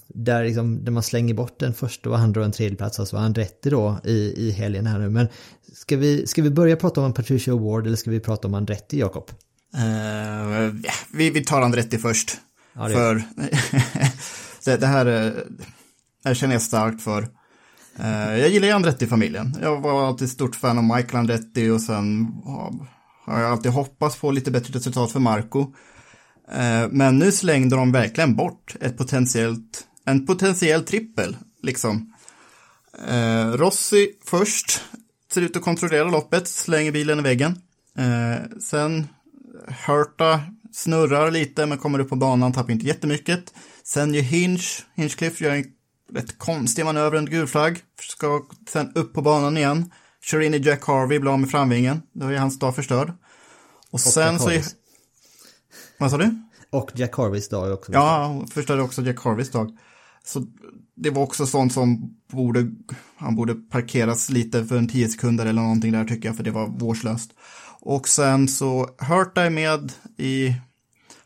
där, 0.08 0.44
liksom, 0.44 0.86
där 0.86 0.92
man 0.92 1.04
slänger 1.04 1.34
bort 1.34 1.60
den 1.60 1.74
första 1.74 2.10
och 2.10 2.18
andra 2.18 2.42
och 2.42 2.46
en 2.46 2.52
tredje 2.52 2.78
plats, 2.78 3.00
alltså 3.00 3.18
Andretti 3.18 3.70
då 3.70 4.00
i, 4.04 4.34
i 4.48 4.52
helgen 4.52 4.86
här 4.86 5.00
nu. 5.00 5.10
Men 5.10 5.28
ska 5.74 5.98
vi, 5.98 6.28
ska 6.28 6.42
vi 6.42 6.50
börja 6.50 6.76
prata 6.76 7.02
om 7.02 7.14
Patricia 7.14 7.54
Award 7.54 7.88
eller 7.88 7.98
ska 7.98 8.12
vi 8.12 8.20
prata 8.20 8.48
om 8.48 8.54
Andretti, 8.54 9.00
Jakob? 9.00 9.32
Uh, 9.76 10.74
vi, 11.14 11.30
vi 11.30 11.44
tar 11.46 11.62
Andretti 11.62 11.98
först. 11.98 12.38
Ja, 12.74 12.88
det 12.88 12.94
för 12.94 13.16
det, 14.66 14.78
det, 14.78 14.88
här, 14.88 15.06
det 15.06 15.44
här 16.26 16.34
känner 16.34 16.54
jag 16.54 16.62
starkt 16.62 17.02
för. 17.02 17.22
Uh, 18.00 18.40
jag 18.40 18.50
gillar 18.50 18.68
ju 18.68 18.74
Andretti-familjen. 18.74 19.58
Jag 19.62 19.82
var 19.82 20.08
alltid 20.08 20.30
stort 20.30 20.56
fan 20.56 20.78
av 20.78 20.84
Michael 20.84 21.16
Andretti 21.16 21.70
och 21.70 21.82
sen 21.82 22.28
har 23.26 23.42
jag 23.42 23.52
alltid 23.52 23.72
hoppats 23.72 24.18
på 24.18 24.32
lite 24.32 24.52
bättre 24.52 24.74
resultat 24.74 25.12
för 25.12 25.20
Marco. 25.20 25.74
Eh, 26.54 26.88
men 26.92 27.20
nu 27.20 27.32
slängde 27.32 27.76
de 27.76 27.92
verkligen 27.92 28.36
bort 28.36 28.76
ett 28.82 28.98
potentiellt, 28.98 29.88
en 30.06 30.26
potentiell 30.26 30.84
trippel, 30.84 31.38
liksom. 31.62 32.14
Eh, 33.08 33.48
Rossi 33.48 34.12
först, 34.26 34.82
ser 35.34 35.42
ut 35.42 35.58
att 35.58 35.64
kontrollera 35.64 36.04
loppet, 36.04 36.48
slänger 36.48 36.92
bilen 36.92 37.20
i 37.20 37.22
väggen. 37.22 37.62
Eh, 37.98 38.60
sen 38.60 39.08
Hurta 39.88 40.42
snurrar 40.72 41.32
lite 41.32 41.66
men 41.66 41.78
kommer 41.78 42.00
upp 42.00 42.10
på 42.10 42.16
banan, 42.16 42.54
tappar 42.54 42.72
inte 42.72 42.86
jättemycket. 42.86 43.54
Sen 43.84 44.14
gör 44.14 44.22
Hinch, 44.22 44.86
Hinchcliffe 44.96 45.44
gör 45.44 45.52
en 45.52 45.66
rätt 46.14 46.38
konstig 46.38 46.86
manöver 46.86 47.18
under 47.18 47.32
gul 47.32 47.48
flagg, 47.48 47.80
ska 48.02 48.46
sen 48.70 48.92
upp 48.96 49.14
på 49.14 49.22
banan 49.22 49.58
igen. 49.58 49.92
Kör 50.24 50.40
in 50.40 50.54
i 50.54 50.58
Jack 50.58 50.84
Harvey, 50.84 51.20
blir 51.20 51.32
av 51.32 51.40
med 51.40 51.52
framvingen. 51.52 52.02
Då 52.14 52.28
är 52.28 52.38
hans 52.38 52.60
dag 52.60 52.76
förstörd. 52.76 53.14
Och 53.92 54.00
sen 54.00 54.40
så... 54.40 54.50
Är, 54.50 54.64
vad 56.04 56.12
sa 56.12 56.18
du? 56.18 56.36
Och 56.70 56.92
Jack 56.96 57.16
Harveys 57.16 57.50
dag 57.50 57.74
också. 57.74 57.94
Ja, 57.94 58.24
han 58.24 58.48
förstörde 58.48 58.82
också 58.82 59.02
Jack 59.02 59.20
Harveys 59.20 59.52
dag. 59.52 59.78
Så 60.24 60.46
det 60.96 61.10
var 61.10 61.24
också 61.24 61.46
sånt 61.46 61.74
som 61.74 62.16
borde, 62.32 62.72
han 63.16 63.36
borde 63.36 63.56
parkeras 63.56 64.30
lite 64.30 64.66
för 64.66 64.78
en 64.78 64.88
tio 64.88 65.10
sekunder 65.10 65.46
eller 65.46 65.62
någonting 65.62 65.92
där 65.92 66.06
tycker 66.06 66.30
jag, 66.30 66.36
för 66.36 66.44
det 66.44 66.52
var 66.52 66.68
vårdslöst. 66.68 67.32
Och 67.80 68.08
sen 68.08 68.48
så 68.48 68.90
Hurta 68.98 69.42
är 69.42 69.50
med 69.50 69.94
i 70.18 70.56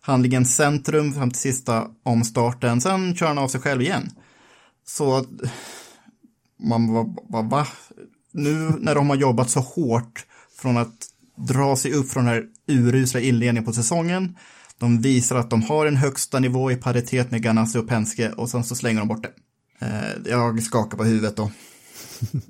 handlingens 0.02 0.56
centrum 0.56 1.14
fram 1.14 1.32
till 1.32 1.42
sista 1.42 1.88
omstarten. 2.04 2.82
Sen 2.82 3.16
kör 3.16 3.28
han 3.28 3.38
av 3.38 3.48
sig 3.48 3.62
själv 3.62 3.82
igen. 3.82 4.10
Så 4.88 5.26
man 6.60 6.94
var, 6.94 7.16
var 7.30 7.44
va? 7.44 7.68
Nu 8.32 8.74
när 8.80 8.96
de 8.96 9.10
har 9.10 9.16
jobbat 9.16 9.50
så 9.50 9.60
hårt 9.60 10.26
från 10.62 10.78
att 10.78 11.08
dra 11.48 11.76
sig 11.76 11.94
upp 11.94 12.10
från 12.10 12.26
den 12.26 12.34
här 12.34 12.46
urusla 12.68 13.20
inledningen 13.20 13.66
på 13.66 13.74
säsongen 13.74 14.36
de 14.80 15.02
visar 15.02 15.36
att 15.36 15.50
de 15.50 15.64
har 15.64 15.86
en 15.86 15.96
högsta 15.96 16.40
nivå 16.40 16.72
i 16.72 16.76
paritet 16.76 17.32
med 17.32 17.44
Ganassi 17.44 17.80
och 17.80 17.88
Penske 17.88 18.32
och 18.32 18.50
sen 18.50 18.64
så 18.64 18.76
slänger 18.76 19.00
de 19.00 19.08
bort 19.08 19.24
det. 19.24 19.32
Eh, 19.86 20.32
jag 20.32 20.64
skakar 20.64 20.98
på 20.98 21.04
huvudet 21.04 21.36
då. 21.36 21.52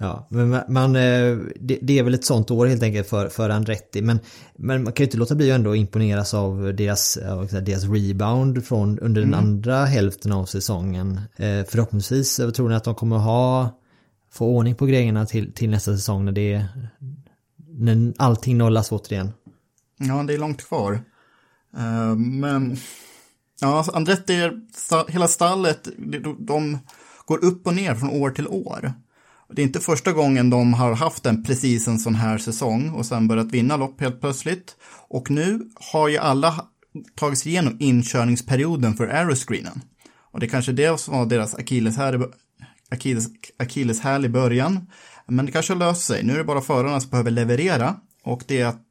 Ja, 0.00 0.26
men 0.30 0.60
man, 0.68 0.96
eh, 0.96 1.36
det 1.60 1.98
är 1.98 2.02
väl 2.02 2.14
ett 2.14 2.24
sånt 2.24 2.50
år 2.50 2.66
helt 2.66 2.82
enkelt 2.82 3.08
för, 3.08 3.28
för 3.28 3.50
Andretti. 3.50 4.02
Men, 4.02 4.20
men 4.56 4.82
man 4.82 4.92
kan 4.92 5.04
ju 5.04 5.06
inte 5.06 5.16
låta 5.16 5.34
bli 5.34 5.50
att 5.50 5.54
ändå 5.54 5.76
imponeras 5.76 6.34
av 6.34 6.74
deras, 6.76 7.18
deras 7.62 7.84
rebound 7.84 8.64
från 8.66 8.98
under 8.98 9.20
den 9.20 9.34
mm. 9.34 9.44
andra 9.44 9.84
hälften 9.84 10.32
av 10.32 10.46
säsongen. 10.46 11.20
Eh, 11.36 11.64
förhoppningsvis 11.68 12.36
tror 12.36 12.68
ni 12.68 12.74
att 12.74 12.84
de 12.84 12.94
kommer 12.94 13.16
ha, 13.16 13.78
få 14.32 14.46
ordning 14.46 14.74
på 14.74 14.86
grejerna 14.86 15.26
till, 15.26 15.52
till 15.52 15.70
nästa 15.70 15.96
säsong 15.96 16.24
när 16.24 16.32
det 16.32 16.66
när 17.78 18.12
allting 18.16 18.58
nollas 18.58 18.92
återigen. 18.92 19.32
Ja, 19.98 20.22
det 20.22 20.34
är 20.34 20.38
långt 20.38 20.62
kvar. 20.62 21.00
Eh, 21.76 22.16
men 22.16 22.76
ja, 23.60 23.76
alltså, 23.76 23.92
Andretti, 23.92 24.50
hela 25.08 25.28
stallet, 25.28 25.88
de 26.38 26.78
går 27.24 27.44
upp 27.44 27.66
och 27.66 27.74
ner 27.74 27.94
från 27.94 28.10
år 28.10 28.30
till 28.30 28.48
år. 28.48 28.92
Det 29.52 29.62
är 29.62 29.66
inte 29.66 29.80
första 29.80 30.12
gången 30.12 30.50
de 30.50 30.74
har 30.74 30.92
haft 30.92 31.26
en 31.26 31.44
precis 31.44 31.88
en 31.88 31.98
sån 31.98 32.14
här 32.14 32.38
säsong 32.38 32.90
och 32.90 33.06
sen 33.06 33.28
börjat 33.28 33.52
vinna 33.52 33.76
lopp 33.76 34.00
helt 34.00 34.20
plötsligt. 34.20 34.76
Och 35.08 35.30
nu 35.30 35.70
har 35.92 36.08
ju 36.08 36.18
alla 36.18 36.64
tagit 37.14 37.38
sig 37.38 37.52
igenom 37.52 37.76
inkörningsperioden 37.80 38.94
för 38.94 39.08
aeroscreenen. 39.08 39.80
Och 40.32 40.40
det 40.40 40.46
är 40.46 40.50
kanske 40.50 40.72
det 40.72 41.00
som 41.00 41.18
var 41.18 41.26
deras 41.26 41.54
akilleshäl 41.54 42.24
Achilles, 42.90 43.26
Achilles 43.58 44.00
i 44.24 44.28
början. 44.28 44.86
Men 45.26 45.46
det 45.46 45.52
kanske 45.52 45.72
har 45.72 45.78
löst 45.78 46.06
sig. 46.06 46.22
Nu 46.22 46.32
är 46.32 46.38
det 46.38 46.44
bara 46.44 46.60
förarna 46.60 47.00
som 47.00 47.10
behöver 47.10 47.30
leverera. 47.30 47.96
Och 48.24 48.42
det 48.46 48.60
är 48.60 48.66
att 48.66 48.82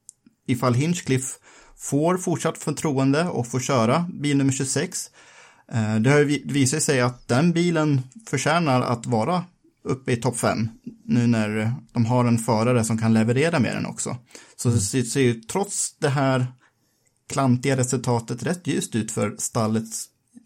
ifall 0.47 0.73
Hinchcliffe 0.73 1.33
får 1.77 2.17
fortsatt 2.17 2.57
förtroende 2.57 3.23
och 3.23 3.47
får 3.47 3.59
köra 3.59 4.05
bil 4.13 4.37
nummer 4.37 4.51
26. 4.51 5.09
Eh, 5.71 5.95
det 5.95 6.09
har 6.09 6.51
visat 6.53 6.83
sig 6.83 7.01
att 7.01 7.27
den 7.27 7.51
bilen 7.51 8.01
förtjänar 8.29 8.81
att 8.81 9.05
vara 9.05 9.43
uppe 9.83 10.11
i 10.11 10.15
topp 10.15 10.37
5 10.37 10.69
nu 11.05 11.27
när 11.27 11.73
de 11.93 12.05
har 12.05 12.25
en 12.25 12.37
förare 12.37 12.83
som 12.83 12.97
kan 12.97 13.13
leverera 13.13 13.59
med 13.59 13.75
den 13.75 13.85
också. 13.85 14.17
Så 14.55 14.69
det 14.69 14.79
ser 14.79 15.21
ju 15.21 15.33
trots 15.33 15.97
det 15.99 16.09
här 16.09 16.47
klantiga 17.29 17.77
resultatet 17.77 18.43
rätt 18.43 18.67
ljust 18.67 18.95
ut 18.95 19.11
för 19.11 19.35
stallet 19.37 19.85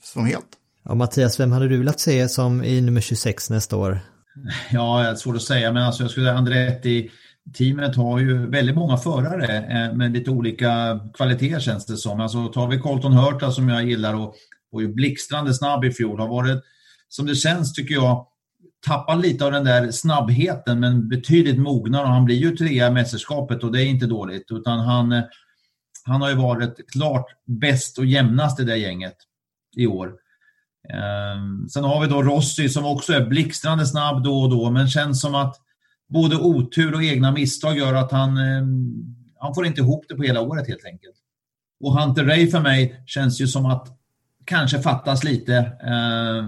som 0.04 0.26
helt. 0.26 0.48
Ja, 0.84 0.96
Mattias, 0.96 1.40
vem 1.40 1.52
hade 1.52 1.68
du 1.68 1.78
velat 1.78 2.00
se 2.00 2.30
som 2.30 2.64
i 2.64 2.82
nummer 2.82 3.02
26 3.02 3.50
nästa 3.50 3.76
år? 3.76 4.00
Ja, 4.72 5.02
det 5.02 5.08
är 5.08 5.16
svårt 5.16 5.36
att 5.36 5.42
säga, 5.42 5.74
men 5.74 5.84
alltså 5.84 6.04
jag 6.04 6.12
skulle 6.12 6.26
säga 6.26 6.38
Andretti 6.38 7.12
teamet 7.54 7.96
har 7.96 8.20
ju 8.20 8.48
väldigt 8.48 8.76
många 8.76 8.98
förare 8.98 9.58
eh, 9.58 9.94
med 9.94 10.12
lite 10.14 10.32
olika 10.32 11.00
kvaliteter 11.14 11.60
känns 11.60 11.86
det 11.86 11.98
som. 11.98 12.22
Alltså 12.22 12.48
tar 12.48 12.68
vi 12.68 12.80
Colton 12.80 13.14
Hurta 13.14 13.52
som 13.52 13.70
jag 13.70 13.90
gillar 13.90 14.14
och 14.14 14.36
var 14.72 14.82
ju 14.82 14.94
blixtrande 14.94 15.54
snabb 15.54 15.86
i 15.86 15.92
fjol. 15.92 16.20
Har 16.20 16.28
varit, 16.28 16.64
som 17.10 17.26
det 17.26 17.36
känns 17.36 17.74
tycker 17.74 17.94
jag, 17.94 18.28
tappar 18.86 19.16
lite 19.16 19.46
av 19.46 19.52
den 19.52 19.64
där 19.64 19.92
snabbheten 19.92 20.80
men 20.80 21.10
betydligt 21.10 21.60
mognare 21.60 22.04
och 22.04 22.10
han 22.10 22.26
blir 22.26 22.36
ju 22.36 22.58
trea 22.58 22.88
i 22.88 22.92
mästerskapet 22.92 23.64
och 23.64 23.72
det 23.72 23.84
är 23.84 23.86
inte 23.86 24.06
dåligt. 24.06 24.52
Utan 24.52 24.80
han, 24.80 25.12
eh, 25.12 25.24
han 26.06 26.22
har 26.22 26.30
ju 26.30 26.36
varit 26.36 26.92
klart 26.92 27.26
bäst 27.46 27.98
och 27.98 28.06
jämnast 28.06 28.60
i 28.60 28.64
det 28.64 28.78
gänget 28.78 29.16
i 29.78 29.88
år. 29.88 30.08
Eh, 30.90 31.68
sen 31.74 31.84
har 31.84 32.02
vi 32.02 32.08
då 32.08 32.24
Rossi 32.24 32.70
som 32.70 32.86
också 32.86 33.14
är 33.14 33.26
blixtrande 33.26 33.86
snabb 33.86 34.24
då 34.24 34.42
och 34.42 34.50
då 34.50 34.70
men 34.70 34.88
känns 34.88 35.22
som 35.22 35.36
att 35.36 35.56
både 36.12 36.36
otur 36.36 36.94
och 36.94 37.04
egna 37.04 37.32
misstag 37.32 37.78
gör 37.78 37.94
att 37.94 38.12
han, 38.12 38.38
eh, 38.38 38.64
han 39.40 39.56
får 39.56 39.66
inte 39.66 39.82
ihop 39.82 40.06
det 40.10 40.16
på 40.16 40.24
hela 40.24 40.42
året 40.42 40.68
helt 40.68 40.86
enkelt. 40.86 41.16
Och 41.80 42.00
Hunter 42.00 42.26
Ray 42.26 42.48
för 42.48 42.60
mig 42.60 43.04
känns 43.06 43.42
ju 43.42 43.48
som 43.48 43.66
att 43.66 43.88
kanske 44.46 44.82
fattas 44.82 45.24
lite 45.24 45.56
eh, 45.84 46.46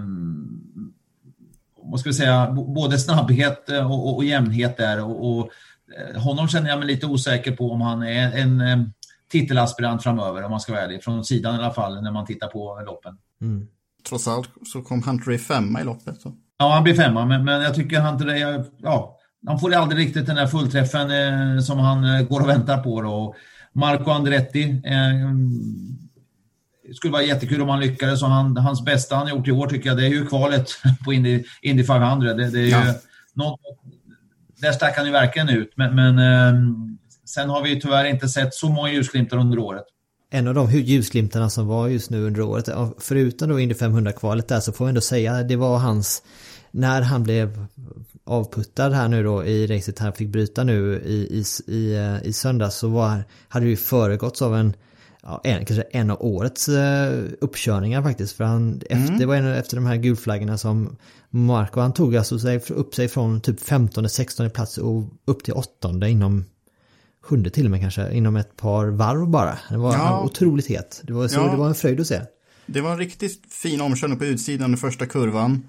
vad 1.84 2.00
ska 2.00 2.08
vi 2.08 2.14
säga, 2.14 2.50
både 2.50 2.98
snabbhet 2.98 3.68
och, 3.68 4.08
och, 4.08 4.16
och 4.16 4.24
jämnhet 4.24 4.76
där. 4.76 5.04
Och, 5.04 5.38
och, 5.38 5.50
eh, 5.98 6.22
honom 6.22 6.48
känner 6.48 6.70
jag 6.70 6.78
mig 6.78 6.88
lite 6.88 7.06
osäker 7.06 7.56
på 7.56 7.70
om 7.70 7.80
han 7.80 8.02
är 8.02 8.38
en, 8.38 8.60
en 8.60 8.80
eh, 8.80 8.86
titelaspirant 9.30 10.02
framöver, 10.02 10.42
om 10.42 10.50
man 10.50 10.60
ska 10.60 10.72
vara 10.72 10.82
ärlig. 10.82 11.04
Från 11.04 11.24
sidan 11.24 11.54
i 11.54 11.58
alla 11.58 11.74
fall, 11.74 12.02
när 12.02 12.10
man 12.10 12.26
tittar 12.26 12.48
på 12.48 12.82
loppen. 12.86 13.18
Mm. 13.40 13.66
Trots 14.08 14.28
allt 14.28 14.50
så 14.66 14.82
kom 14.82 15.02
Hunter 15.02 15.26
Ray 15.26 15.38
femma 15.38 15.80
i 15.80 15.84
loppet. 15.84 16.20
Så. 16.20 16.34
Ja, 16.58 16.74
han 16.74 16.84
blir 16.84 16.94
femma, 16.94 17.26
men, 17.26 17.44
men 17.44 17.62
jag 17.62 17.74
tycker 17.74 18.00
Hunter 18.00 18.24
Ray, 18.24 18.64
ja, 18.78 19.18
han 19.46 19.60
får 19.60 19.74
aldrig 19.74 20.06
riktigt 20.06 20.26
den 20.26 20.36
där 20.36 20.46
fullträffen 20.46 21.10
eh, 21.10 21.60
som 21.60 21.78
han 21.78 22.04
eh, 22.04 22.22
går 22.22 22.40
och 22.40 22.48
väntar 22.48 22.78
på. 22.78 23.02
Då. 23.02 23.34
Marco 23.72 24.10
Andretti, 24.10 24.62
eh, 24.84 25.30
det 26.88 26.94
skulle 26.94 27.12
vara 27.12 27.22
jättekul 27.22 27.62
om 27.62 27.68
han 27.68 27.80
lyckades. 27.80 28.22
Och 28.22 28.28
han, 28.28 28.56
hans 28.56 28.84
bästa 28.84 29.16
han 29.16 29.28
gjort 29.28 29.48
i 29.48 29.52
år 29.52 29.66
tycker 29.66 29.88
jag, 29.88 29.96
det 29.96 30.06
är 30.06 30.10
ju 30.10 30.26
kvalet 30.26 30.70
på 31.04 31.12
Indy, 31.12 31.44
Indy 31.62 31.84
500. 31.84 32.34
Det, 32.34 32.50
det 32.50 32.60
är 32.60 32.68
ja. 32.68 32.86
ju 32.86 32.92
något, 33.34 33.60
där 34.60 34.72
stack 34.72 34.96
han 34.96 35.06
ju 35.06 35.12
verkligen 35.12 35.48
ut. 35.48 35.72
Men, 35.76 35.94
men 35.94 36.18
eh, 36.18 36.60
sen 37.24 37.50
har 37.50 37.62
vi 37.62 37.80
tyvärr 37.80 38.04
inte 38.04 38.28
sett 38.28 38.54
så 38.54 38.68
många 38.68 38.92
ljusglimtar 38.92 39.36
under 39.36 39.58
året. 39.58 39.84
En 40.30 40.48
av 40.48 40.54
de 40.54 40.70
ljusglimtarna 40.70 41.50
som 41.50 41.66
var 41.66 41.88
just 41.88 42.10
nu 42.10 42.26
under 42.26 42.40
året, 42.40 42.68
förutom 42.98 43.48
då 43.48 43.60
Indy 43.60 43.74
500-kvalet 43.74 44.48
där 44.48 44.60
så 44.60 44.72
får 44.72 44.84
vi 44.84 44.88
ändå 44.88 45.00
säga 45.00 45.42
det 45.42 45.56
var 45.56 45.78
hans 45.78 46.22
när 46.70 47.02
han 47.02 47.22
blev 47.22 47.66
avputtad 48.24 48.92
här 48.92 49.08
nu 49.08 49.22
då 49.22 49.44
i 49.44 49.66
racet 49.66 49.98
han 49.98 50.12
fick 50.12 50.28
bryta 50.28 50.64
nu 50.64 51.02
i, 51.06 51.14
i, 51.14 51.44
i, 51.74 52.18
i 52.24 52.32
söndags 52.32 52.76
så 52.76 52.88
var, 52.88 53.24
hade 53.48 53.66
det 53.66 53.70
ju 53.70 53.76
föregåtts 53.76 54.42
av 54.42 54.56
en 54.56 54.76
ja, 55.22 55.40
en, 55.44 55.64
kanske 55.64 55.82
en 55.82 56.10
av 56.10 56.16
årets 56.20 56.68
uh, 56.68 57.24
uppkörningar 57.40 58.02
faktiskt. 58.02 58.36
För 58.36 58.44
han, 58.44 58.82
mm. 58.90 59.02
efter, 59.02 59.18
det 59.18 59.26
var 59.26 59.36
en 59.36 59.46
efter 59.46 59.76
de 59.76 59.86
här 59.86 59.96
gulflaggorna 59.96 60.58
som 60.58 60.96
Marco, 61.30 61.80
han 61.80 61.92
tog 61.92 62.16
alltså 62.16 62.38
sig, 62.38 62.60
upp 62.68 62.94
sig 62.94 63.08
från 63.08 63.40
typ 63.40 63.60
15-16 63.60 64.48
plats 64.48 64.78
och 64.78 65.04
upp 65.24 65.44
till 65.44 65.54
åttonde 65.54 66.10
inom 66.10 66.44
sjunde 67.22 67.50
till 67.50 67.64
och 67.64 67.70
med 67.70 67.80
kanske, 67.80 68.12
inom 68.12 68.36
ett 68.36 68.56
par 68.56 68.86
varv 68.86 69.28
bara. 69.28 69.58
Det 69.70 69.76
var 69.76 69.92
ja. 69.92 70.24
otroligt 70.24 70.66
het. 70.66 71.00
Det 71.04 71.12
var, 71.12 71.28
så, 71.28 71.40
ja. 71.40 71.50
det 71.50 71.56
var 71.56 71.68
en 71.68 71.74
fröjd 71.74 72.00
att 72.00 72.06
se. 72.06 72.20
Det 72.66 72.80
var 72.80 72.92
en 72.92 72.98
riktigt 72.98 73.52
fin 73.52 73.80
omkörning 73.80 74.18
på 74.18 74.24
utsidan 74.24 74.74
i 74.74 74.76
första 74.76 75.06
kurvan. 75.06 75.68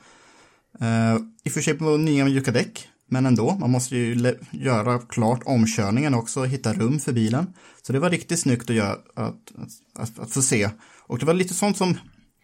Uh, 0.81 1.21
I 1.43 1.49
och 1.49 1.53
för 1.53 1.61
sig 1.61 1.73
på 1.73 1.97
nya 1.97 2.25
mjuka 2.25 2.51
däck. 2.51 2.87
Men 3.09 3.25
ändå, 3.25 3.57
man 3.59 3.71
måste 3.71 3.95
ju 3.95 4.35
göra 4.51 4.99
klart 4.99 5.41
omkörningen 5.45 6.13
också 6.13 6.39
och 6.39 6.47
hitta 6.47 6.73
rum 6.73 6.99
för 6.99 7.13
bilen. 7.13 7.53
Så 7.81 7.93
det 7.93 7.99
var 7.99 8.09
riktigt 8.09 8.39
snyggt 8.39 8.69
att, 8.69 8.75
göra, 8.75 8.97
att, 9.15 9.51
att, 9.95 10.19
att, 10.19 10.33
få 10.33 10.41
se. 10.41 10.69
Och 11.07 11.19
det 11.19 11.25
var 11.25 11.33
lite 11.33 11.53
sånt 11.53 11.77
som 11.77 11.97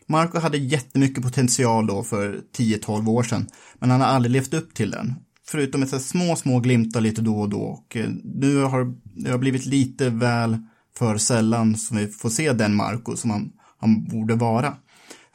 Marco 0.08 0.40
hade 0.40 0.58
jättemycket 0.58 1.24
potential 1.24 1.88
då 1.88 2.04
för 2.04 2.42
10-12 2.58 3.10
år 3.10 3.24
sedan. 3.24 3.48
Men 3.80 3.92
han 3.92 4.02
har 4.02 4.08
aldrig 4.08 4.32
levt 4.32 4.54
upp 4.54 4.74
till 4.74 4.92
den. 4.92 5.16
Förutom 5.48 5.84
ett 5.84 6.02
små, 6.02 6.36
små 6.36 6.60
glimtar 6.60 7.02
lite 7.02 7.22
då 7.22 7.40
och 7.40 7.50
då. 7.50 7.62
Och 7.62 7.98
eh, 7.98 8.10
nu 8.24 8.58
har 8.58 8.94
det 9.04 9.32
har 9.32 9.38
blivit 9.38 9.66
lite 9.66 10.10
väl 10.10 10.58
för 10.98 11.18
sällan 11.18 11.76
som 11.76 11.98
vi 11.98 12.08
får 12.08 12.30
se 12.30 12.54
den 12.54 12.76
Marco 12.76 13.16
som 13.16 13.30
han, 13.30 13.52
han 13.78 14.04
borde 14.04 14.36
vara. 14.36 14.76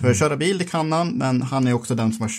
För 0.01 0.11
att 0.11 0.19
köra 0.19 0.37
bil, 0.37 0.59
det 0.59 0.65
kan 0.65 0.93
han, 0.93 1.09
men 1.09 1.43
han 1.43 1.67
är 1.67 1.73
också 1.73 1.95
den 1.95 2.13
som 2.13 2.23
har 2.23 2.33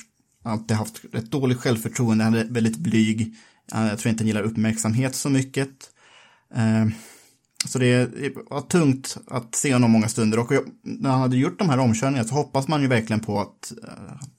alltid 0.48 0.78
haft 0.78 1.02
rätt 1.12 1.32
dåligt 1.32 1.58
självförtroende, 1.58 2.24
han 2.24 2.34
är 2.34 2.46
väldigt 2.46 2.78
blyg. 2.78 3.36
Eh, 3.74 3.88
jag 3.88 4.00
tror 4.00 4.10
inte 4.10 4.22
han 4.22 4.28
gillar 4.28 4.42
uppmärksamhet 4.42 5.16
så 5.16 5.30
mycket. 5.30 5.70
Eh, 6.56 6.88
så 7.66 7.80
det 7.80 8.10
var 8.50 8.62
tungt 8.62 9.18
att 9.28 9.56
se 9.56 9.74
honom 9.74 9.92
många 9.92 10.08
stunder 10.08 10.40
och 10.40 10.52
när 10.84 11.10
han 11.10 11.22
hade 11.22 11.38
gjort 11.38 11.60
de 11.60 11.70
här 11.70 11.80
omkörningarna 11.80 12.28
så 12.28 12.36
hoppas 12.36 12.68
man 12.68 12.82
ju 12.82 12.88
verkligen 12.88 13.20
på 13.20 13.38
eh, 13.38 13.42
att 13.42 13.74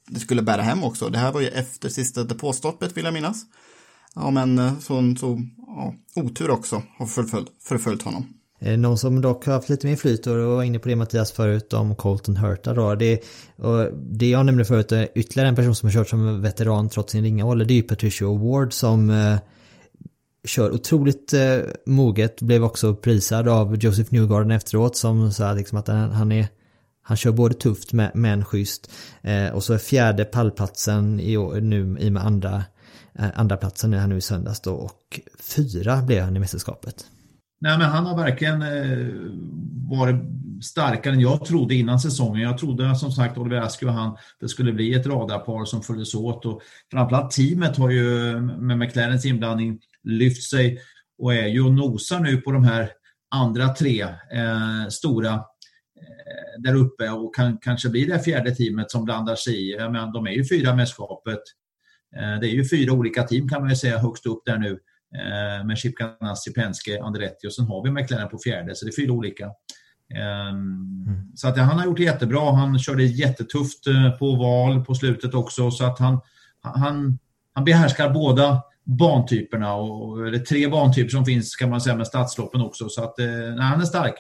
det 0.08 0.20
skulle 0.20 0.42
bära 0.42 0.62
hem 0.62 0.84
också. 0.84 1.08
Det 1.08 1.18
här 1.18 1.32
var 1.32 1.40
ju 1.40 1.48
efter 1.48 1.88
sista 1.88 2.24
depåstoppet 2.24 2.96
vill 2.96 3.04
jag 3.04 3.14
minnas. 3.14 3.42
Ja, 4.14 4.30
men 4.30 4.80
så, 4.80 5.14
så 5.16 5.40
ja, 5.56 5.94
otur 6.14 6.50
också 6.50 6.82
har 6.98 7.06
förföljt, 7.06 7.48
förföljt 7.62 8.02
honom. 8.02 8.26
Eh, 8.58 8.78
någon 8.78 8.98
som 8.98 9.20
dock 9.20 9.46
har 9.46 9.52
haft 9.52 9.68
lite 9.68 9.86
mer 9.86 9.96
flyt 9.96 10.26
och 10.26 10.36
var 10.36 10.62
inne 10.62 10.78
på 10.78 10.88
det 10.88 10.96
Mattias 10.96 11.32
förut 11.32 11.72
om 11.72 11.96
Colton 11.96 12.36
Hurta 12.36 12.74
då. 12.74 12.94
Det, 12.94 13.22
och 13.56 13.92
det 13.94 14.30
jag 14.30 14.46
nämnde 14.46 14.64
förut, 14.64 14.92
är 14.92 15.08
ytterligare 15.14 15.48
en 15.48 15.56
person 15.56 15.74
som 15.74 15.86
har 15.86 15.94
kört 15.94 16.08
som 16.08 16.42
veteran 16.42 16.88
trots 16.88 17.12
sin 17.12 17.22
ringa 17.22 17.44
ålder, 17.44 17.64
det 17.64 17.74
är 17.74 17.76
ju 17.76 17.82
Patricia 17.82 18.28
Ward 18.28 18.72
som 18.72 19.10
eh, 19.10 19.38
kör 20.44 20.70
otroligt 20.70 21.32
eh, 21.32 21.58
moget. 21.86 22.42
Blev 22.42 22.64
också 22.64 22.94
prisad 22.94 23.48
av 23.48 23.76
Joseph 23.76 24.12
Newgarden 24.12 24.50
efteråt 24.50 24.96
som 24.96 25.32
sa 25.32 25.52
liksom 25.52 25.78
att 25.78 25.88
han, 25.88 26.10
han 26.10 26.32
är 26.32 26.48
han 27.08 27.16
kör 27.16 27.32
både 27.32 27.54
tufft 27.54 27.92
men 28.14 28.44
schysst. 28.44 28.90
Eh, 29.22 29.48
och 29.48 29.64
så 29.64 29.72
är 29.74 29.78
fjärde 29.78 30.24
pallplatsen 30.24 31.20
i 31.20 31.36
nu 31.60 31.96
i 32.00 32.08
och 32.08 32.12
med 32.12 32.24
andra, 32.24 32.64
eh, 33.18 33.28
andra 33.34 33.56
platsen 33.56 33.94
är 33.94 33.98
han 33.98 34.08
nu 34.08 34.16
i 34.16 34.20
söndags 34.20 34.60
då 34.60 34.74
och 34.74 35.20
fyra 35.40 36.02
blev 36.02 36.24
han 36.24 36.36
i 36.36 36.40
mästerskapet. 36.40 37.06
Nej, 37.60 37.78
men 37.78 37.88
han 37.88 38.06
har 38.06 38.16
verkligen 38.16 38.62
eh, 38.62 39.08
varit 39.88 40.16
starkare 40.62 41.14
än 41.14 41.20
jag 41.20 41.44
trodde 41.44 41.74
innan 41.74 42.00
säsongen. 42.00 42.42
Jag 42.42 42.58
trodde 42.58 42.96
som 42.96 43.12
sagt 43.12 43.38
Oliver 43.38 43.60
Askew 43.60 43.92
och 43.92 44.04
han, 44.04 44.16
det 44.40 44.48
skulle 44.48 44.72
bli 44.72 44.94
ett 44.94 45.06
radarpar 45.06 45.64
som 45.64 45.82
följdes 45.82 46.14
åt 46.14 46.46
och 46.46 46.62
framförallt 46.90 47.30
teamet 47.30 47.76
har 47.76 47.90
ju 47.90 48.40
med 48.40 48.78
McLarens 48.78 49.26
inblandning 49.26 49.80
lyft 50.02 50.42
sig 50.42 50.78
och 51.18 51.34
är 51.34 51.46
ju 51.46 51.64
och 51.64 51.72
nosar 51.72 52.20
nu 52.20 52.36
på 52.36 52.52
de 52.52 52.64
här 52.64 52.90
andra 53.30 53.68
tre 53.68 54.02
eh, 54.32 54.88
stora 54.90 55.34
eh, 55.34 56.62
där 56.62 56.74
uppe 56.74 57.10
och 57.10 57.34
kan 57.34 57.58
kanske 57.58 57.88
bli 57.88 58.04
det 58.04 58.18
fjärde 58.18 58.54
teamet 58.54 58.90
som 58.90 59.04
blandar 59.04 59.36
sig 59.36 59.72
i. 59.72 59.76
Men 59.78 60.12
de 60.12 60.26
är 60.26 60.32
ju 60.32 60.48
fyra 60.48 60.74
mästerskapet. 60.74 61.40
Eh, 62.16 62.40
det 62.40 62.46
är 62.46 62.52
ju 62.52 62.68
fyra 62.68 62.92
olika 62.92 63.22
team 63.22 63.48
kan 63.48 63.60
man 63.60 63.70
ju 63.70 63.76
säga 63.76 63.98
högst 63.98 64.26
upp 64.26 64.42
där 64.46 64.58
nu 64.58 64.70
eh, 64.70 64.78
med 65.64 65.78
Chip 65.78 65.94
Ganassi, 65.96 66.52
Penske, 66.52 67.02
Andretti 67.02 67.48
och 67.48 67.52
sen 67.52 67.64
har 67.64 67.84
vi 67.84 67.90
McLaren 67.90 68.28
på 68.28 68.38
fjärde, 68.44 68.74
så 68.74 68.84
det 68.84 68.90
är 68.90 69.02
fyra 69.02 69.12
olika. 69.12 69.50
Um, 70.14 71.04
mm. 71.06 71.32
Så 71.34 71.48
att 71.48 71.58
han 71.58 71.78
har 71.78 71.84
gjort 71.84 71.96
det 71.96 72.02
jättebra. 72.02 72.52
Han 72.52 72.78
körde 72.78 73.04
jättetufft 73.04 73.86
eh, 73.86 74.10
på 74.10 74.34
val 74.34 74.84
på 74.84 74.94
slutet 74.94 75.34
också 75.34 75.70
så 75.70 75.84
att 75.84 75.98
han, 75.98 76.20
han, 76.60 77.18
han 77.52 77.64
behärskar 77.64 78.10
båda 78.10 78.62
bantyperna, 78.84 79.74
och, 79.74 80.26
eller 80.26 80.38
tre 80.38 80.68
bantyper 80.68 81.10
som 81.10 81.24
finns 81.24 81.56
kan 81.56 81.70
man 81.70 81.80
säga 81.80 81.96
med 81.96 82.06
stadsloppen 82.06 82.60
också. 82.60 82.88
Så 82.88 83.04
att 83.04 83.18
eh, 83.18 83.26
nej, 83.26 83.60
han 83.60 83.80
är 83.80 83.84
stark. 83.84 84.14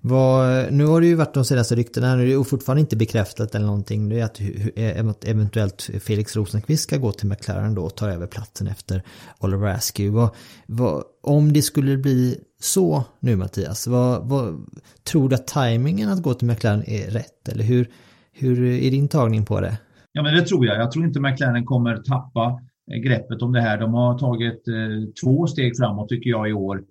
Vad, 0.00 0.72
nu 0.72 0.84
har 0.86 1.00
det 1.00 1.06
ju 1.06 1.14
varit 1.14 1.34
de 1.34 1.44
senaste 1.44 1.74
ryktena, 1.74 2.16
det 2.16 2.32
är 2.32 2.42
fortfarande 2.42 2.80
inte 2.80 2.96
bekräftat 2.96 3.54
eller 3.54 3.66
någonting, 3.66 4.08
det 4.08 4.40
är 4.76 4.98
eh, 4.98 5.08
att 5.08 5.24
eventuellt 5.24 5.90
Felix 6.00 6.36
Rosenqvist 6.36 6.82
ska 6.82 6.96
gå 6.96 7.12
till 7.12 7.28
McLaren 7.28 7.74
då 7.74 7.82
och 7.82 7.96
ta 7.96 8.10
över 8.10 8.26
platsen 8.26 8.66
efter 8.66 9.02
Oliver 9.40 9.66
Askew. 9.66 10.20
Vad, 10.20 10.30
vad, 10.66 11.04
om 11.22 11.52
det 11.52 11.62
skulle 11.62 11.96
bli 11.96 12.40
så 12.60 13.04
nu 13.20 13.36
Mattias, 13.36 13.86
vad, 13.86 14.28
vad, 14.28 14.66
tror 15.04 15.28
du 15.28 15.34
att 15.34 15.46
tajmingen 15.46 16.08
att 16.08 16.22
gå 16.22 16.34
till 16.34 16.48
McLaren 16.48 16.82
är 16.86 17.10
rätt? 17.10 17.48
Eller 17.48 17.64
hur, 17.64 17.88
hur 18.32 18.64
är 18.64 18.90
din 18.90 19.08
tagning 19.08 19.44
på 19.44 19.60
det? 19.60 19.78
Ja 20.12 20.22
men 20.22 20.34
det 20.34 20.42
tror 20.42 20.66
jag. 20.66 20.80
Jag 20.80 20.92
tror 20.92 21.04
inte 21.04 21.20
McLaren 21.20 21.64
kommer 21.64 21.96
tappa 21.96 22.60
eh, 22.92 22.98
greppet 23.08 23.42
om 23.42 23.52
det 23.52 23.60
här. 23.60 23.80
De 23.80 23.94
har 23.94 24.18
tagit 24.18 24.68
eh, 24.68 25.12
två 25.24 25.46
steg 25.46 25.76
framåt 25.76 26.08
tycker 26.08 26.30
jag 26.30 26.48
i 26.48 26.52
år 26.52 26.82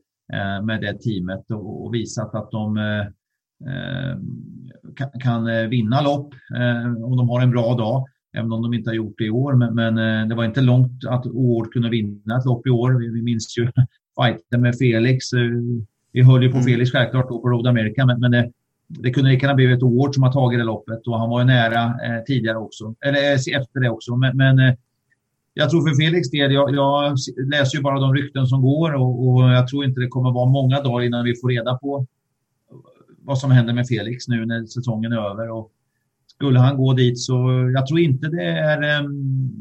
med 0.63 0.81
det 0.81 1.01
teamet 1.01 1.51
och 1.51 1.93
visat 1.93 2.35
att 2.35 2.51
de 2.51 2.77
eh, 2.77 2.99
eh, 3.69 4.17
kan 5.19 5.69
vinna 5.69 6.01
lopp 6.01 6.33
om 7.03 7.17
de 7.17 7.29
har 7.29 7.41
en 7.41 7.51
bra 7.51 7.75
dag. 7.75 8.05
Även 8.37 8.51
om 8.51 8.61
de 8.61 8.73
inte 8.73 8.89
har 8.89 8.95
gjort 8.95 9.15
det 9.17 9.25
i 9.25 9.29
år. 9.29 9.53
Men, 9.53 9.95
det 10.29 10.35
var 10.35 10.45
inte 10.45 10.61
långt 10.61 11.05
att 11.07 11.27
Ård 11.27 11.73
kunde 11.73 11.89
vinna 11.89 12.37
ett 12.37 12.45
lopp 12.45 12.67
i 12.67 12.69
år. 12.69 13.13
Vi, 13.13 13.21
minns 13.21 13.57
ju 13.57 13.67
fighten 14.21 14.61
med 14.61 14.77
Felix. 14.77 15.25
Vi 16.11 16.21
höll 16.21 16.43
ju 16.43 16.49
på 16.49 16.57
mm. 16.57 16.65
Felix 16.65 16.91
självklart 16.91 17.29
då 17.29 17.41
på 17.41 17.49
Road 17.49 17.67
America. 17.67 18.05
Men, 18.05 18.31
det, 18.31 18.51
det 18.87 19.11
kunde 19.11 19.29
lika 19.29 19.45
gärna 19.45 19.55
blivit 19.55 19.83
Ård 19.83 20.13
som 20.13 20.23
har 20.23 20.31
tagit 20.31 20.59
det 20.59 20.63
loppet 20.63 21.07
och 21.07 21.19
han 21.19 21.29
var 21.29 21.39
ju 21.39 21.45
nära 21.45 21.93
tidigare 22.27 22.57
också. 22.57 22.95
Eller 23.05 23.33
efter 23.33 23.79
det 23.79 23.89
också. 23.89 24.15
Men 24.15 24.75
jag 25.57 25.69
tror 25.69 25.89
för 25.89 25.95
Felix 25.95 26.29
del, 26.29 26.51
jag, 26.51 26.75
jag, 26.75 27.17
läser 27.37 27.77
ju 27.77 27.83
bara 27.83 27.99
de 27.99 28.13
rykten 28.13 28.47
som 28.47 28.61
går 28.61 28.93
och, 28.93 29.27
och, 29.27 29.41
jag 29.51 29.67
tror 29.67 29.85
inte 29.85 29.99
det 30.01 30.07
kommer 30.07 30.31
vara 30.31 30.49
många 30.49 30.81
dagar 30.81 31.05
innan 31.05 31.25
vi 31.25 31.35
får 31.41 31.49
reda 31.49 31.77
på 31.77 32.05
vad 33.21 33.37
som 33.37 33.51
händer 33.51 33.73
med 33.73 33.87
Felix 33.87 34.27
nu 34.27 34.45
när 34.45 34.65
säsongen 34.65 35.11
är 35.11 35.31
över. 35.31 35.49
Och 35.49 35.71
skulle 36.27 36.59
han 36.59 36.77
gå 36.77 36.93
dit 36.93 37.19
så 37.19 37.33
jag 37.73 37.87
tror 37.87 37.99
inte 37.99 38.27
det 38.27 38.43
är, 38.43 39.01
um, 39.01 39.51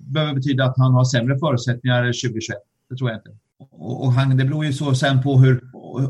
behöver 0.00 0.34
betyda 0.34 0.64
att 0.64 0.78
han 0.78 0.92
har 0.92 1.04
sämre 1.04 1.38
förutsättningar 1.38 2.04
2021. 2.04 2.58
Det 2.90 2.96
tror 2.96 3.10
jag 3.10 3.18
inte. 3.18 3.30
Och, 3.58 4.04
och 4.04 4.12
han, 4.12 4.36
det 4.36 4.44
beror 4.44 4.64
ju 4.64 4.72
så 4.72 4.94
sen 4.94 5.22
på 5.22 5.38
hur, 5.38 5.60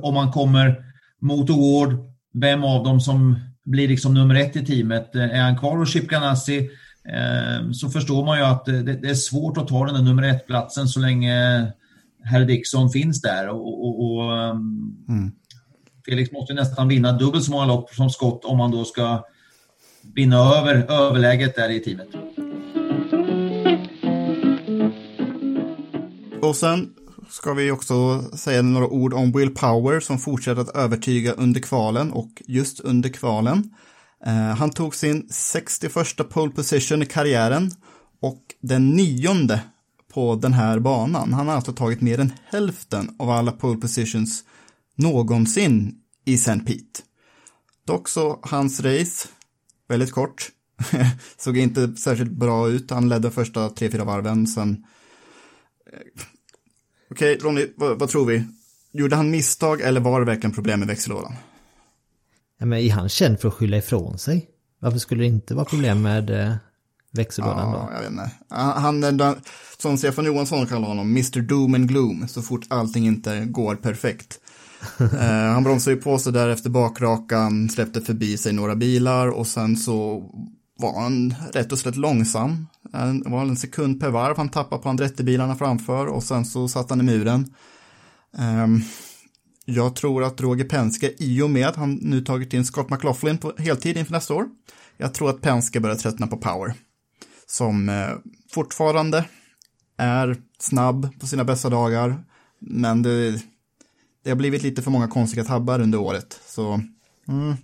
om 0.03 0.14
man 0.14 0.33
kommer 0.33 0.85
mot 1.18 1.51
Award, 1.51 1.97
vem 2.33 2.64
av 2.64 2.85
dem 2.85 3.01
som 3.01 3.37
blir 3.64 3.89
liksom 3.89 4.14
nummer 4.14 4.35
ett 4.35 4.57
i 4.57 4.64
teamet. 4.64 5.14
Är 5.14 5.43
han 5.43 5.59
kvar 5.59 5.76
hos 5.76 5.93
Chip 5.93 6.09
Ganassi? 6.09 6.70
Ehm, 7.09 7.74
så 7.74 7.88
förstår 7.88 8.24
man 8.24 8.38
ju 8.38 8.44
att 8.44 8.64
det, 8.64 9.09
är 9.09 9.14
svårt 9.14 9.59
att 9.59 9.68
ta 9.68 9.86
den 9.86 9.94
där 9.94 10.03
nummer 10.03 10.22
ett-platsen 10.22 10.88
så 10.88 11.00
länge 11.00 11.66
herr 12.24 12.44
Dixon 12.44 12.90
finns 12.90 13.20
där. 13.20 13.48
Och, 13.48 13.86
och, 13.86 14.05
och 14.05 14.38
ehm, 14.38 14.96
mm. 15.09 15.32
Felix 16.07 16.32
måste 16.32 16.55
nästan 16.55 16.88
vinna 16.88 17.12
dubbelt 17.12 17.44
så 17.44 17.50
många 17.50 17.66
lopp 17.66 17.90
som 17.90 18.11
Scott 18.11 18.44
om 18.44 18.59
man 18.59 18.70
då 18.70 18.84
ska 18.84 19.24
vinna 20.14 20.36
över 20.36 20.92
överläget 20.92 21.55
där 21.57 21.70
i 21.70 21.80
teamet. 21.80 22.09
Och 26.42 26.57
sen 26.57 26.94
ska 27.28 27.55
vi 27.55 27.70
också 27.70 28.22
säga 28.36 28.62
några 28.62 28.86
ord 28.86 29.14
om 29.14 29.32
Will 29.32 29.55
Power 29.55 30.00
som 30.00 30.18
fortsätter 30.18 30.62
att 30.62 30.76
övertyga 30.76 31.32
under 31.32 31.61
kvalen 31.61 32.12
och 32.12 32.42
just 32.46 32.80
under 32.80 33.09
kvalen. 33.09 33.70
Eh, 34.27 34.57
han 34.57 34.70
tog 34.70 34.95
sin 34.95 35.29
61 35.31 36.29
pole 36.31 36.53
position 36.53 37.03
i 37.03 37.07
karriären 37.07 37.70
och 38.20 38.43
den 38.61 38.91
nionde 38.91 39.61
på 40.14 40.35
den 40.35 40.53
här 40.53 40.79
banan. 40.79 41.33
Han 41.33 41.49
har 41.49 41.55
alltså 41.55 41.73
tagit 41.73 42.01
mer 42.01 42.20
än 42.20 42.33
hälften 42.45 43.14
av 43.18 43.31
alla 43.31 43.53
pole 43.53 43.81
positions 43.81 44.45
någonsin 44.97 45.95
i 46.25 46.35
St. 46.35 46.59
Pete. 46.59 47.03
Dock 47.87 48.09
så 48.09 48.41
hans 48.43 48.81
race, 48.81 49.29
väldigt 49.89 50.12
kort, 50.12 50.51
såg 51.37 51.57
inte 51.57 51.97
särskilt 51.97 52.33
bra 52.33 52.68
ut. 52.68 52.91
Han 52.91 53.09
ledde 53.09 53.31
första 53.31 53.68
tre, 53.68 53.91
fyra 53.91 54.05
varven, 54.05 54.47
sen... 54.47 54.85
Eh, 55.93 55.99
okej, 57.11 57.37
okay, 57.37 57.49
Ronny, 57.49 57.66
vad, 57.77 57.99
vad, 57.99 58.09
tror 58.09 58.27
vi? 58.27 58.45
Gjorde 58.93 59.16
han 59.16 59.31
misstag 59.31 59.81
eller 59.81 60.01
var 60.01 60.20
det 60.20 60.27
verkligen 60.27 60.55
problem 60.55 60.79
med 60.79 60.89
växellådan? 60.89 61.35
Men 62.65 62.79
är 62.79 62.93
han 62.93 63.09
känd 63.09 63.41
för 63.41 63.49
att 63.49 63.55
skylla 63.55 63.77
ifrån 63.77 64.19
sig? 64.19 64.49
Varför 64.79 64.99
skulle 64.99 65.23
det 65.23 65.27
inte 65.27 65.55
vara 65.55 65.65
problem 65.65 66.03
med 66.03 66.31
eh, 66.31 66.55
växellådan 67.13 67.71
ja, 67.71 67.79
då? 67.79 67.95
Jag 67.95 68.01
vet 68.01 68.11
inte. 68.11 68.31
Han, 68.49 69.03
han, 69.03 69.37
som 69.79 69.99
Stefan 69.99 70.25
Johansson 70.25 70.67
kallar 70.67 70.89
honom, 70.89 71.11
Mr 71.11 71.41
Doom 71.41 71.75
and 71.75 71.89
Gloom, 71.89 72.29
så 72.29 72.43
fort 72.43 72.67
allting 72.69 73.07
inte 73.07 73.45
går 73.45 73.75
perfekt. 73.75 74.41
eh, 74.99 75.53
han 75.53 75.65
bromsade 75.65 75.97
ju 75.97 76.03
på 76.03 76.19
sig 76.19 76.33
där 76.33 76.49
efter 76.49 76.71
bakrakan, 76.71 77.69
släppte 77.69 78.01
förbi 78.01 78.37
sig 78.37 78.53
några 78.53 78.77
bilar 78.77 79.29
och 79.29 79.47
sen 79.47 79.77
så 79.77 80.25
var 80.79 81.01
han 81.01 81.35
rätt 81.53 81.73
och 81.73 81.79
slätt 81.79 81.97
långsam. 81.97 82.67
Det 83.25 83.31
var 83.31 83.43
en 83.43 83.57
sekund 83.57 84.01
per 84.01 84.11
varv 84.11 84.37
han 84.37 84.49
tappade 84.49 84.83
på 84.83 84.89
Andretti-bilarna 84.89 85.57
framför 85.57 86.07
och 86.07 86.23
sen 86.23 86.45
så 86.45 86.69
satt 86.69 86.91
han 86.91 87.01
i 87.01 87.05
muren. 87.05 87.55
Um, 88.39 88.83
jag 89.65 89.97
tror 89.97 90.25
att 90.25 90.41
Roger 90.41 90.65
Penske, 90.65 91.13
i 91.19 91.43
och 91.43 91.51
med 91.51 91.69
att 91.69 91.77
han 91.77 91.95
nu 91.95 92.21
tagit 92.21 92.55
in 92.55 92.65
Scott 92.65 92.91
McLaughlin 92.91 93.39
på 93.39 93.53
heltid 93.59 93.97
inför 93.97 94.13
nästa 94.13 94.35
år, 94.35 94.47
jag 94.97 95.15
tror 95.15 95.31
att 95.31 95.41
Penske 95.41 95.81
börjar 95.81 95.97
tröttna 95.97 96.27
på 96.27 96.37
Power. 96.37 96.75
Som 97.47 97.89
eh, 97.89 98.09
fortfarande 98.51 99.25
är 99.97 100.37
snabb 100.59 101.21
på 101.21 101.27
sina 101.27 101.45
bästa 101.45 101.71
dagar, 101.71 102.25
men 102.59 103.03
det, 103.03 103.31
det 104.25 104.31
har 104.31 104.37
blivit 104.37 104.63
lite 104.63 104.83
för 104.83 104.91
många 104.91 105.09
konstiga 105.09 105.45
tabbar 105.45 105.81
under 105.81 106.01
året. 106.01 106.41
Så, 106.47 106.81
mm. 107.29 107.55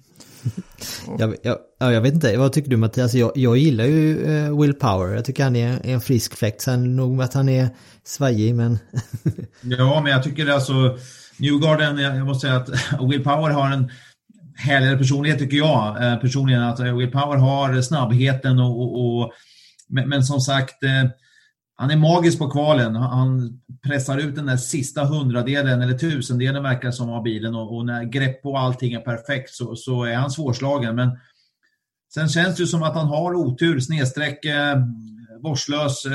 jag, 1.18 1.36
jag, 1.42 1.58
jag, 1.78 2.00
vet 2.00 2.14
inte, 2.14 2.36
vad 2.36 2.52
tycker 2.52 2.70
du 2.70 2.76
Mattias? 2.76 3.14
Jag, 3.14 3.32
jag 3.34 3.56
gillar 3.56 3.84
ju 3.84 4.16
uh, 4.16 4.60
Will 4.60 4.74
Power. 4.74 5.14
Jag 5.14 5.24
tycker 5.24 5.44
han 5.44 5.56
är, 5.56 5.86
är 5.86 5.94
en 5.94 6.00
frisk 6.00 6.34
fläkt. 6.36 6.60
Sen 6.60 6.96
nog 6.96 7.22
att 7.22 7.34
han 7.34 7.48
är 7.48 7.68
svajig, 8.04 8.54
men... 8.54 8.78
ja, 9.60 10.00
men 10.00 10.12
jag 10.12 10.22
tycker 10.22 10.46
det 10.46 10.54
alltså 10.54 10.98
Newgarden, 11.38 11.98
jag 11.98 12.26
måste 12.26 12.46
säga 12.46 12.56
att 12.56 12.70
Will 13.10 13.24
Power 13.24 13.50
har 13.50 13.70
en 13.70 13.90
härligare 14.58 14.98
personlighet 14.98 15.38
tycker 15.38 15.56
jag 15.56 16.04
eh, 16.04 16.16
personligen. 16.16 16.62
Att 16.62 16.80
Will 16.80 17.10
Power 17.10 17.36
har 17.36 17.82
snabbheten 17.82 18.58
och, 18.58 18.82
och, 18.82 19.20
och 19.22 19.32
men, 19.88 20.08
men, 20.08 20.22
som 20.22 20.40
sagt 20.40 20.82
eh, 20.82 21.10
han 21.76 21.90
är 21.90 21.96
magisk 21.96 22.38
på 22.38 22.50
kvalen. 22.50 22.96
Han 22.96 23.60
pressar 23.86 24.18
ut 24.18 24.34
den 24.34 24.46
där 24.46 24.56
sista 24.56 25.04
hundradelen 25.04 25.82
eller 25.82 25.98
tusendelen 25.98 26.62
verkar 26.62 26.90
som 26.90 27.10
av 27.10 27.22
bilen 27.22 27.54
och, 27.54 27.76
och 27.76 27.86
när 27.86 28.04
grepp 28.04 28.42
på 28.42 28.56
allting 28.56 28.92
är 28.92 29.00
perfekt 29.00 29.50
så, 29.50 29.76
så 29.76 30.04
är 30.04 30.14
han 30.14 30.30
svårslagen. 30.30 30.96
Men 30.96 31.18
sen 32.14 32.28
känns 32.28 32.56
det 32.56 32.62
ju 32.62 32.66
som 32.66 32.82
att 32.82 32.94
han 32.94 33.06
har 33.06 33.34
otur, 33.34 33.80
snedsträck, 33.80 34.44
eh, 34.44 34.76
vårdslös, 35.42 36.06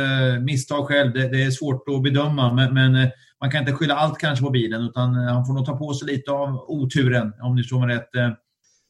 misstag 0.42 0.88
själv. 0.88 1.14
Det, 1.14 1.28
det, 1.30 1.44
är 1.44 1.52
svårt 1.52 1.90
att 1.90 2.04
bedöma 2.04 2.54
men, 2.54 2.74
men 2.74 3.12
man 3.44 3.52
kan 3.52 3.60
inte 3.60 3.74
skylla 3.74 3.96
allt 3.96 4.18
kanske 4.18 4.46
på 4.46 4.52
bilen 4.52 4.82
utan 4.82 5.16
eh, 5.16 5.34
han 5.34 5.46
får 5.46 5.54
nog 5.54 5.66
ta 5.66 5.78
på 5.78 5.94
sig 5.94 6.08
lite 6.08 6.32
av 6.32 6.66
oturen 6.68 7.34
om 7.42 7.56
ni 7.56 7.64
står 7.64 7.88
rätt 7.88 8.16
eh, 8.16 8.30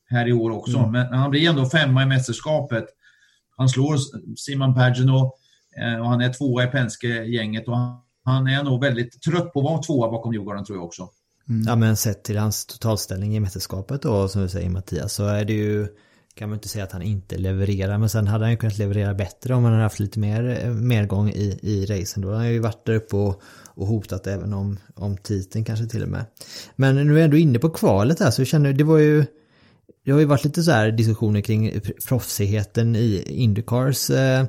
här 0.10 0.28
i 0.28 0.34
år 0.34 0.52
också. 0.52 0.78
Mm. 0.78 0.92
Men 0.92 1.14
han 1.14 1.32
blir 1.32 1.50
ändå 1.50 1.66
femma 1.66 2.04
i 2.04 2.06
mästerskapet. 2.06 2.86
Han 3.58 3.70
slår 3.70 3.98
Simon 4.36 4.76
Pagino 4.76 5.34
Eh, 5.82 6.00
och 6.00 6.10
han 6.10 6.22
är 6.22 6.34
tvåa 6.34 6.64
i 6.64 6.68
Penske-gänget 6.68 7.68
och 7.68 7.78
han 8.26 8.48
är 8.48 8.64
nog 8.64 8.82
väldigt 8.82 9.22
trött 9.22 9.54
på 9.54 9.60
att 9.60 9.66
vara 9.66 9.82
tvåa 9.82 10.12
bakom 10.12 10.34
Djurgården 10.34 10.66
tror 10.66 10.78
jag 10.78 10.86
också. 10.86 11.10
Mm. 11.50 11.64
Ja 11.68 11.76
men 11.76 11.98
sett 11.98 12.24
till 12.24 12.38
hans 12.38 12.66
totalställning 12.66 13.36
i 13.36 13.40
mästerskapet 13.40 14.02
då 14.02 14.28
som 14.28 14.42
du 14.42 14.50
säger 14.50 14.70
Mattias 14.70 15.14
så 15.14 15.26
är 15.26 15.46
det 15.46 15.54
ju 15.54 15.88
kan 16.36 16.50
man 16.50 16.58
inte 16.58 16.68
säga 16.68 16.84
att 16.84 16.92
han 16.92 17.02
inte 17.02 17.38
levererar 17.38 17.98
men 17.98 18.10
sen 18.10 18.28
hade 18.28 18.44
han 18.44 18.52
ju 18.52 18.58
kunnat 18.58 18.78
leverera 18.78 19.14
bättre 19.14 19.56
om 19.56 19.64
han 19.64 19.74
hade 19.74 19.84
haft 19.84 20.00
lite 20.00 20.20
mer 20.20 20.60
eh, 20.64 20.74
medgång 20.74 21.30
i, 21.30 21.60
i 21.62 21.86
racen. 21.86 22.22
Då 22.24 22.28
hade 22.28 22.40
han 22.40 22.54
ju 22.54 22.60
varit 22.60 22.86
där 22.86 22.94
uppe 22.94 23.16
och, 23.16 23.42
och 23.66 23.88
hotat 23.88 24.28
även 24.28 24.54
om, 24.54 24.80
om 24.96 25.18
titeln 25.18 25.66
kanske 25.66 25.86
till 25.86 26.04
och 26.04 26.10
med. 26.10 26.26
Men 26.76 26.96
nu 26.96 27.14
är 27.14 27.18
jag 27.18 27.26
ändå 27.26 27.38
inne 27.38 27.60
på 27.60 27.70
kvalet 27.70 28.20
här 28.20 28.32
så 28.32 28.42
jag 28.42 28.48
känner 28.48 28.74
det 28.74 28.84
var 28.84 28.98
ju 28.98 29.26
det 30.06 30.12
har 30.12 30.20
ju 30.20 30.26
varit 30.26 30.44
lite 30.44 30.64
så 30.64 30.72
här 30.72 30.92
diskussioner 30.92 31.42
kring 31.42 31.80
proffsigheten 32.08 32.96
i 32.96 33.24
Indycars 33.28 34.10
eh, 34.10 34.46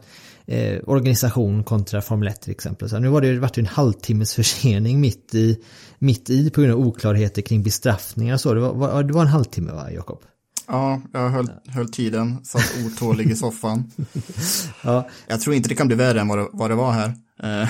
eh, 0.47 0.81
organisation 0.87 1.65
kontra 1.65 2.03
Formel 2.03 2.29
1 2.29 2.41
till 2.41 2.53
exempel. 2.53 2.89
Så 2.89 2.99
nu 2.99 3.09
var 3.09 3.21
det 3.21 3.39
varit 3.39 3.59
en 3.59 3.67
halvtimmes 3.67 4.35
försening 4.35 5.01
mitt 5.01 5.35
i, 5.35 5.59
mitt 5.99 6.31
i 6.31 6.51
på 6.51 6.61
grund 6.61 6.73
av 6.73 6.87
oklarheter 6.87 7.43
kring 7.43 7.63
bestraffningar 7.63 8.35
och 8.35 8.41
så. 8.41 8.55
Det 8.55 8.61
var, 8.61 9.03
det 9.03 9.13
var 9.13 9.23
en 9.23 9.29
halvtimme 9.29 9.73
va, 9.73 9.91
Jakob? 9.93 10.23
Ja, 10.67 11.03
jag 11.13 11.31
höll, 11.31 11.51
höll 11.69 11.89
tiden, 11.89 12.45
satt 12.45 12.75
otålig 12.87 13.31
i 13.31 13.37
soffan. 13.37 13.91
ja. 14.83 15.09
Jag 15.27 15.41
tror 15.41 15.57
inte 15.57 15.69
det 15.69 15.75
kan 15.75 15.87
bli 15.87 15.97
värre 15.97 16.21
än 16.21 16.29
vad 16.29 16.39
det, 16.39 16.49
vad 16.53 16.71
det 16.71 16.75
var 16.75 16.93
här. 16.93 17.15
Eh, 17.43 17.69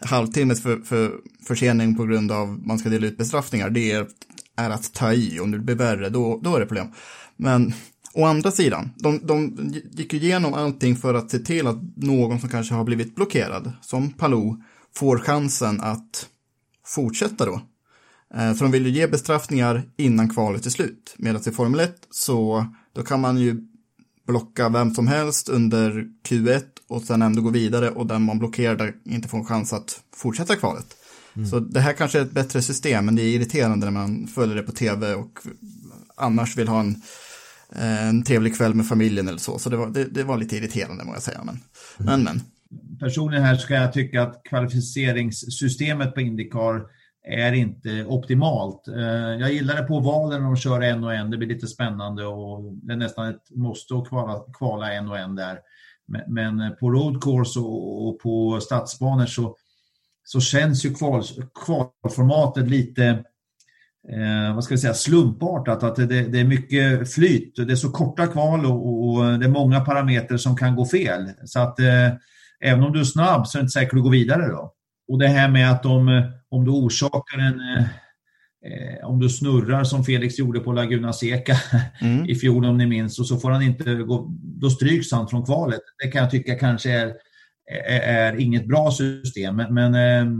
halvtimmes 0.08 0.62
för, 0.62 0.78
för, 0.78 1.12
försening 1.46 1.96
på 1.96 2.04
grund 2.04 2.32
av 2.32 2.48
man 2.48 2.78
ska 2.78 2.88
dela 2.88 3.06
ut 3.06 3.18
bestraffningar, 3.18 3.70
det 3.70 3.92
är, 3.92 4.06
är 4.56 4.70
att 4.70 4.94
ta 4.94 5.12
i. 5.12 5.40
Om 5.40 5.50
det 5.50 5.58
blir 5.58 5.74
värre, 5.74 6.08
då, 6.08 6.40
då 6.42 6.56
är 6.56 6.60
det 6.60 6.66
problem. 6.66 6.88
Men 7.36 7.74
Å 8.16 8.24
andra 8.24 8.50
sidan, 8.50 8.90
de, 8.96 9.20
de 9.22 9.56
gick 9.92 10.14
igenom 10.14 10.54
allting 10.54 10.96
för 10.96 11.14
att 11.14 11.30
se 11.30 11.38
till 11.38 11.66
att 11.66 11.96
någon 11.96 12.40
som 12.40 12.48
kanske 12.48 12.74
har 12.74 12.84
blivit 12.84 13.14
blockerad, 13.14 13.72
som 13.80 14.10
Palou, 14.10 14.62
får 14.96 15.18
chansen 15.18 15.80
att 15.80 16.26
fortsätta 16.86 17.46
då. 17.46 17.60
Eh, 18.36 18.54
så 18.54 18.64
de 18.64 18.72
vill 18.72 18.86
ju 18.86 18.92
ge 18.92 19.06
bestraffningar 19.06 19.82
innan 19.96 20.28
kvalet 20.28 20.66
är 20.66 20.70
slut. 20.70 21.14
Medan 21.18 21.42
i 21.46 21.50
Formel 21.50 21.80
1 21.80 21.94
så 22.10 22.66
då 22.94 23.02
kan 23.02 23.20
man 23.20 23.38
ju 23.38 23.56
blocka 24.26 24.68
vem 24.68 24.94
som 24.94 25.06
helst 25.06 25.48
under 25.48 26.06
Q1 26.28 26.62
och 26.88 27.02
sen 27.02 27.22
ändå 27.22 27.42
gå 27.42 27.50
vidare 27.50 27.90
och 27.90 28.06
den 28.06 28.22
man 28.22 28.38
blockerar 28.38 28.94
inte 29.04 29.28
får 29.28 29.38
en 29.38 29.44
chans 29.44 29.72
att 29.72 30.00
fortsätta 30.16 30.56
kvalet. 30.56 30.86
Mm. 31.36 31.48
Så 31.48 31.60
det 31.60 31.80
här 31.80 31.92
kanske 31.92 32.18
är 32.18 32.22
ett 32.22 32.30
bättre 32.30 32.62
system, 32.62 33.04
men 33.04 33.16
det 33.16 33.22
är 33.22 33.34
irriterande 33.34 33.86
när 33.86 33.92
man 33.92 34.26
följer 34.26 34.56
det 34.56 34.62
på 34.62 34.72
tv 34.72 35.14
och 35.14 35.38
annars 36.16 36.56
vill 36.56 36.68
ha 36.68 36.80
en 36.80 37.02
Eh, 37.76 38.08
en 38.08 38.22
trevlig 38.22 38.56
kväll 38.56 38.74
med 38.74 38.86
familjen 38.86 39.28
eller 39.28 39.38
så. 39.38 39.58
Så 39.58 39.70
det 39.70 39.76
var, 39.76 39.90
det, 39.90 40.04
det 40.04 40.24
var 40.24 40.38
lite 40.38 40.56
irriterande 40.56 41.04
må 41.04 41.12
jag 41.12 41.22
säga. 41.22 41.40
Men, 41.44 41.54
mm. 41.54 42.22
men, 42.22 42.22
men. 42.22 42.42
Personligen 43.00 43.44
här 43.44 43.56
ska 43.56 43.74
jag 43.74 43.92
tycka 43.92 44.22
att 44.22 44.42
kvalificeringssystemet 44.44 46.14
på 46.14 46.20
Indycar 46.20 46.82
är 47.24 47.52
inte 47.52 48.04
optimalt. 48.04 48.88
Eh, 48.88 49.04
jag 49.40 49.52
gillar 49.52 49.76
det 49.76 49.82
på 49.82 50.00
valen 50.00 50.42
när 50.42 50.48
de 50.48 50.56
kör 50.56 50.80
en 50.80 51.04
och 51.04 51.14
en. 51.14 51.30
Det 51.30 51.36
blir 51.36 51.48
lite 51.48 51.66
spännande 51.66 52.26
och 52.26 52.72
det 52.72 52.92
är 52.92 52.96
nästan 52.96 53.28
ett 53.28 53.50
måste 53.50 53.94
att 53.94 54.08
kvala, 54.08 54.44
kvala 54.58 54.92
en 54.92 55.08
och 55.08 55.18
en 55.18 55.34
där. 55.34 55.58
Men 56.28 56.76
på 56.80 56.90
road 56.90 57.22
course 57.22 57.60
och 57.60 58.20
på 58.20 58.60
stadsbanor 58.60 59.26
så, 59.26 59.56
så 60.24 60.40
känns 60.40 60.84
ju 60.84 60.94
kval, 60.94 61.22
kvalformatet 61.64 62.70
lite 62.70 63.04
eh, 64.12 64.54
vad 64.54 64.64
ska 64.64 64.74
vi 64.74 64.80
säga, 64.80 64.94
slumpartat. 64.94 65.82
Att 65.82 65.96
det, 65.96 66.06
det, 66.06 66.40
är 66.40 66.44
mycket 66.44 67.12
flyt. 67.12 67.56
Det 67.56 67.72
är 67.72 67.76
så 67.76 67.90
korta 67.90 68.26
kval 68.26 68.66
och, 68.66 69.08
och, 69.08 69.38
det 69.38 69.46
är 69.46 69.50
många 69.50 69.80
parametrar 69.80 70.36
som 70.36 70.56
kan 70.56 70.76
gå 70.76 70.86
fel. 70.86 71.30
Så 71.44 71.60
att 71.60 71.80
eh, 71.80 72.12
även 72.60 72.84
om 72.84 72.92
du 72.92 73.00
är 73.00 73.04
snabb 73.04 73.46
så 73.46 73.58
är 73.58 73.60
det 73.60 73.64
inte 73.64 73.72
säkert 73.72 73.92
att 73.92 73.98
du 73.98 74.02
går 74.02 74.10
vidare. 74.10 74.48
Då. 74.48 74.74
Och 75.08 75.18
det 75.18 75.28
här 75.28 75.48
med 75.48 75.70
att 75.70 75.82
de 75.82 76.08
om 76.54 76.64
du 76.64 76.70
orsakar 76.70 77.38
en 77.38 77.60
eh, 78.64 79.08
om 79.08 79.20
du 79.20 79.28
snurrar 79.28 79.84
som 79.84 80.04
Felix 80.04 80.38
gjorde 80.38 80.60
på 80.60 80.72
Laguna 80.72 81.12
Seca 81.12 81.56
mm. 82.00 82.26
i 82.26 82.34
fjol 82.34 82.64
om 82.64 82.78
ni 82.78 82.86
minns 82.86 83.18
och 83.18 83.26
så 83.26 83.36
får 83.36 83.50
han 83.50 83.62
inte 83.62 83.94
gå, 83.94 84.26
då 84.40 84.70
stryks 84.70 85.12
han 85.12 85.28
från 85.28 85.46
kvalet. 85.46 85.80
Det 86.02 86.10
kan 86.10 86.22
jag 86.22 86.30
tycka 86.30 86.54
kanske 86.54 86.90
är, 86.90 87.14
är, 87.86 88.00
är 88.00 88.40
inget 88.40 88.68
bra 88.68 88.90
system 88.90 89.56
men, 89.56 89.74
men 89.74 89.94
eh, 89.94 90.32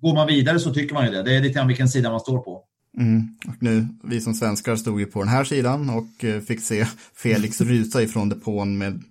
går 0.00 0.14
man 0.14 0.26
vidare 0.26 0.60
så 0.60 0.74
tycker 0.74 0.94
man 0.94 1.06
ju 1.06 1.12
det. 1.12 1.22
Det 1.22 1.36
är 1.36 1.40
lite 1.40 1.54
grann 1.54 1.68
vilken 1.68 1.88
sida 1.88 2.10
man 2.10 2.20
står 2.20 2.38
på. 2.38 2.62
Mm. 2.98 3.28
Och 3.48 3.62
nu, 3.62 3.86
vi 4.02 4.20
som 4.20 4.34
svenskar 4.34 4.76
stod 4.76 5.00
ju 5.00 5.06
på 5.06 5.18
den 5.18 5.28
här 5.28 5.44
sidan 5.44 5.90
och 5.90 6.24
eh, 6.24 6.40
fick 6.40 6.60
se 6.60 6.86
Felix 7.14 7.60
rusa 7.60 8.02
ifrån 8.02 8.28
depån 8.28 8.78
med, 8.78 9.02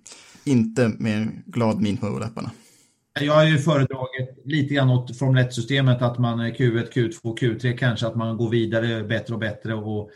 inte 0.44 0.88
med 0.98 1.42
glad 1.46 1.80
min 1.80 1.96
på 1.96 2.18
läpparna. 2.18 2.50
Jag 3.20 3.34
har 3.34 3.44
ju 3.44 3.58
föredragit 3.58 4.05
lite 4.46 4.74
grann 4.74 4.90
åt 4.90 5.18
Formel 5.18 5.44
1-systemet 5.44 6.02
att 6.02 6.18
man 6.18 6.40
Q1, 6.40 6.92
Q2, 6.92 7.38
Q3 7.38 7.76
kanske, 7.76 8.06
att 8.06 8.16
man 8.16 8.36
går 8.36 8.50
vidare 8.50 9.04
bättre 9.04 9.34
och 9.34 9.40
bättre. 9.40 9.74
Och, 9.74 10.10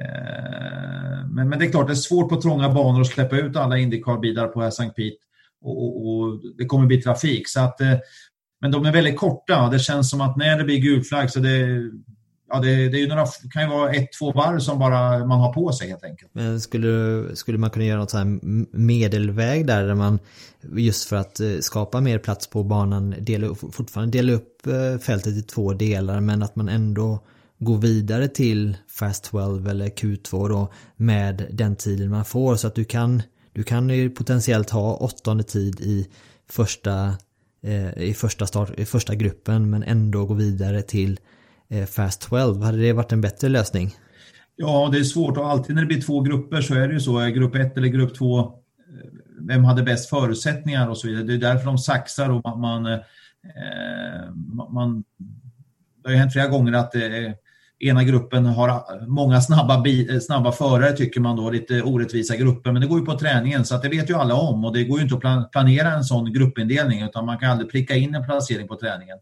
eh, 0.00 1.26
men, 1.30 1.48
men 1.48 1.58
det 1.58 1.64
är 1.64 1.70
klart, 1.70 1.86
det 1.86 1.92
är 1.92 1.94
svårt 1.94 2.28
på 2.28 2.40
trånga 2.40 2.68
banor 2.68 3.00
att 3.00 3.06
släppa 3.06 3.36
ut 3.36 3.56
alla 3.56 3.78
Indycar-bilar 3.78 4.46
på 4.48 4.62
St. 4.62 4.88
Pete 4.88 5.16
och, 5.62 5.84
och, 5.84 6.06
och, 6.06 6.40
det 6.58 6.64
kommer 6.64 6.86
bli 6.86 7.02
trafik. 7.02 7.48
Så 7.48 7.60
att 7.60 7.80
eh, 7.80 7.98
men 8.60 8.70
de 8.70 8.86
är 8.86 8.92
väldigt 8.92 9.16
korta. 9.16 9.68
Det 9.70 9.78
känns 9.78 10.10
som 10.10 10.20
att 10.20 10.36
när 10.36 10.58
det 10.58 10.64
blir 10.64 10.78
gul 10.78 11.04
flagg 11.04 11.30
så 11.30 11.40
det, 11.40 11.90
ja, 12.50 12.60
det, 12.60 12.88
det 12.88 12.96
är 12.96 13.00
ju 13.00 13.08
några, 13.08 13.26
kan 13.50 13.62
ju 13.62 13.68
vara 13.68 13.92
ett, 13.92 14.12
två 14.18 14.32
varv 14.32 14.58
som 14.58 14.78
bara 14.78 15.26
man 15.26 15.40
har 15.40 15.52
på 15.52 15.72
sig 15.72 15.88
helt 15.88 16.04
enkelt. 16.04 16.30
Men 16.34 16.60
skulle, 16.60 17.24
skulle 17.36 17.58
man 17.58 17.70
kunna 17.70 17.84
göra 17.84 17.98
något 17.98 18.10
så 18.10 18.18
här 18.18 18.38
medelväg 18.76 19.66
där, 19.66 19.86
där 19.86 19.94
man 19.94 20.18
just 20.76 21.08
för 21.08 21.16
att 21.16 21.40
eh, 21.40 21.58
skapa 21.60 22.00
mer 22.00 22.18
plats 22.18 22.46
på 22.46 22.62
banan 22.62 23.14
dela, 23.20 23.54
fortfarande 23.54 24.18
dela 24.18 24.32
upp 24.32 24.66
eh, 24.66 24.98
fältet 24.98 25.36
i 25.36 25.42
två 25.42 25.72
delar 25.72 26.20
men 26.20 26.42
att 26.42 26.56
man 26.56 26.68
ändå 26.68 27.18
gå 27.58 27.74
vidare 27.74 28.28
till 28.28 28.76
Fast 28.88 29.24
12 29.24 29.68
eller 29.68 29.86
Q2 29.86 30.48
då 30.48 30.72
med 30.96 31.46
den 31.50 31.76
tiden 31.76 32.10
man 32.10 32.24
får 32.24 32.56
så 32.56 32.66
att 32.66 32.74
du 32.74 32.84
kan 32.84 33.22
du 33.52 33.62
kan 33.62 33.90
ju 33.90 34.10
potentiellt 34.10 34.70
ha 34.70 34.94
åttonde 34.94 35.42
tid 35.42 35.80
i 35.80 36.08
första 36.48 37.14
eh, 37.62 38.02
i 38.02 38.14
första, 38.14 38.46
start, 38.46 38.78
i 38.78 38.84
första 38.84 39.14
gruppen 39.14 39.70
men 39.70 39.82
ändå 39.82 40.26
gå 40.26 40.34
vidare 40.34 40.82
till 40.82 41.12
eh, 41.12 41.16
Eh, 41.70 41.86
Fast 41.86 42.20
12. 42.20 42.62
Hade 42.62 42.78
det 42.78 42.92
varit 42.92 43.12
en 43.12 43.20
bättre 43.20 43.48
lösning? 43.48 43.94
Ja, 44.56 44.88
det 44.92 44.98
är 44.98 45.04
svårt 45.04 45.36
och 45.36 45.50
alltid 45.50 45.74
när 45.74 45.82
det 45.82 45.88
blir 45.88 46.02
två 46.02 46.20
grupper 46.20 46.60
så 46.60 46.74
är 46.74 46.88
det 46.88 46.94
ju 46.94 47.00
så. 47.00 47.18
Grupp 47.18 47.54
1 47.54 47.76
eller 47.76 47.88
grupp 47.88 48.14
2 48.14 48.40
eh, 48.40 48.46
vem 49.40 49.64
hade 49.64 49.82
bäst 49.82 50.08
förutsättningar 50.08 50.88
och 50.88 50.98
så 50.98 51.08
vidare. 51.08 51.24
Det 51.24 51.34
är 51.34 51.38
därför 51.38 51.66
de 51.66 51.78
saxar 51.78 52.30
och 52.30 52.40
man, 52.44 52.60
man, 52.60 52.86
eh, 52.86 53.00
man 54.70 55.04
det 56.02 56.08
har 56.08 56.12
ju 56.12 56.16
hänt 56.16 56.32
flera 56.32 56.46
gånger 56.46 56.72
att 56.72 56.94
eh, 56.94 57.00
ena 57.78 58.04
gruppen 58.04 58.46
har 58.46 58.68
eh, 58.68 59.06
många 59.06 59.40
snabba, 59.40 59.80
bi, 59.80 60.20
snabba 60.20 60.52
förare 60.52 60.92
tycker 60.92 61.20
man 61.20 61.36
då, 61.36 61.50
lite 61.50 61.82
orättvisa 61.82 62.36
grupper, 62.36 62.72
men 62.72 62.82
det 62.82 62.88
går 62.88 63.00
ju 63.00 63.06
på 63.06 63.18
träningen 63.18 63.64
så 63.64 63.74
att 63.74 63.82
det 63.82 63.88
vet 63.88 64.10
ju 64.10 64.14
alla 64.14 64.34
om 64.34 64.64
och 64.64 64.72
det 64.72 64.84
går 64.84 64.98
ju 64.98 65.04
inte 65.04 65.28
att 65.28 65.52
planera 65.52 65.92
en 65.92 66.04
sån 66.04 66.32
gruppindelning 66.32 67.02
utan 67.02 67.26
man 67.26 67.38
kan 67.38 67.50
aldrig 67.50 67.70
pricka 67.70 67.94
in 67.94 68.14
en 68.14 68.24
placering 68.24 68.68
på 68.68 68.76
träningen. 68.76 69.18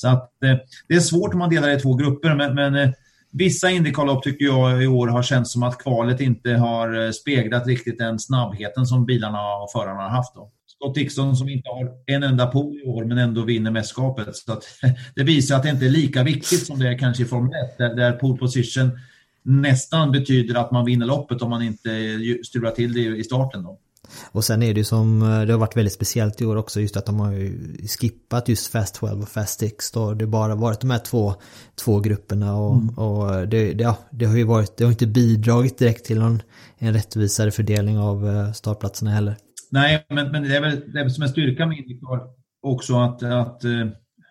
Så 0.00 0.08
att 0.08 0.42
eh, 0.44 0.56
det 0.88 0.94
är 0.94 1.00
svårt 1.00 1.32
om 1.32 1.38
man 1.38 1.50
delar 1.50 1.70
i 1.70 1.80
två 1.80 1.94
grupper 1.94 2.34
men, 2.34 2.54
men 2.54 2.74
eh, 2.74 2.90
Vissa 3.32 3.70
Indycarlopp 3.70 4.22
tycker 4.22 4.44
jag 4.44 4.82
i 4.82 4.86
år 4.86 5.06
har 5.08 5.22
känts 5.22 5.52
som 5.52 5.62
att 5.62 5.78
kvalet 5.78 6.20
inte 6.20 6.50
har 6.50 7.04
eh, 7.04 7.10
speglat 7.10 7.66
riktigt 7.66 7.98
den 7.98 8.18
snabbheten 8.18 8.86
som 8.86 9.06
bilarna 9.06 9.56
och 9.56 9.72
förarna 9.72 10.02
har 10.02 10.08
haft. 10.08 10.34
Då. 10.34 10.50
Scott 10.66 10.94
Dixon 10.94 11.36
som 11.36 11.48
inte 11.48 11.68
har 11.68 11.90
en 12.06 12.22
enda 12.22 12.46
pool 12.46 12.80
i 12.84 12.86
år 12.86 13.04
men 13.04 13.18
ändå 13.18 13.42
vinner 13.42 13.70
mästerskapet. 13.70 14.36
Så 14.36 14.52
att, 14.52 14.64
det 15.14 15.22
visar 15.22 15.56
att 15.56 15.62
det 15.62 15.70
inte 15.70 15.86
är 15.86 15.90
lika 15.90 16.22
viktigt 16.22 16.66
som 16.66 16.78
det 16.78 16.88
är 16.88 16.98
kanske 16.98 17.22
i 17.22 17.26
Formel 17.26 17.52
1 17.70 17.78
där, 17.78 17.94
där 17.94 18.12
pole 18.12 18.38
position 18.38 18.98
nästan 19.42 20.12
betyder 20.12 20.54
att 20.54 20.70
man 20.70 20.84
vinner 20.84 21.06
loppet 21.06 21.42
om 21.42 21.50
man 21.50 21.62
inte 21.62 21.90
strular 22.44 22.70
till 22.70 22.92
det 22.92 23.00
i 23.00 23.24
starten. 23.24 23.62
Då. 23.62 23.78
Och 24.32 24.44
sen 24.44 24.62
är 24.62 24.74
det 24.74 24.80
ju 24.80 24.84
som, 24.84 25.22
eh, 25.22 25.42
det 25.42 25.52
har 25.52 25.58
varit 25.58 25.76
väldigt 25.76 25.92
speciellt 25.92 26.40
i 26.40 26.46
år 26.46 26.56
också 26.56 26.80
just 26.80 26.96
att 26.96 27.06
de 27.06 27.20
har 27.20 27.32
ju 27.32 27.76
skippat 28.00 28.48
just 28.48 28.72
Fast 28.72 28.94
12 28.94 29.22
och 29.22 29.28
Fast 29.28 29.62
X 29.62 29.90
då. 29.90 30.14
Det 30.14 30.24
har 30.24 30.30
bara 30.30 30.54
varit 30.54 30.80
de 30.80 30.90
här 30.90 30.98
två, 30.98 31.34
två 31.84 32.00
grupperna 32.00 32.56
och, 32.56 32.74
mm. 32.74 32.98
och 32.98 33.48
det, 33.48 33.72
det, 33.72 33.84
ja, 33.84 33.96
det 34.10 34.24
har 34.24 34.36
ju 34.36 34.44
varit, 34.44 34.76
det 34.76 34.84
har 34.84 34.90
inte 34.90 35.06
bidragit 35.06 35.78
direkt 35.78 36.04
till 36.04 36.18
någon, 36.18 36.42
en 36.78 36.92
rättvisare 36.92 37.50
fördelning 37.50 37.98
av 37.98 38.28
eh, 38.28 38.52
startplatserna 38.52 39.10
heller. 39.10 39.36
Nej, 39.70 40.06
men, 40.08 40.30
men 40.30 40.42
det 40.42 40.56
är 40.56 40.60
väl 40.60 40.92
det 40.92 41.00
är 41.00 41.08
som 41.08 41.22
en 41.22 41.28
styrka 41.28 41.66
med 41.66 41.78
Indycar 41.78 42.20
också 42.62 42.96
att, 42.96 43.22
att 43.22 43.64
eh, 43.64 43.86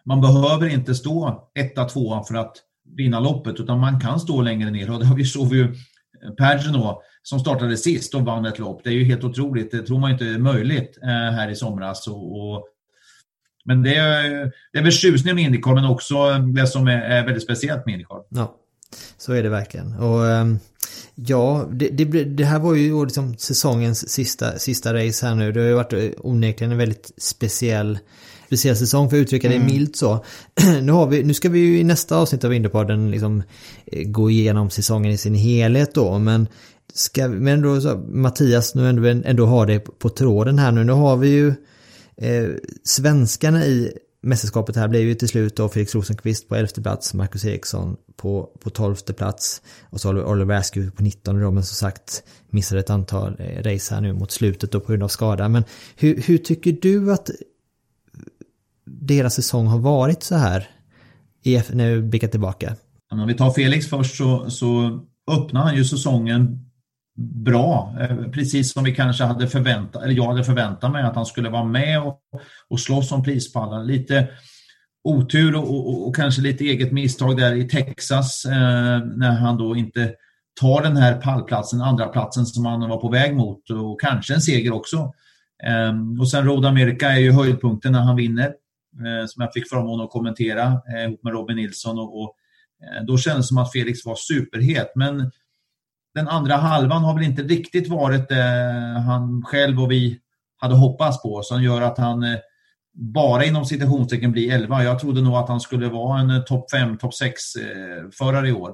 man 0.06 0.22
behöver 0.22 0.68
inte 0.68 0.96
stå 0.96 1.50
etta, 1.60 1.86
tvåa 1.86 2.24
för 2.24 2.36
att 2.36 2.56
vinna 2.98 3.20
loppet 3.20 3.60
utan 3.60 3.80
man 3.80 4.00
kan 4.00 4.20
stå 4.20 4.42
längre 4.42 4.72
ner 4.72 4.92
och 4.92 5.00
det 5.00 5.06
har 5.06 5.16
vi 5.16 5.26
såg 5.26 5.50
vi 5.50 5.58
ju 5.58 5.76
Pagino 6.38 7.02
som 7.24 7.40
startade 7.40 7.78
sist 7.78 8.16
och 8.16 8.22
vann 8.22 8.46
ett 8.46 8.60
lopp. 8.60 8.82
Det 8.84 8.90
är 8.90 8.94
ju 8.94 9.04
helt 9.04 9.24
otroligt. 9.24 9.72
Det 9.72 9.82
tror 9.82 10.00
man 10.00 10.12
inte 10.12 10.26
är 10.26 10.38
möjligt 10.38 10.98
eh, 11.04 11.10
här 11.10 11.50
i 11.50 11.56
somras. 11.56 12.08
Och, 12.08 12.40
och, 12.40 12.68
men 13.66 13.84
det 13.84 13.96
är, 13.96 14.52
det 14.72 14.80
är 14.80 14.84
väl 14.84 14.92
tjusningen 14.92 15.36
med 15.36 15.46
Indycar 15.46 15.74
men 15.74 15.86
också 15.86 16.34
det 16.34 16.68
som 16.68 16.88
är, 16.88 17.02
är 17.02 17.26
väldigt 17.26 17.44
speciellt 17.44 17.86
med 17.86 17.94
Indycar. 17.94 18.22
Ja, 18.30 18.56
så 19.18 19.34
är 19.34 19.44
det 19.44 19.50
verkligen. 19.50 19.96
Och 19.96 20.28
ehm, 20.28 20.60
ja, 21.16 21.68
det, 21.72 21.90
det, 21.90 22.24
det 22.24 22.46
här 22.46 22.60
var 22.60 22.76
ju 22.76 23.06
liksom 23.06 23.38
säsongens 23.38 24.10
sista, 24.10 24.60
sista 24.60 24.94
race 24.94 25.26
här 25.26 25.36
nu. 25.36 25.52
Det 25.52 25.60
har 25.60 25.68
ju 25.68 25.74
varit 25.74 26.16
onekligen 26.18 26.72
en 26.72 26.78
väldigt 26.78 27.12
speciell 27.18 28.00
speciell 28.50 28.76
säsong 28.76 29.10
för 29.10 29.18
att 29.18 29.22
uttrycka 29.22 29.50
det 29.50 29.56
mm. 29.56 29.68
milt 29.68 29.96
så. 29.96 30.26
nu, 30.82 30.92
har 30.92 31.08
vi, 31.08 31.24
nu 31.24 31.34
ska 31.34 31.50
vi 31.50 31.60
ju 31.60 31.80
i 31.80 31.84
nästa 31.84 32.18
avsnitt 32.18 32.44
av 32.44 32.54
Indypodden 32.54 33.12
liksom 33.12 33.44
eh, 33.86 34.04
gå 34.04 34.30
igenom 34.30 34.70
säsongen 34.70 35.12
i 35.12 35.18
sin 35.18 35.36
helhet 35.36 35.94
då 35.94 36.20
men 36.20 36.48
ska 36.94 37.28
men 37.28 37.62
då 37.62 37.82
så, 37.82 37.98
Mattias 37.98 38.76
nu 38.76 38.90
ändå, 38.90 39.08
ändå 39.30 39.46
har 39.46 39.66
det 39.66 39.80
på 39.80 40.10
tråden 40.10 40.60
här 40.60 40.72
nu. 40.72 40.84
Nu 40.84 40.92
har 40.92 41.18
vi 41.18 41.28
ju 41.30 41.48
eh, 42.18 42.50
svenskarna 42.84 43.66
i 43.66 43.94
mästerskapet 44.22 44.76
här 44.76 44.88
blev 44.88 45.02
ju 45.02 45.16
till 45.16 45.28
slut 45.28 45.56
då 45.56 45.70
Felix 45.70 45.96
Rosenqvist 45.96 46.50
på 46.50 46.56
elfte 46.56 46.82
plats, 46.82 47.14
Marcus 47.14 47.46
Eriksson 47.46 47.98
på, 48.16 48.50
på 48.60 48.70
tolfte 48.70 49.14
plats 49.14 49.62
och 49.90 50.02
så 50.02 50.08
har 50.08 50.26
Oliver 50.26 50.56
Askew 50.56 50.96
på 50.98 51.04
nittonde 51.04 51.42
då, 51.42 51.52
men 51.52 51.64
som 51.64 51.76
sagt 51.76 52.24
missade 52.50 52.80
ett 52.80 52.90
antal 52.90 53.36
eh, 53.40 53.64
race 53.64 53.94
här 53.94 54.02
nu 54.02 54.14
mot 54.14 54.32
slutet 54.32 54.72
då 54.72 54.80
på 54.80 54.92
grund 54.92 55.04
av 55.04 55.08
skada. 55.08 55.50
Men 55.50 55.64
hur, 55.96 56.22
hur 56.22 56.38
tycker 56.38 56.78
du 56.82 57.12
att 57.12 57.30
deras 59.02 59.34
säsong 59.34 59.68
har 59.68 59.80
varit 59.80 60.24
så 60.24 60.36
här 60.36 60.68
när 61.72 61.96
vi 61.96 62.02
blickar 62.02 62.28
tillbaka? 62.28 62.76
Om 63.12 63.28
vi 63.28 63.34
tar 63.34 63.52
Felix 63.52 63.88
först 63.88 64.16
så, 64.16 64.50
så 64.50 65.00
öppnar 65.32 65.62
han 65.62 65.76
ju 65.76 65.86
säsongen 65.86 66.70
bra, 67.20 67.96
eh, 68.00 68.32
precis 68.32 68.74
som 68.74 68.84
vi 68.84 68.96
kanske 68.96 69.24
hade 69.24 69.48
förväntat, 69.48 70.04
eller 70.04 70.14
jag 70.14 70.28
hade 70.28 70.44
förväntat 70.44 70.92
mig 70.92 71.04
att 71.04 71.16
han 71.16 71.26
skulle 71.26 71.50
vara 71.50 71.64
med 71.64 72.02
och, 72.02 72.22
och 72.70 72.80
slåss 72.80 73.12
om 73.12 73.24
prispallen. 73.24 73.88
Lite 73.88 74.28
otur 75.04 75.56
och, 75.56 75.70
och, 75.70 76.08
och, 76.08 76.16
kanske 76.16 76.42
lite 76.42 76.64
eget 76.64 76.92
misstag 76.92 77.38
där 77.38 77.56
i 77.56 77.70
Texas 77.70 78.46
eh, 78.46 79.00
när 79.16 79.32
han 79.32 79.58
då 79.58 79.76
inte 79.76 80.14
tar 80.62 80.84
den 80.84 80.98
här 80.98 81.22
pallplatsen, 81.22 81.82
andra 81.82 82.08
platsen 82.08 82.46
som 82.46 82.66
han 82.66 82.90
var 82.90 82.98
på 82.98 83.10
väg 83.10 83.36
mot 83.36 83.70
och 83.70 84.02
kanske 84.02 84.34
en 84.34 84.42
seger 84.42 84.74
också. 84.74 85.14
Eh, 85.64 86.20
och 86.22 86.30
sen 86.30 86.46
Road 86.46 86.66
America 86.66 87.12
är 87.12 87.20
ju 87.20 87.32
höjdpunkten 87.32 87.92
när 87.92 88.00
han 88.00 88.16
vinner, 88.16 88.54
som 89.28 89.42
jag 89.42 89.54
fick 89.54 89.70
förmånen 89.70 90.06
att 90.06 90.12
kommentera 90.12 90.82
eh, 90.96 91.04
ihop 91.04 91.24
med 91.24 91.34
Robin 91.34 91.58
Nilsson 91.58 92.00
och, 92.00 92.22
och 92.22 92.36
eh, 92.84 93.06
då 93.06 93.18
kändes 93.18 93.46
det 93.46 93.48
som 93.48 93.58
att 93.58 93.72
Felix 93.72 94.06
var 94.06 94.16
superhet, 94.16 94.92
men 94.96 95.32
den 96.16 96.28
andra 96.28 96.56
halvan 96.56 97.04
har 97.04 97.14
väl 97.14 97.24
inte 97.24 97.42
riktigt 97.42 97.88
varit 97.88 98.30
det 98.30 98.44
eh, 98.44 99.02
han 99.02 99.44
själv 99.46 99.82
och 99.82 99.92
vi 99.92 100.20
hade 100.58 100.76
hoppats 100.76 101.22
på 101.22 101.42
som 101.44 101.64
gör 101.64 101.82
att 101.82 101.98
han 101.98 102.24
eh, 102.24 102.40
bara 102.94 103.46
inom 103.46 103.66
citationstecken 103.66 104.32
blir 104.32 104.54
11. 104.54 104.84
Jag 104.84 105.00
trodde 105.00 105.22
nog 105.22 105.36
att 105.36 105.50
han 105.50 105.60
skulle 105.60 105.90
vara 105.90 106.20
en 106.20 106.30
eh, 106.30 106.42
topp 106.42 106.72
5, 106.72 106.98
topp 106.98 107.12
6-förare 107.12 108.50
i 108.50 108.52
år. 108.52 108.74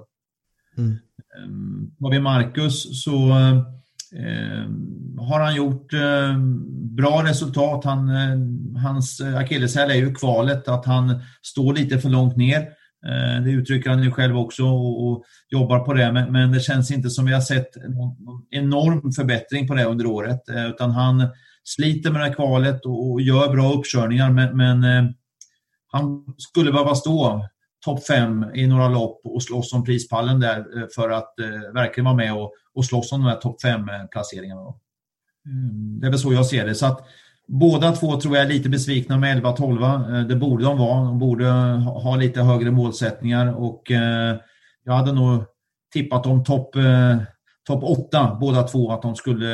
Mm. 0.77 0.97
Har 1.99 2.11
vi 2.11 2.19
Marcus 2.19 3.03
så 3.03 3.29
eh, 3.29 3.61
Eh, 4.19 4.65
har 5.23 5.39
han 5.39 5.55
gjort 5.55 5.93
eh, 5.93 6.37
bra 6.95 7.23
resultat. 7.23 7.85
Han, 7.85 8.09
eh, 8.09 8.81
hans 8.81 9.21
akilleshäl 9.21 9.91
är 9.91 9.95
ju 9.95 10.13
kvalet, 10.13 10.67
att 10.67 10.85
han 10.85 11.21
står 11.41 11.73
lite 11.73 11.99
för 11.99 12.09
långt 12.09 12.35
ner. 12.35 12.67
Det 13.43 13.51
uttrycker 13.51 13.89
han 13.89 14.03
ju 14.03 14.11
själv 14.11 14.37
också 14.37 14.63
och, 14.65 15.23
jobbar 15.49 15.79
på 15.79 15.93
det, 15.93 16.11
men, 16.11 16.51
det 16.51 16.59
känns 16.59 16.91
inte 16.91 17.09
som 17.09 17.25
vi 17.25 17.33
har 17.33 17.41
sett 17.41 17.75
någon 17.75 18.45
enorm 18.49 19.11
förbättring 19.11 19.67
på 19.67 19.73
det 19.73 19.85
under 19.85 20.05
året, 20.05 20.41
utan 20.69 20.91
han 20.91 21.27
sliter 21.63 22.11
med 22.11 22.21
det 22.21 22.25
här 22.25 22.33
kvalet 22.33 22.85
och, 22.85 23.21
gör 23.21 23.53
bra 23.53 23.73
uppkörningar, 23.73 24.31
men, 24.31 24.57
men 24.57 24.83
han 25.91 26.25
skulle 26.37 26.71
behöva 26.71 26.95
stå 26.95 27.47
topp 27.85 28.05
fem 28.05 28.45
i 28.53 28.67
några 28.67 28.87
lopp 28.87 29.21
och 29.23 29.43
slåss 29.43 29.73
om 29.73 29.83
prispallen 29.83 30.39
där 30.39 30.65
för 30.95 31.09
att 31.09 31.39
eh, 31.39 31.73
verkligen 31.73 32.05
vara 32.05 32.15
med 32.15 32.33
och, 32.33 32.53
och 32.73 32.85
slåss 32.85 33.11
om 33.11 33.21
de 33.21 33.27
här 33.27 33.35
topp 33.35 33.61
fem 33.61 33.89
placeringarna. 34.11 34.61
Mm, 35.45 35.99
det 35.99 36.07
är 36.07 36.11
väl 36.11 36.19
så 36.19 36.33
jag 36.33 36.45
ser 36.45 36.65
det. 36.65 36.75
Så 36.75 36.85
att 36.85 37.05
Båda 37.47 37.91
två 37.91 38.19
tror 38.19 38.35
jag 38.35 38.45
är 38.45 38.49
lite 38.49 38.69
besvikna 38.69 39.17
med 39.17 39.43
11-12. 39.43 40.15
Eh, 40.15 40.27
det 40.27 40.35
borde 40.35 40.63
de 40.63 40.77
vara. 40.77 41.05
De 41.05 41.19
borde 41.19 41.45
ha 41.45 42.15
lite 42.15 42.41
högre 42.41 42.71
målsättningar 42.71 43.55
och 43.59 43.91
eh, 43.91 44.35
jag 44.83 44.93
hade 44.93 45.11
nog 45.11 45.43
tippat 45.93 46.23
dem 46.23 46.43
topp 46.43 46.75
eh, 46.75 47.17
top 47.67 47.83
8 47.83 48.37
båda 48.41 48.63
två 48.63 48.91
att 48.91 49.01
de 49.01 49.15
skulle 49.15 49.47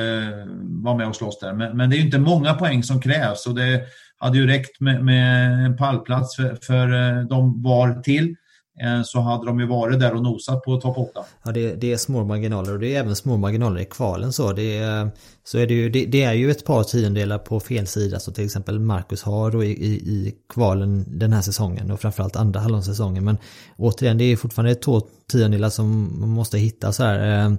vara 0.61 0.97
med 0.97 1.07
och 1.07 1.15
slåss 1.15 1.39
där. 1.39 1.53
Men, 1.53 1.77
men 1.77 1.89
det 1.89 1.97
är 1.97 2.01
inte 2.01 2.19
många 2.19 2.53
poäng 2.53 2.83
som 2.83 3.01
krävs 3.01 3.47
och 3.47 3.55
det 3.55 3.81
hade 4.21 4.37
ju 4.37 4.47
räckt 4.47 4.79
med, 4.79 5.05
med 5.05 5.53
en 5.65 5.77
pallplats 5.77 6.35
för, 6.35 6.57
för 6.61 6.93
eh, 6.93 7.25
de 7.25 7.63
var 7.63 8.01
till. 8.01 8.35
Eh, 8.81 9.01
så 9.03 9.19
hade 9.19 9.45
de 9.45 9.59
ju 9.59 9.67
varit 9.67 9.99
där 9.99 10.13
och 10.13 10.23
nosat 10.23 10.63
på 10.63 10.81
topp 10.81 10.97
8. 10.97 11.25
Ja, 11.43 11.51
det, 11.51 11.75
det, 11.75 11.93
är 11.93 11.97
små 11.97 12.23
marginaler 12.23 12.73
och 12.73 12.79
det 12.79 12.95
är 12.95 12.99
även 12.99 13.15
små 13.15 13.37
marginaler 13.37 13.81
i 13.81 13.85
kvalen 13.85 14.33
så. 14.33 14.53
Det 14.53 14.77
är, 14.77 15.09
så 15.43 15.57
är 15.57 15.67
det, 15.67 15.73
ju, 15.73 15.89
det, 15.89 16.05
det 16.05 16.23
är 16.23 16.33
ju 16.33 16.51
ett 16.51 16.65
par 16.65 16.83
tiondelar 16.83 17.37
på 17.37 17.59
fel 17.59 17.87
sida 17.87 18.19
så 18.19 18.31
till 18.31 18.45
exempel 18.45 18.79
Marcus 18.79 19.23
har 19.23 19.51
då 19.51 19.63
i, 19.63 19.67
i, 19.67 19.91
i 19.93 20.35
kvalen 20.53 21.05
den 21.07 21.33
här 21.33 21.41
säsongen 21.41 21.91
och 21.91 21.99
framförallt 21.99 22.35
andra 22.35 22.59
halvsäsongen. 22.59 23.25
Men 23.25 23.37
återigen, 23.77 24.17
det 24.17 24.23
är 24.23 24.35
fortfarande 24.35 24.75
två 24.75 25.01
tiondelar 25.31 25.69
som 25.69 26.19
man 26.19 26.29
måste 26.29 26.57
hitta 26.57 26.91
så 26.91 27.03
här. 27.03 27.45
Eh, 27.45 27.53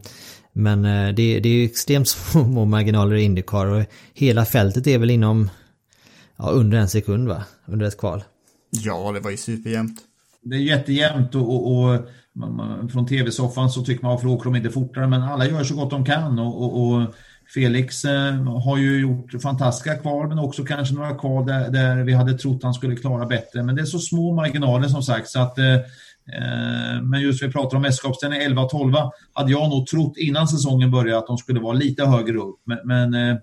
men 0.52 0.82
det, 1.14 1.40
det 1.40 1.48
är 1.48 1.64
extremt 1.64 2.08
små 2.32 2.64
marginaler 2.64 3.16
i 3.16 3.22
Indycar 3.22 3.66
och 3.66 3.84
hela 4.14 4.44
fältet 4.44 4.86
är 4.86 4.98
väl 4.98 5.10
inom 5.10 5.48
ja, 6.36 6.50
under 6.50 6.78
en 6.78 6.88
sekund 6.88 7.28
va? 7.28 7.44
Under 7.66 7.86
ett 7.86 7.98
kval. 7.98 8.24
Ja, 8.70 9.12
det 9.12 9.20
var 9.20 9.30
ju 9.30 9.36
superjämnt 9.36 10.00
det 10.42 10.56
är 10.56 10.60
jättejämnt 10.60 11.34
och, 11.34 11.48
och, 11.48 11.92
och 11.94 12.00
man, 12.32 12.88
från 12.88 13.06
tv-soffan 13.06 13.70
så 13.70 13.82
tycker 13.82 14.02
man 14.02 14.12
varför 14.12 14.28
åker 14.28 14.44
de 14.44 14.56
inte 14.56 14.70
fortare 14.70 15.06
men 15.06 15.22
alla 15.22 15.46
gör 15.46 15.64
så 15.64 15.74
gott 15.74 15.90
de 15.90 16.04
kan 16.04 16.38
och, 16.38 16.62
och, 16.62 16.86
och 16.86 17.14
Felix 17.54 18.04
eh, 18.04 18.60
har 18.64 18.78
ju 18.78 19.00
gjort 19.00 19.42
fantastiska 19.42 19.94
kval 19.94 20.28
men 20.28 20.38
också 20.38 20.64
kanske 20.64 20.94
några 20.94 21.14
kval 21.14 21.46
där, 21.46 21.70
där, 21.70 21.96
vi 21.96 22.12
hade 22.12 22.38
trott 22.38 22.62
han 22.62 22.74
skulle 22.74 22.96
klara 22.96 23.26
bättre 23.26 23.62
men 23.62 23.74
det 23.74 23.82
är 23.82 23.86
så 23.86 23.98
små 23.98 24.34
marginaler 24.34 24.88
som 24.88 25.02
sagt 25.02 25.28
så 25.28 25.40
att 25.40 25.58
eh, 25.58 25.76
Eh, 26.28 27.02
men 27.02 27.20
just 27.20 27.42
vi 27.42 27.52
pratar 27.52 27.76
om 27.76 27.82
mästerskapsställning 27.82 28.40
11-12 28.40 29.10
hade 29.32 29.50
jag 29.50 29.70
nog 29.70 29.86
trott 29.86 30.16
innan 30.16 30.48
säsongen 30.48 30.90
började 30.90 31.18
att 31.18 31.26
de 31.26 31.38
skulle 31.38 31.60
vara 31.60 31.72
lite 31.72 32.04
högre 32.04 32.38
upp. 32.38 32.60
Men, 32.64 32.78
men 32.84 33.14
eh, 33.14 33.36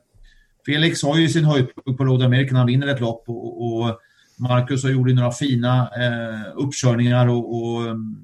Felix 0.70 1.03
har 1.03 1.17
ju 1.17 1.30
sin 1.30 1.45
höjdpunkt 1.45 1.97
på 1.97 2.05
Road 2.05 2.24
America 2.24 2.51
när 2.51 2.59
han 2.59 2.67
vinner 2.67 2.88
ett 2.88 2.99
lopp 2.99 3.24
och, 3.28 3.67
och 3.67 3.99
Marcus 4.38 4.84
har 4.84 4.91
gjort 4.91 5.07
några 5.07 5.32
fina 5.32 5.89
eh, 5.95 6.51
uppkörningar 6.55 7.28
och, 7.28 7.55
och 7.55 7.82
mm, 7.82 8.17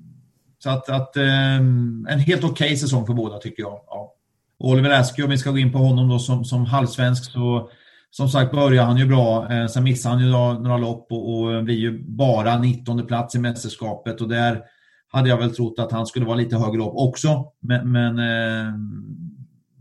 så 0.60 0.70
att, 0.70 0.90
att 0.90 1.18
eh, 1.18 1.56
en 1.56 2.20
helt 2.20 2.44
okej 2.44 2.66
okay 2.66 2.78
säsong 2.78 3.06
för 3.06 3.14
båda 3.14 3.38
tycker 3.38 3.64
jag. 3.64 3.80
Ja. 3.88 4.14
Oliver 4.60 4.90
Askew, 4.90 5.24
om 5.24 5.32
vi 5.32 5.38
ska 5.38 5.52
gå 5.52 5.58
in 5.58 5.72
på 5.72 5.78
honom 5.78 6.10
då 6.10 6.20
som, 6.20 6.46
som 6.46 6.66
halvsvensk 6.66 7.32
så 7.32 7.70
som 8.12 8.30
sagt 8.30 8.52
börjar 8.52 8.86
han 8.86 8.98
ju 8.98 9.06
bra. 9.06 9.54
Eh, 9.54 9.68
sen 9.68 9.84
missar 9.84 10.10
han 10.10 10.20
ju 10.20 10.30
några 10.30 10.78
lopp 10.78 11.08
och, 11.12 11.40
och 11.40 11.64
blir 11.64 11.78
ju 11.78 12.04
bara 12.08 12.60
19 12.60 13.08
plats 13.08 13.36
i 13.36 13.40
mästerskapet 13.40 14.22
och 14.22 14.30
där 14.30 14.62
hade 15.08 15.30
jag 15.30 15.38
väl 15.38 15.56
trott 15.56 15.80
att 15.80 15.92
han 15.92 16.06
skulle 16.06 16.26
vara 16.26 16.36
lite 16.36 16.58
högre 16.58 16.82
upp 16.82 16.94
också. 16.94 17.46
Men, 17.60 17.92
men 17.92 18.20
eh, 18.20 18.74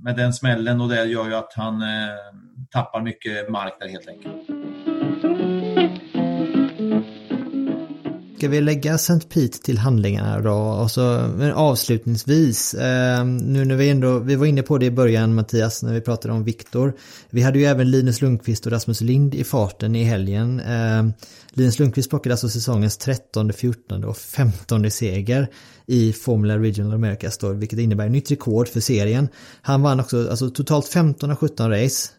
med 0.04 0.16
den 0.16 0.32
smällen 0.32 0.80
och 0.80 0.88
det 0.88 1.04
gör 1.04 1.28
ju 1.28 1.34
att 1.34 1.52
han 1.56 1.82
eh, 1.82 1.88
tappar 2.70 3.00
mycket 3.02 3.50
mark 3.50 3.76
där 3.80 3.88
helt 3.88 4.08
enkelt. 4.08 4.53
Ska 8.36 8.48
vi 8.48 8.60
lägga 8.60 8.94
St. 8.94 9.20
Pete 9.28 9.58
till 9.58 9.78
handlingarna 9.78 10.40
då? 10.40 10.54
Och 10.54 10.90
så, 10.90 11.30
men 11.36 11.52
avslutningsvis, 11.52 12.74
eh, 12.74 13.24
nu 13.24 13.64
när 13.64 13.76
vi 13.76 13.90
ändå, 13.90 14.18
vi 14.18 14.36
var 14.36 14.46
inne 14.46 14.62
på 14.62 14.78
det 14.78 14.86
i 14.86 14.90
början 14.90 15.34
Mattias, 15.34 15.82
när 15.82 15.92
vi 15.92 16.00
pratade 16.00 16.34
om 16.34 16.44
Viktor. 16.44 16.92
Vi 17.30 17.42
hade 17.42 17.58
ju 17.58 17.64
även 17.64 17.90
Linus 17.90 18.22
Lundqvist 18.22 18.66
och 18.66 18.72
Rasmus 18.72 19.00
Lind 19.00 19.34
i 19.34 19.44
farten 19.44 19.96
i 19.96 20.04
helgen. 20.04 20.60
Eh, 20.60 21.04
Linus 21.50 21.78
Lundqvist 21.78 22.10
plockade 22.10 22.34
alltså 22.34 22.48
säsongens 22.48 22.96
13, 22.96 23.52
14 23.52 24.04
och 24.04 24.16
15 24.16 24.90
seger 24.90 25.50
i 25.86 26.12
Formula 26.12 26.58
Regional 26.58 26.94
Americas 26.94 27.38
då, 27.38 27.52
vilket 27.52 27.78
innebär 27.78 28.08
nytt 28.08 28.30
rekord 28.30 28.68
för 28.68 28.80
serien. 28.80 29.28
Han 29.62 29.82
vann 29.82 30.00
också 30.00 30.30
alltså, 30.30 30.50
totalt 30.50 30.88
15 30.88 31.30
av 31.30 31.36
17 31.36 31.70
race, 31.70 32.10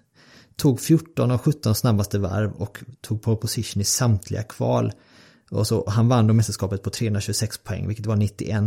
tog 0.55 0.79
14 0.79 1.31
av 1.31 1.37
17 1.37 1.75
snabbaste 1.75 2.19
varv 2.19 2.51
och 2.51 2.83
tog 3.01 3.21
pole 3.21 3.37
position 3.37 3.81
i 3.81 3.85
samtliga 3.85 4.43
kval. 4.43 4.91
Och 5.51 5.67
så, 5.67 5.89
han 5.89 6.07
vann 6.07 6.27
då 6.27 6.33
mästerskapet 6.33 6.83
på 6.83 6.89
326 6.89 7.57
poäng, 7.57 7.87
vilket 7.87 8.05
var 8.05 8.15
91 8.15 8.63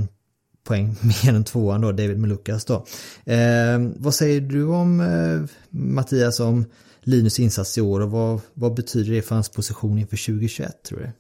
poäng 0.65 0.97
mer 1.25 1.35
än 1.35 1.45
tvåan 1.45 1.81
då, 1.81 1.93
David 1.93 2.19
Melukas 2.19 2.65
då. 2.65 2.87
Eh, 3.25 3.79
vad 3.97 4.15
säger 4.15 4.41
du 4.41 4.65
om 4.65 5.01
eh, 5.01 5.51
Mattias 5.71 6.41
om 6.41 6.65
Linus 7.03 7.41
insats 7.41 7.79
i 7.79 7.81
år 7.81 8.01
och 8.01 8.11
vad, 8.11 8.41
vad 8.55 8.75
betyder 8.75 9.13
det 9.13 9.23
för 9.23 9.35
hans 9.35 9.49
position 9.49 9.99
inför 9.99 10.27
2021 10.27 10.83
tror 10.89 10.99
du? 10.99 11.11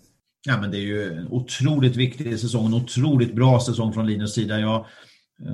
Ja 0.46 0.61
men 0.61 0.70
det 0.70 0.76
är 0.76 0.82
ju 0.82 1.18
en 1.18 1.28
otroligt 1.28 1.96
viktig 1.96 2.38
säsong, 2.38 2.66
en 2.66 2.74
otroligt 2.74 3.34
bra 3.34 3.61
säsong 3.61 3.92
från 3.92 4.06
Linus 4.06 4.34
sida. 4.34 4.61
Jag 4.61 4.86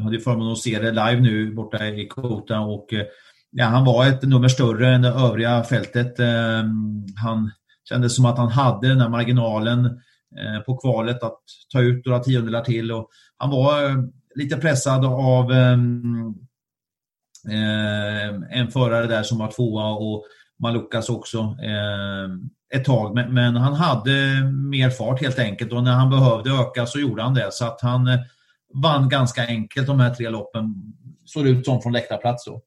hade 0.03 0.21
förmånen 0.21 0.53
att 0.53 0.59
se 0.59 0.79
det 0.79 0.91
live 0.91 1.21
nu 1.21 1.55
borta 1.55 1.89
i 1.89 2.09
Kota 2.09 2.61
och 2.61 2.93
eh, 2.93 3.05
ja, 3.51 3.65
han 3.65 3.85
var 3.85 4.07
ett 4.07 4.23
nummer 4.23 4.49
större 4.49 4.95
än 4.95 5.03
det 5.03 5.09
övriga 5.09 5.65
fältet. 5.65 6.21
Eh, 6.21 6.65
han 7.23 7.51
kändes 7.89 8.17
som 8.17 8.25
att 8.25 8.39
han 8.39 8.49
hade 8.49 8.89
den 8.89 9.01
här 9.01 9.09
marginalen 9.09 9.85
eh, 10.41 10.61
på 10.67 10.77
kvalet 10.77 11.23
att 11.23 11.41
ta 11.73 11.81
ut 11.81 12.07
några 12.07 12.19
tiondelar 12.19 12.61
till. 12.61 12.93
Och 12.93 13.09
han 13.37 13.51
var 13.51 13.85
eh, 13.85 13.97
lite 14.35 14.57
pressad 14.57 15.05
av 15.05 15.53
ehm, 15.53 16.35
eh, 17.49 18.59
en 18.61 18.71
förare 18.71 19.07
där 19.07 19.23
som 19.23 19.39
var 19.39 19.51
tvåa 19.51 19.91
och 19.91 20.25
Malukas 20.59 21.09
också 21.09 21.57
ett 22.75 22.85
tag. 22.85 23.15
Men, 23.15 23.57
han 23.57 23.75
hade 23.75 24.43
mer 24.71 24.91
fart 24.91 25.21
helt 25.21 25.39
enkelt 25.39 25.73
och 25.73 25.85
när 25.85 25.93
han 25.93 26.11
behövde 26.11 26.51
öka 26.51 26.87
så 26.87 26.99
gjorde 26.99 27.23
han 27.23 27.35
det. 27.35 27.49
Så 27.53 27.65
att 27.65 27.81
han 27.81 28.09
vann 28.83 29.09
ganska 29.09 29.47
enkelt 29.47 29.87
de 29.87 30.01
här 30.01 30.15
tre 30.15 30.31
loppen, 30.31 30.75
såg 31.25 31.45
det 31.45 31.51
ut 31.51 31.65
som 31.65 31.83
från 31.83 31.93
läktarplats 31.93 32.45
då. 32.45 32.63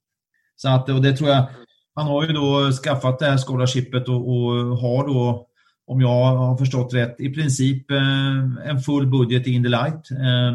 Så 0.55 0.70
att, 0.70 0.89
och 0.89 1.01
det 1.01 1.18
tror 1.18 1.30
jag 1.30 1.45
han 1.98 2.08
har 2.08 2.26
ju 2.26 2.34
då 2.34 2.72
skaffat 2.72 3.20
det 3.20 3.26
här 3.26 3.38
scholarshipet 3.38 4.10
och, 4.10 4.30
och 4.30 4.78
har 4.78 5.08
då, 5.08 5.48
om 5.88 6.02
jag 6.02 6.36
har 6.36 6.58
förstått 6.58 6.93
rätt, 6.93 7.16
i 7.20 7.30
princip 7.30 7.91
eh, 7.91 8.70
en 8.70 8.80
full 8.86 9.08
budget 9.08 9.48
i 9.48 9.52
Indy 9.52 9.70
Light. 9.70 10.12
Eh, 10.12 10.54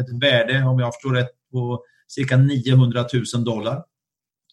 ett 0.00 0.22
värde, 0.22 0.62
om 0.62 0.78
jag 0.78 0.94
förstår 0.94 1.14
rätt, 1.14 1.30
på 1.52 1.84
cirka 2.08 2.36
900 2.36 3.04
000 3.34 3.44
dollar 3.44 3.82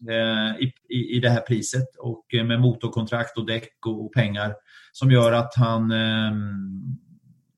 eh, 0.09 0.63
i, 0.63 0.73
i, 0.89 1.17
i 1.17 1.19
det 1.19 1.29
här 1.29 1.41
priset 1.41 1.95
och 1.97 2.33
eh, 2.33 2.43
med 2.43 2.61
motorkontrakt 2.61 3.37
och 3.37 3.45
däck 3.45 3.73
och, 3.85 4.05
och 4.05 4.13
pengar 4.13 4.53
som 4.91 5.11
gör 5.11 5.31
att 5.31 5.55
han 5.55 5.91
ehm, 5.91 6.97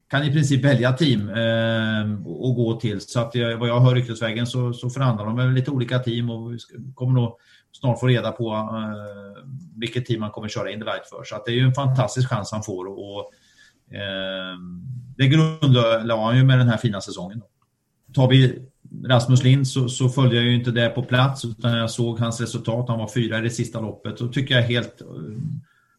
kan 0.09 0.23
i 0.23 0.31
princip 0.31 0.65
välja 0.65 0.93
team 0.93 1.29
eh, 1.29 2.27
och 2.27 2.55
gå 2.55 2.79
till. 2.79 3.01
Så 3.01 3.19
att 3.19 3.35
jag, 3.35 3.57
vad 3.57 3.69
jag 3.69 3.79
hör 3.79 3.95
ryktesvägen 3.95 4.47
så, 4.47 4.73
så 4.73 4.89
förhandlar 4.89 5.25
de 5.25 5.35
med 5.35 5.53
lite 5.53 5.71
olika 5.71 5.99
team 5.99 6.29
och 6.29 6.53
vi 6.53 6.57
kommer 6.95 7.21
nog 7.21 7.37
snart 7.73 7.99
få 7.99 8.07
reda 8.07 8.31
på 8.31 8.53
eh, 8.53 9.43
vilket 9.75 10.05
team 10.05 10.21
han 10.21 10.31
kommer 10.31 10.47
köra 10.47 10.71
Indy 10.71 10.85
Light 10.85 11.09
för. 11.09 11.23
Så 11.23 11.35
att 11.35 11.45
det 11.45 11.51
är 11.51 11.55
ju 11.55 11.65
en 11.65 11.73
fantastisk 11.73 12.29
chans 12.29 12.51
han 12.51 12.63
får 12.63 12.85
och 12.85 13.31
eh, 13.95 14.57
det 15.17 15.27
grundlade 15.27 16.13
han 16.13 16.37
ju 16.37 16.43
med 16.43 16.57
den 16.57 16.69
här 16.69 16.77
fina 16.77 17.01
säsongen. 17.01 17.39
Då. 17.39 17.49
Tar 18.13 18.27
vi 18.29 18.59
Rasmus 19.05 19.43
Lind 19.43 19.67
så, 19.67 19.89
så 19.89 20.09
följde 20.09 20.35
jag 20.35 20.45
ju 20.45 20.55
inte 20.55 20.71
det 20.71 20.89
på 20.89 21.03
plats 21.03 21.45
utan 21.45 21.77
jag 21.77 21.91
såg 21.91 22.19
hans 22.19 22.41
resultat. 22.41 22.89
Han 22.89 22.99
var 22.99 23.07
fyra 23.07 23.37
i 23.37 23.41
det 23.41 23.49
sista 23.49 23.79
loppet 23.79 24.21
och 24.21 24.33
tycker 24.33 24.55
jag 24.55 24.63
helt 24.63 25.01
eh, 25.01 25.07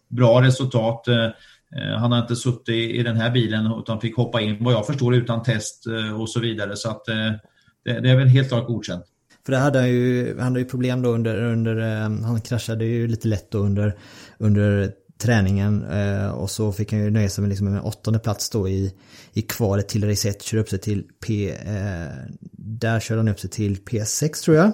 bra 0.08 0.42
resultat. 0.42 1.08
Eh, 1.08 1.24
eh, 1.24 1.98
han 1.98 2.12
har 2.12 2.18
inte 2.18 2.36
suttit 2.36 2.68
i 2.68 3.02
den 3.02 3.16
här 3.16 3.30
bilen 3.30 3.72
utan 3.78 4.00
fick 4.00 4.16
hoppa 4.16 4.40
in 4.40 4.64
vad 4.64 4.74
jag 4.74 4.86
förstår 4.86 5.14
utan 5.14 5.42
test 5.42 5.84
och 6.18 6.30
så 6.30 6.40
vidare. 6.40 6.76
Så 6.76 6.90
att 6.90 7.04
det, 7.04 8.00
det 8.00 8.10
är 8.10 8.16
väl 8.16 8.28
helt 8.28 8.48
klart 8.48 8.66
godkänt. 8.66 9.04
För 9.46 9.52
det 9.52 9.58
hade 9.58 9.78
han 9.78 9.88
ju, 9.88 10.34
han 10.38 10.44
hade 10.44 10.60
ju 10.60 10.66
problem 10.66 11.02
då 11.02 11.10
under, 11.10 11.42
under 11.42 11.80
han 12.24 12.40
kraschade 12.40 12.84
ju 12.84 13.08
lite 13.08 13.28
lätt 13.28 13.50
då 13.50 13.58
under, 13.58 13.96
under 14.38 14.92
träningen 15.18 15.84
och 16.30 16.50
så 16.50 16.72
fick 16.72 16.92
han 16.92 17.00
ju 17.00 17.10
nöja 17.10 17.28
sig 17.28 17.42
med 17.42 17.48
liksom 17.48 17.66
en 17.66 17.80
åttonde 17.80 18.18
plats 18.18 18.50
då 18.50 18.68
i, 18.68 18.94
i 19.32 19.42
kvalet 19.42 19.88
till 19.88 20.08
race 20.08 20.28
1, 20.28 20.42
körde 20.42 20.62
upp 20.62 20.68
sig 20.68 20.78
till 20.78 21.04
P, 21.26 21.50
eh, 21.50 22.06
där 22.52 23.00
körde 23.00 23.20
han 23.20 23.28
upp 23.28 23.40
sig 23.40 23.50
till 23.50 23.76
P6 23.76 24.44
tror 24.44 24.56
jag. 24.56 24.72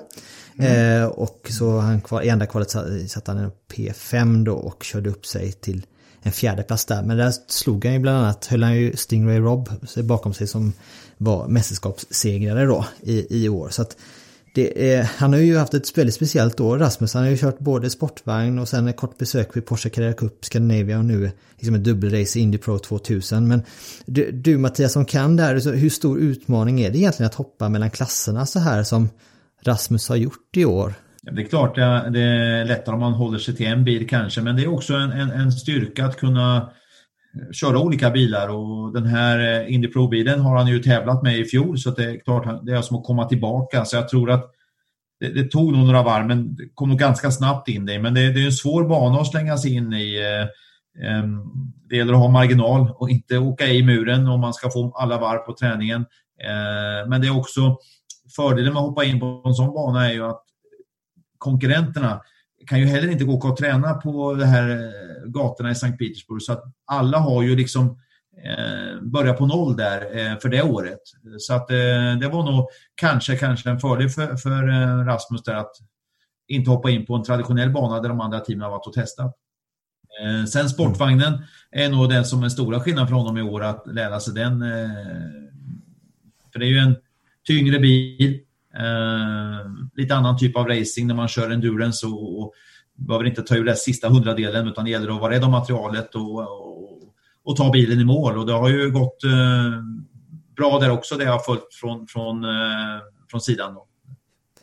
Mm. 0.59 1.03
Eh, 1.03 1.07
och 1.07 1.47
så 1.51 1.79
han 1.79 2.01
kval, 2.01 2.25
i 2.25 2.31
andra 2.31 2.47
kvalet 2.47 2.71
satte 3.11 3.31
han 3.31 3.39
en 3.39 3.51
P5 3.73 4.45
då 4.45 4.55
och 4.55 4.85
körde 4.85 5.11
upp 5.11 5.27
sig 5.27 5.53
till 5.53 5.87
en 6.23 6.33
fjärde 6.33 6.63
plats 6.63 6.85
där. 6.85 7.03
Men 7.03 7.17
där 7.17 7.35
slog 7.47 7.85
han 7.85 7.95
ju 7.95 8.01
bland 8.01 8.19
annat, 8.19 8.47
höll 8.47 8.63
han 8.63 8.77
ju 8.77 8.97
Stingray 8.97 9.39
Robb 9.39 9.69
bakom 9.97 10.35
sig 10.35 10.47
som 10.47 10.73
var 11.17 11.49
mästerskapssegrare 11.49 12.65
då 12.65 12.87
i, 13.03 13.45
i 13.45 13.49
år. 13.49 13.69
Så 13.69 13.83
att 13.83 13.97
är, 14.59 15.03
han 15.03 15.33
har 15.33 15.41
ju 15.41 15.57
haft 15.57 15.75
ett 15.75 15.99
väldigt 15.99 16.15
speciellt 16.15 16.61
år, 16.61 16.79
Rasmus. 16.79 17.15
Han 17.15 17.23
har 17.23 17.31
ju 17.31 17.37
kört 17.37 17.59
både 17.59 17.91
sportvagn 17.91 18.59
och 18.59 18.69
sen 18.69 18.89
ett 18.89 18.97
kort 18.97 19.19
besök 19.19 19.57
vid 19.57 19.67
Porsche 19.67 19.91
Carrera 19.91 20.13
Cup 20.13 20.45
Scandinavia 20.45 20.99
och 20.99 21.05
nu 21.05 21.31
liksom 21.57 21.75
ett 21.75 21.85
dubbelrace 21.85 22.39
i 22.39 22.43
Indy 22.43 22.59
Pro 22.59 22.79
2000. 22.79 23.49
Men 23.49 23.63
du, 24.07 24.31
du 24.31 24.59
Mattias 24.59 24.93
som 24.93 25.05
kan 25.05 25.37
det 25.37 25.43
här, 25.43 25.77
hur 25.77 25.91
stor 25.91 26.19
utmaning 26.19 26.81
är 26.81 26.91
det 26.91 26.99
egentligen 26.99 27.27
att 27.27 27.35
hoppa 27.35 27.69
mellan 27.69 27.91
klasserna 27.91 28.47
så 28.47 28.59
här 28.59 28.83
som 28.83 29.09
Rasmus 29.63 30.09
har 30.09 30.17
gjort 30.17 30.57
i 30.57 30.65
år? 30.65 30.95
Det 31.23 31.43
är 31.43 31.47
klart 31.47 31.75
det 31.75 32.21
är 32.21 32.65
lättare 32.65 32.95
om 32.95 33.01
man 33.01 33.13
håller 33.13 33.39
sig 33.39 33.57
till 33.57 33.67
en 33.67 33.85
bil 33.85 34.09
kanske, 34.09 34.41
men 34.41 34.57
det 34.57 34.63
är 34.63 34.73
också 34.73 34.95
en, 34.95 35.11
en, 35.11 35.31
en 35.31 35.53
styrka 35.53 36.07
att 36.07 36.17
kunna 36.17 36.71
Eh, 37.35 37.53
köra 37.53 37.79
olika 37.79 38.11
bilar 38.11 38.49
och 38.49 38.93
den 38.93 39.07
här 39.07 39.39
eh, 39.39 39.75
Indy 39.75 39.89
Pro-bilen 39.89 40.41
har 40.41 40.57
han 40.57 40.67
ju 40.67 40.79
tävlat 40.79 41.23
med 41.23 41.39
i 41.39 41.45
fjol 41.45 41.79
så 41.79 41.91
det 41.91 42.05
är 42.05 42.21
klart 42.21 42.67
det 42.67 42.73
är 42.73 42.83
som 42.83 42.97
att 42.97 43.05
komma 43.05 43.25
tillbaka. 43.25 43.85
Så 43.85 43.97
jag 43.97 44.09
tror 44.09 44.31
att 44.31 44.51
det, 45.21 45.29
det 45.29 45.51
tog 45.51 45.73
nog 45.73 45.87
några 45.87 46.03
varv 46.03 46.27
men 46.27 46.55
det 46.55 46.69
kom 46.75 46.89
nog 46.89 46.99
ganska 46.99 47.31
snabbt 47.31 47.69
in 47.69 47.87
det. 47.87 47.99
Men 47.99 48.15
det, 48.15 48.33
det 48.33 48.41
är 48.41 48.47
en 48.47 48.53
svår 48.53 48.85
bana 48.89 49.21
att 49.21 49.31
slänga 49.31 49.57
sig 49.57 49.75
in 49.75 49.93
i. 49.93 50.17
Eh, 50.17 50.49
det 51.89 51.97
gäller 51.97 52.13
att 52.13 52.19
ha 52.19 52.29
marginal 52.29 52.91
och 52.95 53.11
inte 53.11 53.39
åka 53.39 53.67
i 53.67 53.83
muren 53.83 54.29
om 54.29 54.41
man 54.41 54.55
ska 54.55 54.71
få 54.71 54.93
alla 54.95 55.19
varv 55.19 55.39
på 55.39 55.55
träningen. 55.55 56.07
Men 57.09 57.21
det 57.21 57.27
är 57.27 57.39
också 57.39 57.77
fördelen 58.37 58.73
med 58.73 58.81
att 58.81 58.89
hoppa 58.89 59.05
in 59.05 59.21
på 59.21 59.43
en 59.45 59.55
sån 59.55 59.75
bana 59.75 60.09
är 60.09 60.13
ju 60.13 60.25
att 60.25 60.43
konkurrenterna 61.39 62.21
kan 62.71 62.81
ju 62.81 62.87
heller 62.87 63.09
inte 63.09 63.25
gå 63.25 63.35
och 63.35 63.57
träna 63.57 63.95
på 63.95 64.35
de 64.35 64.45
här 64.45 64.71
eh, 64.71 65.31
gatorna 65.31 65.71
i 65.71 65.75
Sankt 65.75 65.99
Petersburg 65.99 66.43
så 66.43 66.53
att 66.53 66.65
alla 66.85 67.19
har 67.19 67.43
ju 67.43 67.57
liksom 67.57 67.99
eh, 68.45 69.03
börjat 69.03 69.39
på 69.39 69.47
noll 69.47 69.77
där 69.77 70.01
eh, 70.19 70.39
för 70.39 70.49
det 70.49 70.63
året. 70.63 71.01
Så 71.39 71.55
att 71.55 71.71
eh, 71.71 71.77
det 72.21 72.29
var 72.33 72.53
nog 72.53 72.69
kanske, 72.95 73.37
kanske 73.37 73.71
en 73.71 73.81
fördel 73.81 74.09
för, 74.09 74.37
för 74.37 74.69
eh, 74.69 75.05
Rasmus 75.05 75.43
där 75.43 75.55
att 75.55 75.73
inte 76.49 76.71
hoppa 76.71 76.91
in 76.91 77.07
på 77.07 77.15
en 77.15 77.23
traditionell 77.23 77.71
bana 77.71 78.01
där 78.01 78.09
de 78.09 78.21
andra 78.21 78.41
teamen 78.41 78.63
har 78.63 78.71
varit 78.71 78.87
och 78.87 78.93
testat. 78.93 79.37
Eh, 80.23 80.45
sen 80.45 80.69
sportvagnen 80.69 81.39
är 81.71 81.89
nog 81.89 82.09
den 82.09 82.25
som 82.25 82.43
är 82.43 82.49
stora 82.49 82.81
skillnaden 82.81 83.09
för 83.09 83.15
honom 83.15 83.39
i 83.39 83.43
år 83.43 83.63
att 83.63 83.87
lära 83.87 84.21
sig 84.21 84.35
den. 84.35 84.63
Eh, 84.63 84.91
för 86.53 86.59
det 86.59 86.65
är 86.65 86.71
ju 86.71 86.79
en 86.79 86.97
tyngre 87.47 87.79
bil 87.79 88.41
Eh, 88.77 89.71
lite 89.95 90.15
annan 90.15 90.39
typ 90.39 90.57
av 90.57 90.67
racing 90.69 91.07
när 91.07 91.15
man 91.15 91.29
kör 91.29 91.51
endurance 91.51 92.07
och, 92.07 92.43
och 92.43 92.53
behöver 92.95 93.27
inte 93.27 93.43
ta 93.43 93.57
ur 93.57 93.65
den 93.65 93.77
sista 93.77 94.09
hundradelen 94.09 94.69
utan 94.69 94.85
det 94.85 94.91
gäller 94.91 95.15
att 95.15 95.21
vara 95.21 95.33
rädd 95.33 95.45
om 95.45 95.51
materialet 95.51 96.15
och, 96.15 96.41
och, 96.41 97.03
och, 97.45 97.57
ta 97.57 97.71
bilen 97.71 98.01
i 98.01 98.05
mål. 98.05 98.39
Och 98.39 98.47
det 98.47 98.53
har 98.53 98.69
ju 98.69 98.91
gått 98.91 99.25
eh, 99.25 99.83
bra 100.57 100.79
där 100.79 100.91
också, 100.91 101.17
det 101.17 101.25
jag 101.25 101.33
har 101.33 101.39
följt 101.39 101.75
från, 101.81 102.07
från, 102.07 102.45
eh, 102.45 103.01
från 103.31 103.41
sidan. 103.41 103.75
Då. 103.75 103.87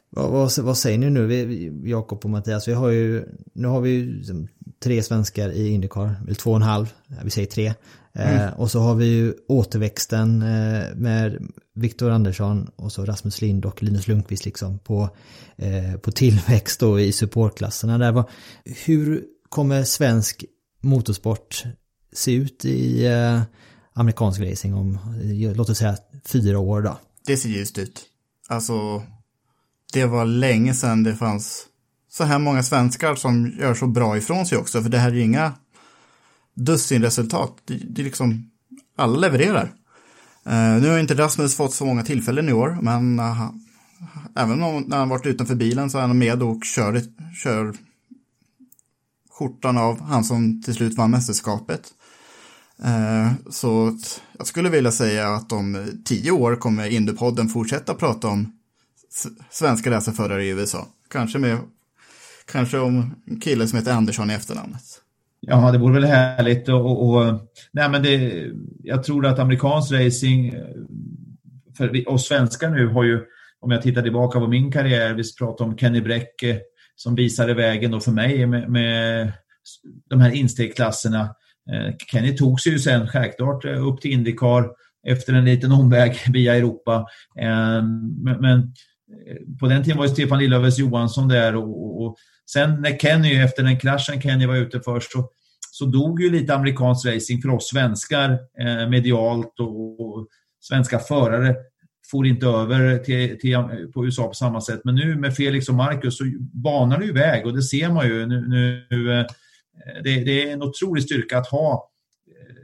Vad, 0.09 0.31
vad, 0.31 0.59
vad, 0.59 0.77
säger 0.77 0.97
ni 0.97 1.09
nu, 1.09 1.89
Jakob 1.89 2.19
och 2.23 2.29
Mattias? 2.29 2.67
Vi 2.67 2.73
har 2.73 2.89
ju, 2.89 3.25
nu 3.53 3.67
har 3.67 3.81
vi 3.81 3.89
ju 3.89 4.13
liksom 4.17 4.47
tre 4.83 5.03
svenskar 5.03 5.49
i 5.49 5.69
Indycar, 5.69 6.15
eller 6.23 6.35
två 6.35 6.49
och 6.49 6.55
en 6.55 6.61
halv, 6.61 6.93
vi 7.23 7.29
säger 7.29 7.47
tre. 7.47 7.73
Mm. 8.13 8.47
Eh, 8.47 8.59
och 8.59 8.71
så 8.71 8.79
har 8.79 8.95
vi 8.95 9.05
ju 9.05 9.33
återväxten 9.47 10.41
eh, 10.41 10.95
med 10.95 11.47
Viktor 11.77 12.09
Andersson 12.09 12.71
och 12.75 12.91
så 12.91 13.05
Rasmus 13.05 13.41
Lind 13.41 13.65
och 13.65 13.83
Linus 13.83 14.07
Lundqvist 14.07 14.45
liksom 14.45 14.79
på, 14.79 15.09
eh, 15.55 15.99
på 15.99 16.11
tillväxt 16.11 16.83
och 16.83 17.01
i 17.01 17.11
supportklasserna. 17.11 17.97
Där 17.97 18.11
var, 18.11 18.29
hur 18.85 19.23
kommer 19.49 19.83
svensk 19.83 20.45
motorsport 20.81 21.63
se 22.13 22.33
ut 22.33 22.65
i 22.65 23.05
eh, 23.05 23.41
amerikansk 23.93 24.39
racing 24.39 24.73
om, 24.73 24.95
eh, 24.95 25.55
låt 25.55 25.69
oss 25.69 25.77
säga, 25.77 25.97
fyra 26.25 26.59
år 26.59 26.81
då? 26.81 26.97
Det 27.25 27.37
ser 27.37 27.49
ljust 27.49 27.77
ut. 27.77 28.05
Alltså, 28.47 29.03
det 29.93 30.05
var 30.05 30.25
länge 30.25 30.73
sedan 30.73 31.03
det 31.03 31.15
fanns 31.15 31.65
så 32.09 32.23
här 32.23 32.39
många 32.39 32.63
svenskar 32.63 33.15
som 33.15 33.53
gör 33.59 33.73
så 33.73 33.87
bra 33.87 34.17
ifrån 34.17 34.45
sig 34.45 34.57
också, 34.57 34.81
för 34.81 34.89
det 34.89 34.97
här 34.97 35.09
är 35.09 35.15
ju 35.15 35.21
inga 35.21 35.53
dussinresultat. 36.53 37.53
Det, 37.65 37.73
det 37.73 38.01
är 38.01 38.03
liksom, 38.03 38.51
alla 38.95 39.17
levererar. 39.17 39.73
Uh, 40.47 40.81
nu 40.81 40.89
har 40.89 40.99
inte 40.99 41.15
Rasmus 41.15 41.55
fått 41.55 41.73
så 41.73 41.85
många 41.85 42.03
tillfällen 42.03 42.49
i 42.49 42.53
år, 42.53 42.77
men 42.81 43.19
uh, 43.19 43.51
även 44.35 44.63
om 44.63 44.83
när 44.87 44.97
han 44.97 45.09
varit 45.09 45.25
utanför 45.25 45.55
bilen 45.55 45.89
så 45.89 45.97
är 45.97 46.01
han 46.01 46.17
med 46.17 46.43
och 46.43 46.63
kör, 46.63 47.01
kör 47.43 47.73
skjortan 49.29 49.77
av 49.77 50.01
han 50.01 50.23
som 50.23 50.61
till 50.61 50.73
slut 50.73 50.97
vann 50.97 51.11
mästerskapet. 51.11 51.93
Uh, 52.85 53.31
så 53.49 53.97
jag 54.37 54.47
skulle 54.47 54.69
vilja 54.69 54.91
säga 54.91 55.29
att 55.35 55.51
om 55.51 55.87
tio 56.05 56.31
år 56.31 56.55
kommer 56.55 56.89
Indypodden 56.89 57.49
fortsätta 57.49 57.93
prata 57.93 58.27
om 58.27 58.51
svenska 59.49 59.91
racerförare 59.91 60.45
i 60.45 60.49
USA. 60.49 60.87
Kanske 61.09 61.39
med, 61.39 61.57
kanske 62.45 62.79
om 62.79 63.15
killen 63.41 63.67
som 63.67 63.79
heter 63.79 63.93
Andersson 63.93 64.29
i 64.29 64.33
efternamnet. 64.33 65.01
Ja, 65.49 65.71
det 65.71 65.77
vore 65.77 65.93
väl 65.93 66.03
härligt 66.03 66.69
och, 66.69 67.09
och 67.09 67.39
nej 67.71 67.89
men 67.89 68.03
det, 68.03 68.45
jag 68.83 69.03
tror 69.03 69.25
att 69.25 69.39
amerikansk 69.39 69.91
racing 69.91 70.55
för 71.77 72.09
oss 72.09 72.27
svenskar 72.27 72.69
nu 72.69 72.87
har 72.87 73.03
ju, 73.03 73.19
om 73.59 73.71
jag 73.71 73.81
tittar 73.81 74.01
tillbaka 74.01 74.39
på 74.39 74.47
min 74.47 74.71
karriär, 74.71 75.13
vi 75.13 75.23
pratar 75.39 75.65
om 75.65 75.77
Kenny 75.77 76.01
Bräcke 76.01 76.59
som 76.95 77.15
visade 77.15 77.53
vägen 77.53 77.91
då 77.91 77.99
för 77.99 78.11
mig 78.11 78.45
med, 78.45 78.69
med 78.69 79.31
de 80.09 80.21
här 80.21 80.31
instegsklasserna. 80.31 81.21
Eh, 81.71 81.95
Kenny 82.11 82.35
tog 82.35 82.61
sig 82.61 82.71
ju 82.71 82.79
sen 82.79 83.07
självklart 83.07 83.65
eh, 83.65 83.87
upp 83.87 84.01
till 84.01 84.11
Indycar 84.11 84.69
efter 85.07 85.33
en 85.33 85.45
liten 85.45 85.71
omväg 85.71 86.17
via 86.33 86.55
Europa. 86.55 87.05
Eh, 87.39 87.83
men, 88.23 88.37
men 88.41 88.73
på 89.59 89.67
den 89.67 89.83
tiden 89.83 89.97
var 89.97 90.05
ju 90.05 90.11
Stefan 90.11 90.39
Lillövers 90.39 90.79
Johansson 90.79 91.27
där 91.27 91.55
och, 91.55 92.05
och, 92.05 92.17
sen 92.51 92.81
när 92.81 92.97
Kenny, 92.97 93.35
efter 93.35 93.63
den 93.63 93.79
kraschen 93.79 94.21
Kenny 94.21 94.45
var 94.45 94.55
ute 94.55 94.79
först, 94.79 95.11
så, 95.11 95.29
så 95.71 95.85
dog 95.85 96.21
ju 96.21 96.29
lite 96.29 96.55
amerikansk 96.55 97.05
racing 97.05 97.41
för 97.41 97.49
oss 97.49 97.69
svenskar 97.69 98.31
eh, 98.59 98.89
medialt 98.89 99.59
och, 99.59 100.01
och, 100.01 100.27
svenska 100.59 100.99
förare 100.99 101.55
får 102.11 102.27
inte 102.27 102.45
över 102.45 102.97
till, 102.97 103.39
till, 103.39 103.57
på 103.93 104.05
USA 104.05 104.27
på 104.27 104.33
samma 104.33 104.61
sätt. 104.61 104.81
Men 104.83 104.95
nu 104.95 105.15
med 105.15 105.35
Felix 105.35 105.69
och 105.69 105.75
Marcus 105.75 106.17
så 106.17 106.23
banar 106.39 106.99
det 106.99 107.05
ju 107.05 107.13
väg 107.13 107.45
och 107.45 107.53
det 107.53 107.61
ser 107.61 107.89
man 107.89 108.07
ju 108.07 108.25
nu. 108.25 108.47
nu 108.89 109.19
eh, 109.19 109.25
det, 110.03 110.23
det, 110.23 110.49
är 110.49 110.53
en 110.53 110.63
otrolig 110.63 111.03
styrka 111.03 111.37
att 111.37 111.47
ha 111.47 111.89
eh, 112.27 112.55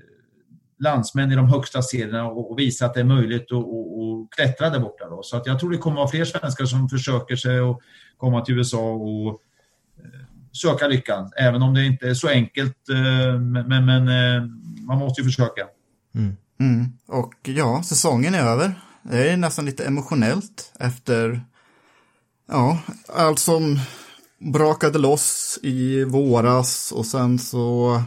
landsmän 0.83 1.31
i 1.31 1.35
de 1.35 1.47
högsta 1.47 1.81
serierna 1.81 2.25
och, 2.25 2.51
och 2.51 2.59
visa 2.59 2.85
att 2.85 2.93
det 2.93 2.99
är 2.99 3.03
möjligt 3.03 3.51
att 3.51 3.51
och, 3.51 4.33
klättra 4.35 4.69
där 4.69 4.79
borta. 4.79 5.09
Då. 5.09 5.23
Så 5.23 5.37
att 5.37 5.47
jag 5.47 5.59
tror 5.59 5.71
det 5.71 5.77
kommer 5.77 5.95
att 5.95 5.99
vara 5.99 6.11
fler 6.11 6.25
svenskar 6.25 6.65
som 6.65 6.89
försöker 6.89 7.35
sig 7.35 7.61
och 7.61 7.81
komma 8.17 8.45
till 8.45 8.57
USA 8.57 8.91
och 8.91 9.41
söka 10.53 10.87
lyckan. 10.87 11.31
Även 11.37 11.61
om 11.61 11.73
det 11.73 11.85
inte 11.85 12.09
är 12.09 12.13
så 12.13 12.27
enkelt, 12.27 12.89
eh, 12.89 13.39
men, 13.39 13.85
men 13.85 14.07
eh, 14.07 14.43
man 14.87 14.97
måste 14.97 15.21
ju 15.21 15.25
försöka. 15.25 15.61
Mm. 16.15 16.35
Mm. 16.59 16.85
Och 17.07 17.33
ja, 17.43 17.83
säsongen 17.83 18.35
är 18.35 18.43
över. 18.43 18.73
Det 19.03 19.29
är 19.29 19.37
nästan 19.37 19.65
lite 19.65 19.85
emotionellt 19.85 20.73
efter 20.79 21.41
ja, 22.47 22.79
allt 23.07 23.39
som 23.39 23.79
brakade 24.39 24.99
loss 24.99 25.59
i 25.61 26.03
våras 26.03 26.91
och 26.91 27.05
sen 27.05 27.39
så 27.39 28.01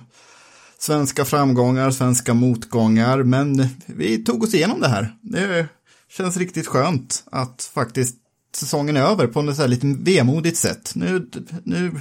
svenska 0.79 1.25
framgångar, 1.25 1.91
svenska 1.91 2.35
motgångar, 2.35 3.23
men 3.23 3.69
vi 3.87 4.25
tog 4.25 4.43
oss 4.43 4.55
igenom 4.55 4.81
det 4.81 4.89
här. 4.89 5.15
Det 5.21 5.69
känns 6.09 6.37
riktigt 6.37 6.67
skönt 6.67 7.25
att 7.33 7.71
faktiskt 7.75 8.17
säsongen 8.55 8.97
är 8.97 9.03
över 9.03 9.27
på 9.27 9.43
något 9.43 9.69
lite 9.69 9.87
vemodigt 9.87 10.57
sätt. 10.57 10.93
Nu, 10.95 11.31
nu 11.65 11.93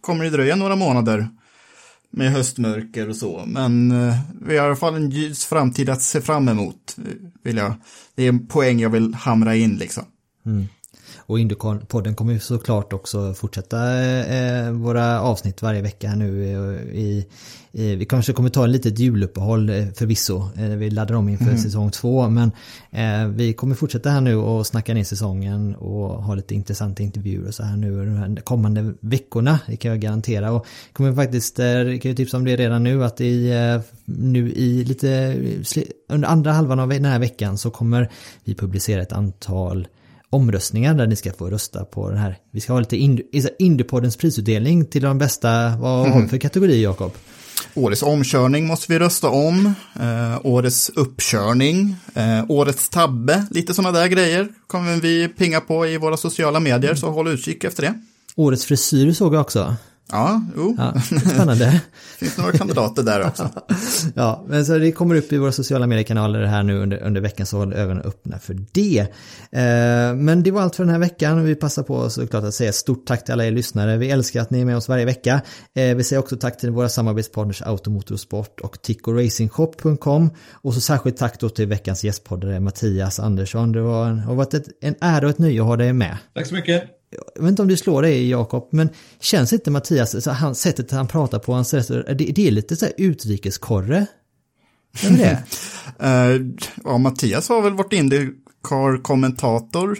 kommer 0.00 0.24
det 0.24 0.30
dröja 0.30 0.56
några 0.56 0.76
månader 0.76 1.28
med 2.10 2.32
höstmörker 2.32 3.08
och 3.08 3.16
så, 3.16 3.42
men 3.46 3.90
eh, 3.90 4.16
vi 4.46 4.56
har 4.56 4.64
i 4.64 4.68
alla 4.68 4.76
fall 4.76 4.94
en 4.94 5.10
ljus 5.10 5.44
framtid 5.44 5.90
att 5.90 6.02
se 6.02 6.20
fram 6.20 6.48
emot. 6.48 6.96
Vill 7.42 7.56
jag. 7.56 7.74
Det 8.14 8.22
är 8.22 8.28
en 8.28 8.46
poäng 8.46 8.80
jag 8.80 8.90
vill 8.90 9.14
hamra 9.14 9.56
in 9.56 9.76
liksom. 9.76 10.04
Mm. 10.46 10.68
Och 11.32 11.38
Indycar-podden 11.38 12.14
kommer 12.14 12.32
ju 12.32 12.38
såklart 12.38 12.92
också 12.92 13.34
fortsätta 13.34 14.00
eh, 14.24 14.70
våra 14.70 15.20
avsnitt 15.20 15.62
varje 15.62 15.82
vecka 15.82 16.08
här 16.08 16.16
nu. 16.16 16.44
I, 16.92 17.26
i, 17.72 17.94
vi 17.96 18.04
kanske 18.04 18.32
kommer 18.32 18.48
ta 18.48 18.64
en 18.64 18.72
litet 18.72 18.98
juluppehåll 18.98 19.70
eh, 19.70 19.86
förvisso. 19.94 20.48
Eh, 20.56 20.68
vi 20.68 20.90
laddar 20.90 21.14
om 21.14 21.28
inför 21.28 21.44
mm. 21.44 21.58
säsong 21.58 21.90
två. 21.90 22.28
Men 22.28 22.52
eh, 22.90 23.26
vi 23.26 23.52
kommer 23.52 23.74
fortsätta 23.74 24.10
här 24.10 24.20
nu 24.20 24.36
och 24.36 24.66
snacka 24.66 24.94
ner 24.94 25.04
säsongen 25.04 25.74
och 25.74 26.22
ha 26.22 26.34
lite 26.34 26.54
intressanta 26.54 27.02
intervjuer 27.02 27.48
och 27.48 27.54
så 27.54 27.62
här 27.62 27.76
nu 27.76 28.06
de 28.06 28.40
kommande 28.40 28.94
veckorna. 29.00 29.58
Det 29.66 29.76
kan 29.76 29.90
jag 29.90 30.00
garantera. 30.00 30.52
Och 30.52 30.66
kommer 30.92 31.12
faktiskt, 31.12 31.58
eh, 31.58 31.64
kan 31.84 32.08
jag 32.08 32.16
tipsa 32.16 32.36
om 32.36 32.44
det 32.44 32.56
redan 32.56 32.82
nu, 32.82 33.04
att 33.04 33.20
i, 33.20 33.50
eh, 33.50 33.80
nu 34.04 34.52
i 34.52 34.84
lite 34.84 35.36
under 36.08 36.28
andra 36.28 36.52
halvan 36.52 36.80
av 36.80 36.88
den 36.88 37.04
här 37.04 37.18
veckan 37.18 37.58
så 37.58 37.70
kommer 37.70 38.10
vi 38.44 38.54
publicera 38.54 39.02
ett 39.02 39.12
antal 39.12 39.86
omröstningar 40.32 40.94
där 40.94 41.06
ni 41.06 41.16
ska 41.16 41.32
få 41.32 41.50
rösta 41.50 41.84
på 41.84 42.10
den 42.10 42.18
här. 42.18 42.38
Vi 42.50 42.60
ska 42.60 42.72
ha 42.72 42.80
lite 42.80 42.96
Indiepoddens 43.58 44.16
prisutdelning 44.16 44.84
till 44.86 45.02
de 45.02 45.18
bästa, 45.18 45.76
vad 45.76 45.98
har 45.98 46.04
vi 46.04 46.12
mm. 46.12 46.28
för 46.28 46.38
kategori 46.38 46.82
Jakob? 46.82 47.12
Årets 47.74 48.02
omkörning 48.02 48.66
måste 48.66 48.92
vi 48.92 48.98
rösta 48.98 49.28
om, 49.28 49.74
eh, 50.00 50.46
årets 50.46 50.88
uppkörning, 50.88 51.96
eh, 52.14 52.44
årets 52.48 52.88
tabbe, 52.88 53.46
lite 53.50 53.74
sådana 53.74 53.98
där 53.98 54.06
grejer 54.06 54.48
kommer 54.66 54.96
vi 54.96 55.28
pinga 55.28 55.60
på 55.60 55.86
i 55.86 55.96
våra 55.96 56.16
sociala 56.16 56.60
medier, 56.60 56.94
så 56.94 57.10
håll 57.10 57.28
utkik 57.28 57.64
efter 57.64 57.82
det. 57.82 57.94
Årets 58.36 58.64
frisyr 58.64 59.12
såg 59.12 59.34
jag 59.34 59.40
också. 59.40 59.76
Ja, 60.12 60.42
jo. 60.56 60.76
Ja, 60.78 61.00
spännande. 61.00 61.64
det 61.64 61.80
finns 62.18 62.38
några 62.38 62.52
kandidater 62.52 63.02
där 63.02 63.26
också. 63.26 63.50
ja, 64.14 64.44
men 64.48 64.66
så 64.66 64.78
det 64.78 64.92
kommer 64.92 65.14
upp 65.14 65.32
i 65.32 65.38
våra 65.38 65.52
sociala 65.52 65.86
mediekanaler 65.86 66.42
här 66.44 66.62
nu 66.62 66.78
under, 66.78 67.02
under 67.02 67.20
veckan 67.20 67.46
så 67.46 67.56
håll 67.56 67.72
ögonen 67.72 68.02
öppna 68.02 68.38
för 68.38 68.58
det. 68.72 68.98
Eh, 68.98 70.14
men 70.14 70.42
det 70.42 70.50
var 70.50 70.62
allt 70.62 70.76
för 70.76 70.84
den 70.84 70.92
här 70.92 71.00
veckan. 71.00 71.44
Vi 71.44 71.54
passar 71.54 71.82
på 71.82 72.10
såklart 72.10 72.44
att 72.44 72.54
säga 72.54 72.72
stort 72.72 73.06
tack 73.06 73.24
till 73.24 73.32
alla 73.32 73.46
er 73.46 73.50
lyssnare. 73.50 73.96
Vi 73.96 74.10
älskar 74.10 74.40
att 74.40 74.50
ni 74.50 74.60
är 74.60 74.64
med 74.64 74.76
oss 74.76 74.88
varje 74.88 75.04
vecka. 75.04 75.40
Eh, 75.74 75.96
vi 75.96 76.04
säger 76.04 76.20
också 76.20 76.36
tack 76.36 76.58
till 76.58 76.70
våra 76.70 76.88
samarbetspartners 76.88 77.62
Automotorsport 77.62 78.60
och 78.60 78.82
TicoRacingShop.com. 78.82 80.30
Och 80.52 80.74
så 80.74 80.80
särskilt 80.80 81.16
tack 81.16 81.40
då 81.40 81.48
till 81.48 81.66
veckans 81.66 82.04
gästpoddare 82.04 82.60
Mattias 82.60 83.20
Andersson. 83.20 83.72
Det 83.72 83.80
var, 83.80 84.06
har 84.10 84.34
varit 84.34 84.54
ett, 84.54 84.66
en 84.80 84.94
ära 85.00 85.24
och 85.24 85.30
ett 85.30 85.38
nöje 85.38 85.60
att 85.60 85.66
ha 85.66 85.76
dig 85.76 85.92
med. 85.92 86.16
Tack 86.34 86.46
så 86.46 86.54
mycket 86.54 87.01
jag 87.34 87.42
vet 87.42 87.48
inte 87.48 87.62
om 87.62 87.68
du 87.68 87.76
slår 87.76 88.02
dig 88.02 88.30
Jakob, 88.30 88.68
men 88.70 88.88
känns 89.20 89.52
inte 89.52 89.70
Mattias, 89.70 90.24
så 90.24 90.30
han, 90.30 90.54
sättet 90.54 90.90
han 90.90 91.08
pratar 91.08 91.38
på, 91.38 91.52
hans 91.52 91.70
det, 91.70 92.14
det 92.14 92.46
är 92.46 92.50
lite 92.50 92.76
så 92.76 92.84
här 92.84 92.94
utrikeskorre? 92.96 94.06
Är 95.04 95.10
det 95.10 95.42
uh, 96.02 96.40
ja, 96.84 96.98
Mattias 96.98 97.48
har 97.48 97.62
väl 97.62 97.74
varit 97.74 97.92
Indycar-kommentator. 97.92 99.94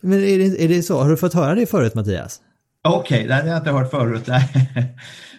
men 0.00 0.24
är 0.24 0.38
det, 0.38 0.64
är 0.64 0.68
det 0.68 0.82
så? 0.82 1.02
Har 1.02 1.10
du 1.10 1.16
fått 1.16 1.34
höra 1.34 1.54
det 1.54 1.66
förut 1.66 1.94
Mattias? 1.94 2.40
Okej, 2.84 3.16
okay, 3.16 3.28
det 3.28 3.34
har 3.34 3.46
jag 3.48 3.58
inte 3.58 3.70
hört 3.70 3.90
förut. 3.90 4.26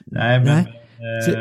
Nej, 0.05 0.39
men... 0.39 0.45
Nej. 0.45 0.65
Så, 1.25 1.31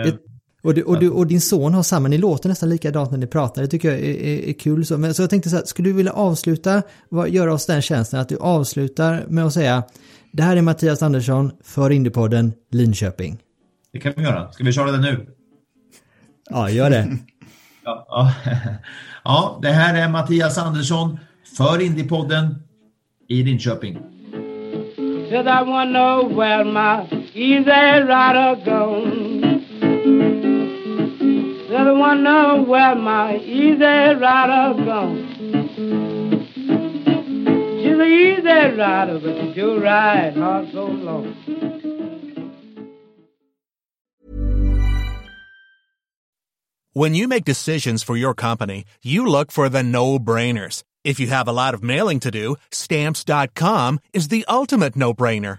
och, 0.68 0.74
du, 0.74 0.82
och, 0.82 1.00
du, 1.00 1.10
och, 1.10 1.26
din 1.26 1.40
son 1.40 1.74
har 1.74 1.82
samma, 1.82 2.08
ni 2.08 2.18
låter 2.18 2.48
nästan 2.48 2.68
likadant 2.68 3.10
när 3.10 3.18
ni 3.18 3.26
pratar, 3.26 3.62
det 3.62 3.68
tycker 3.68 3.90
jag 3.90 3.98
är, 4.00 4.14
är, 4.14 4.48
är 4.48 4.52
kul. 4.52 4.86
Så, 4.86 4.98
men, 4.98 5.14
så 5.14 5.22
jag 5.22 5.30
tänkte 5.30 5.50
så 5.50 5.56
här, 5.56 5.64
skulle 5.64 5.88
du 5.88 5.92
vilja 5.92 6.12
avsluta, 6.12 6.82
göra 7.28 7.52
oss 7.52 7.66
den 7.66 7.82
tjänsten 7.82 8.20
att 8.20 8.28
du 8.28 8.36
avslutar 8.36 9.24
med 9.28 9.44
att 9.44 9.52
säga 9.52 9.82
det 10.32 10.42
här 10.42 10.56
är 10.56 10.62
Mattias 10.62 11.02
Andersson 11.02 11.52
för 11.64 11.90
Indiepodden 11.90 12.52
Linköping. 12.70 13.38
Det 13.92 13.98
kan 13.98 14.12
vi 14.16 14.22
göra. 14.22 14.52
Ska 14.52 14.64
vi 14.64 14.72
köra 14.72 14.90
det 14.90 14.98
nu? 14.98 15.26
Ja, 16.50 16.70
gör 16.70 16.90
det. 16.90 17.08
ja, 17.84 18.06
ja. 18.08 18.32
ja, 19.24 19.58
det 19.62 19.68
här 19.68 20.04
är 20.04 20.08
Mattias 20.08 20.58
Andersson 20.58 21.18
för 21.56 21.80
Indiepodden 21.82 22.54
i 23.28 23.42
Linköping. 23.42 23.98
Cause 25.30 25.48
I 25.48 25.64
wanna 25.64 25.92
know 25.92 26.36
where 26.36 26.64
my 26.64 27.04
easy 27.34 27.70
rider 27.70 28.56
gone 28.64 29.27
Said 31.68 31.86
I 31.86 31.92
wonder 31.92 32.62
where 32.62 32.94
my 32.94 33.36
easy 33.36 33.84
rider 33.84 34.84
gone. 34.86 35.28
She's 37.76 37.92
an 37.92 38.00
easy 38.00 38.78
rider, 38.78 39.18
but 39.18 39.36
she 39.38 39.52
do 39.52 39.78
ride 39.78 40.34
hard 40.34 40.72
so 40.72 40.86
long. 40.86 41.34
When 46.94 47.14
you 47.14 47.28
make 47.28 47.44
decisions 47.44 48.02
for 48.02 48.16
your 48.16 48.32
company, 48.32 48.86
you 49.02 49.26
look 49.26 49.52
for 49.52 49.68
the 49.68 49.82
no-brainers. 49.82 50.82
If 51.04 51.20
you 51.20 51.26
have 51.26 51.48
a 51.48 51.52
lot 51.52 51.74
of 51.74 51.82
mailing 51.82 52.18
to 52.20 52.30
do, 52.30 52.56
stamps.com 52.70 54.00
is 54.14 54.28
the 54.28 54.46
ultimate 54.48 54.96
no-brainer. 54.96 55.58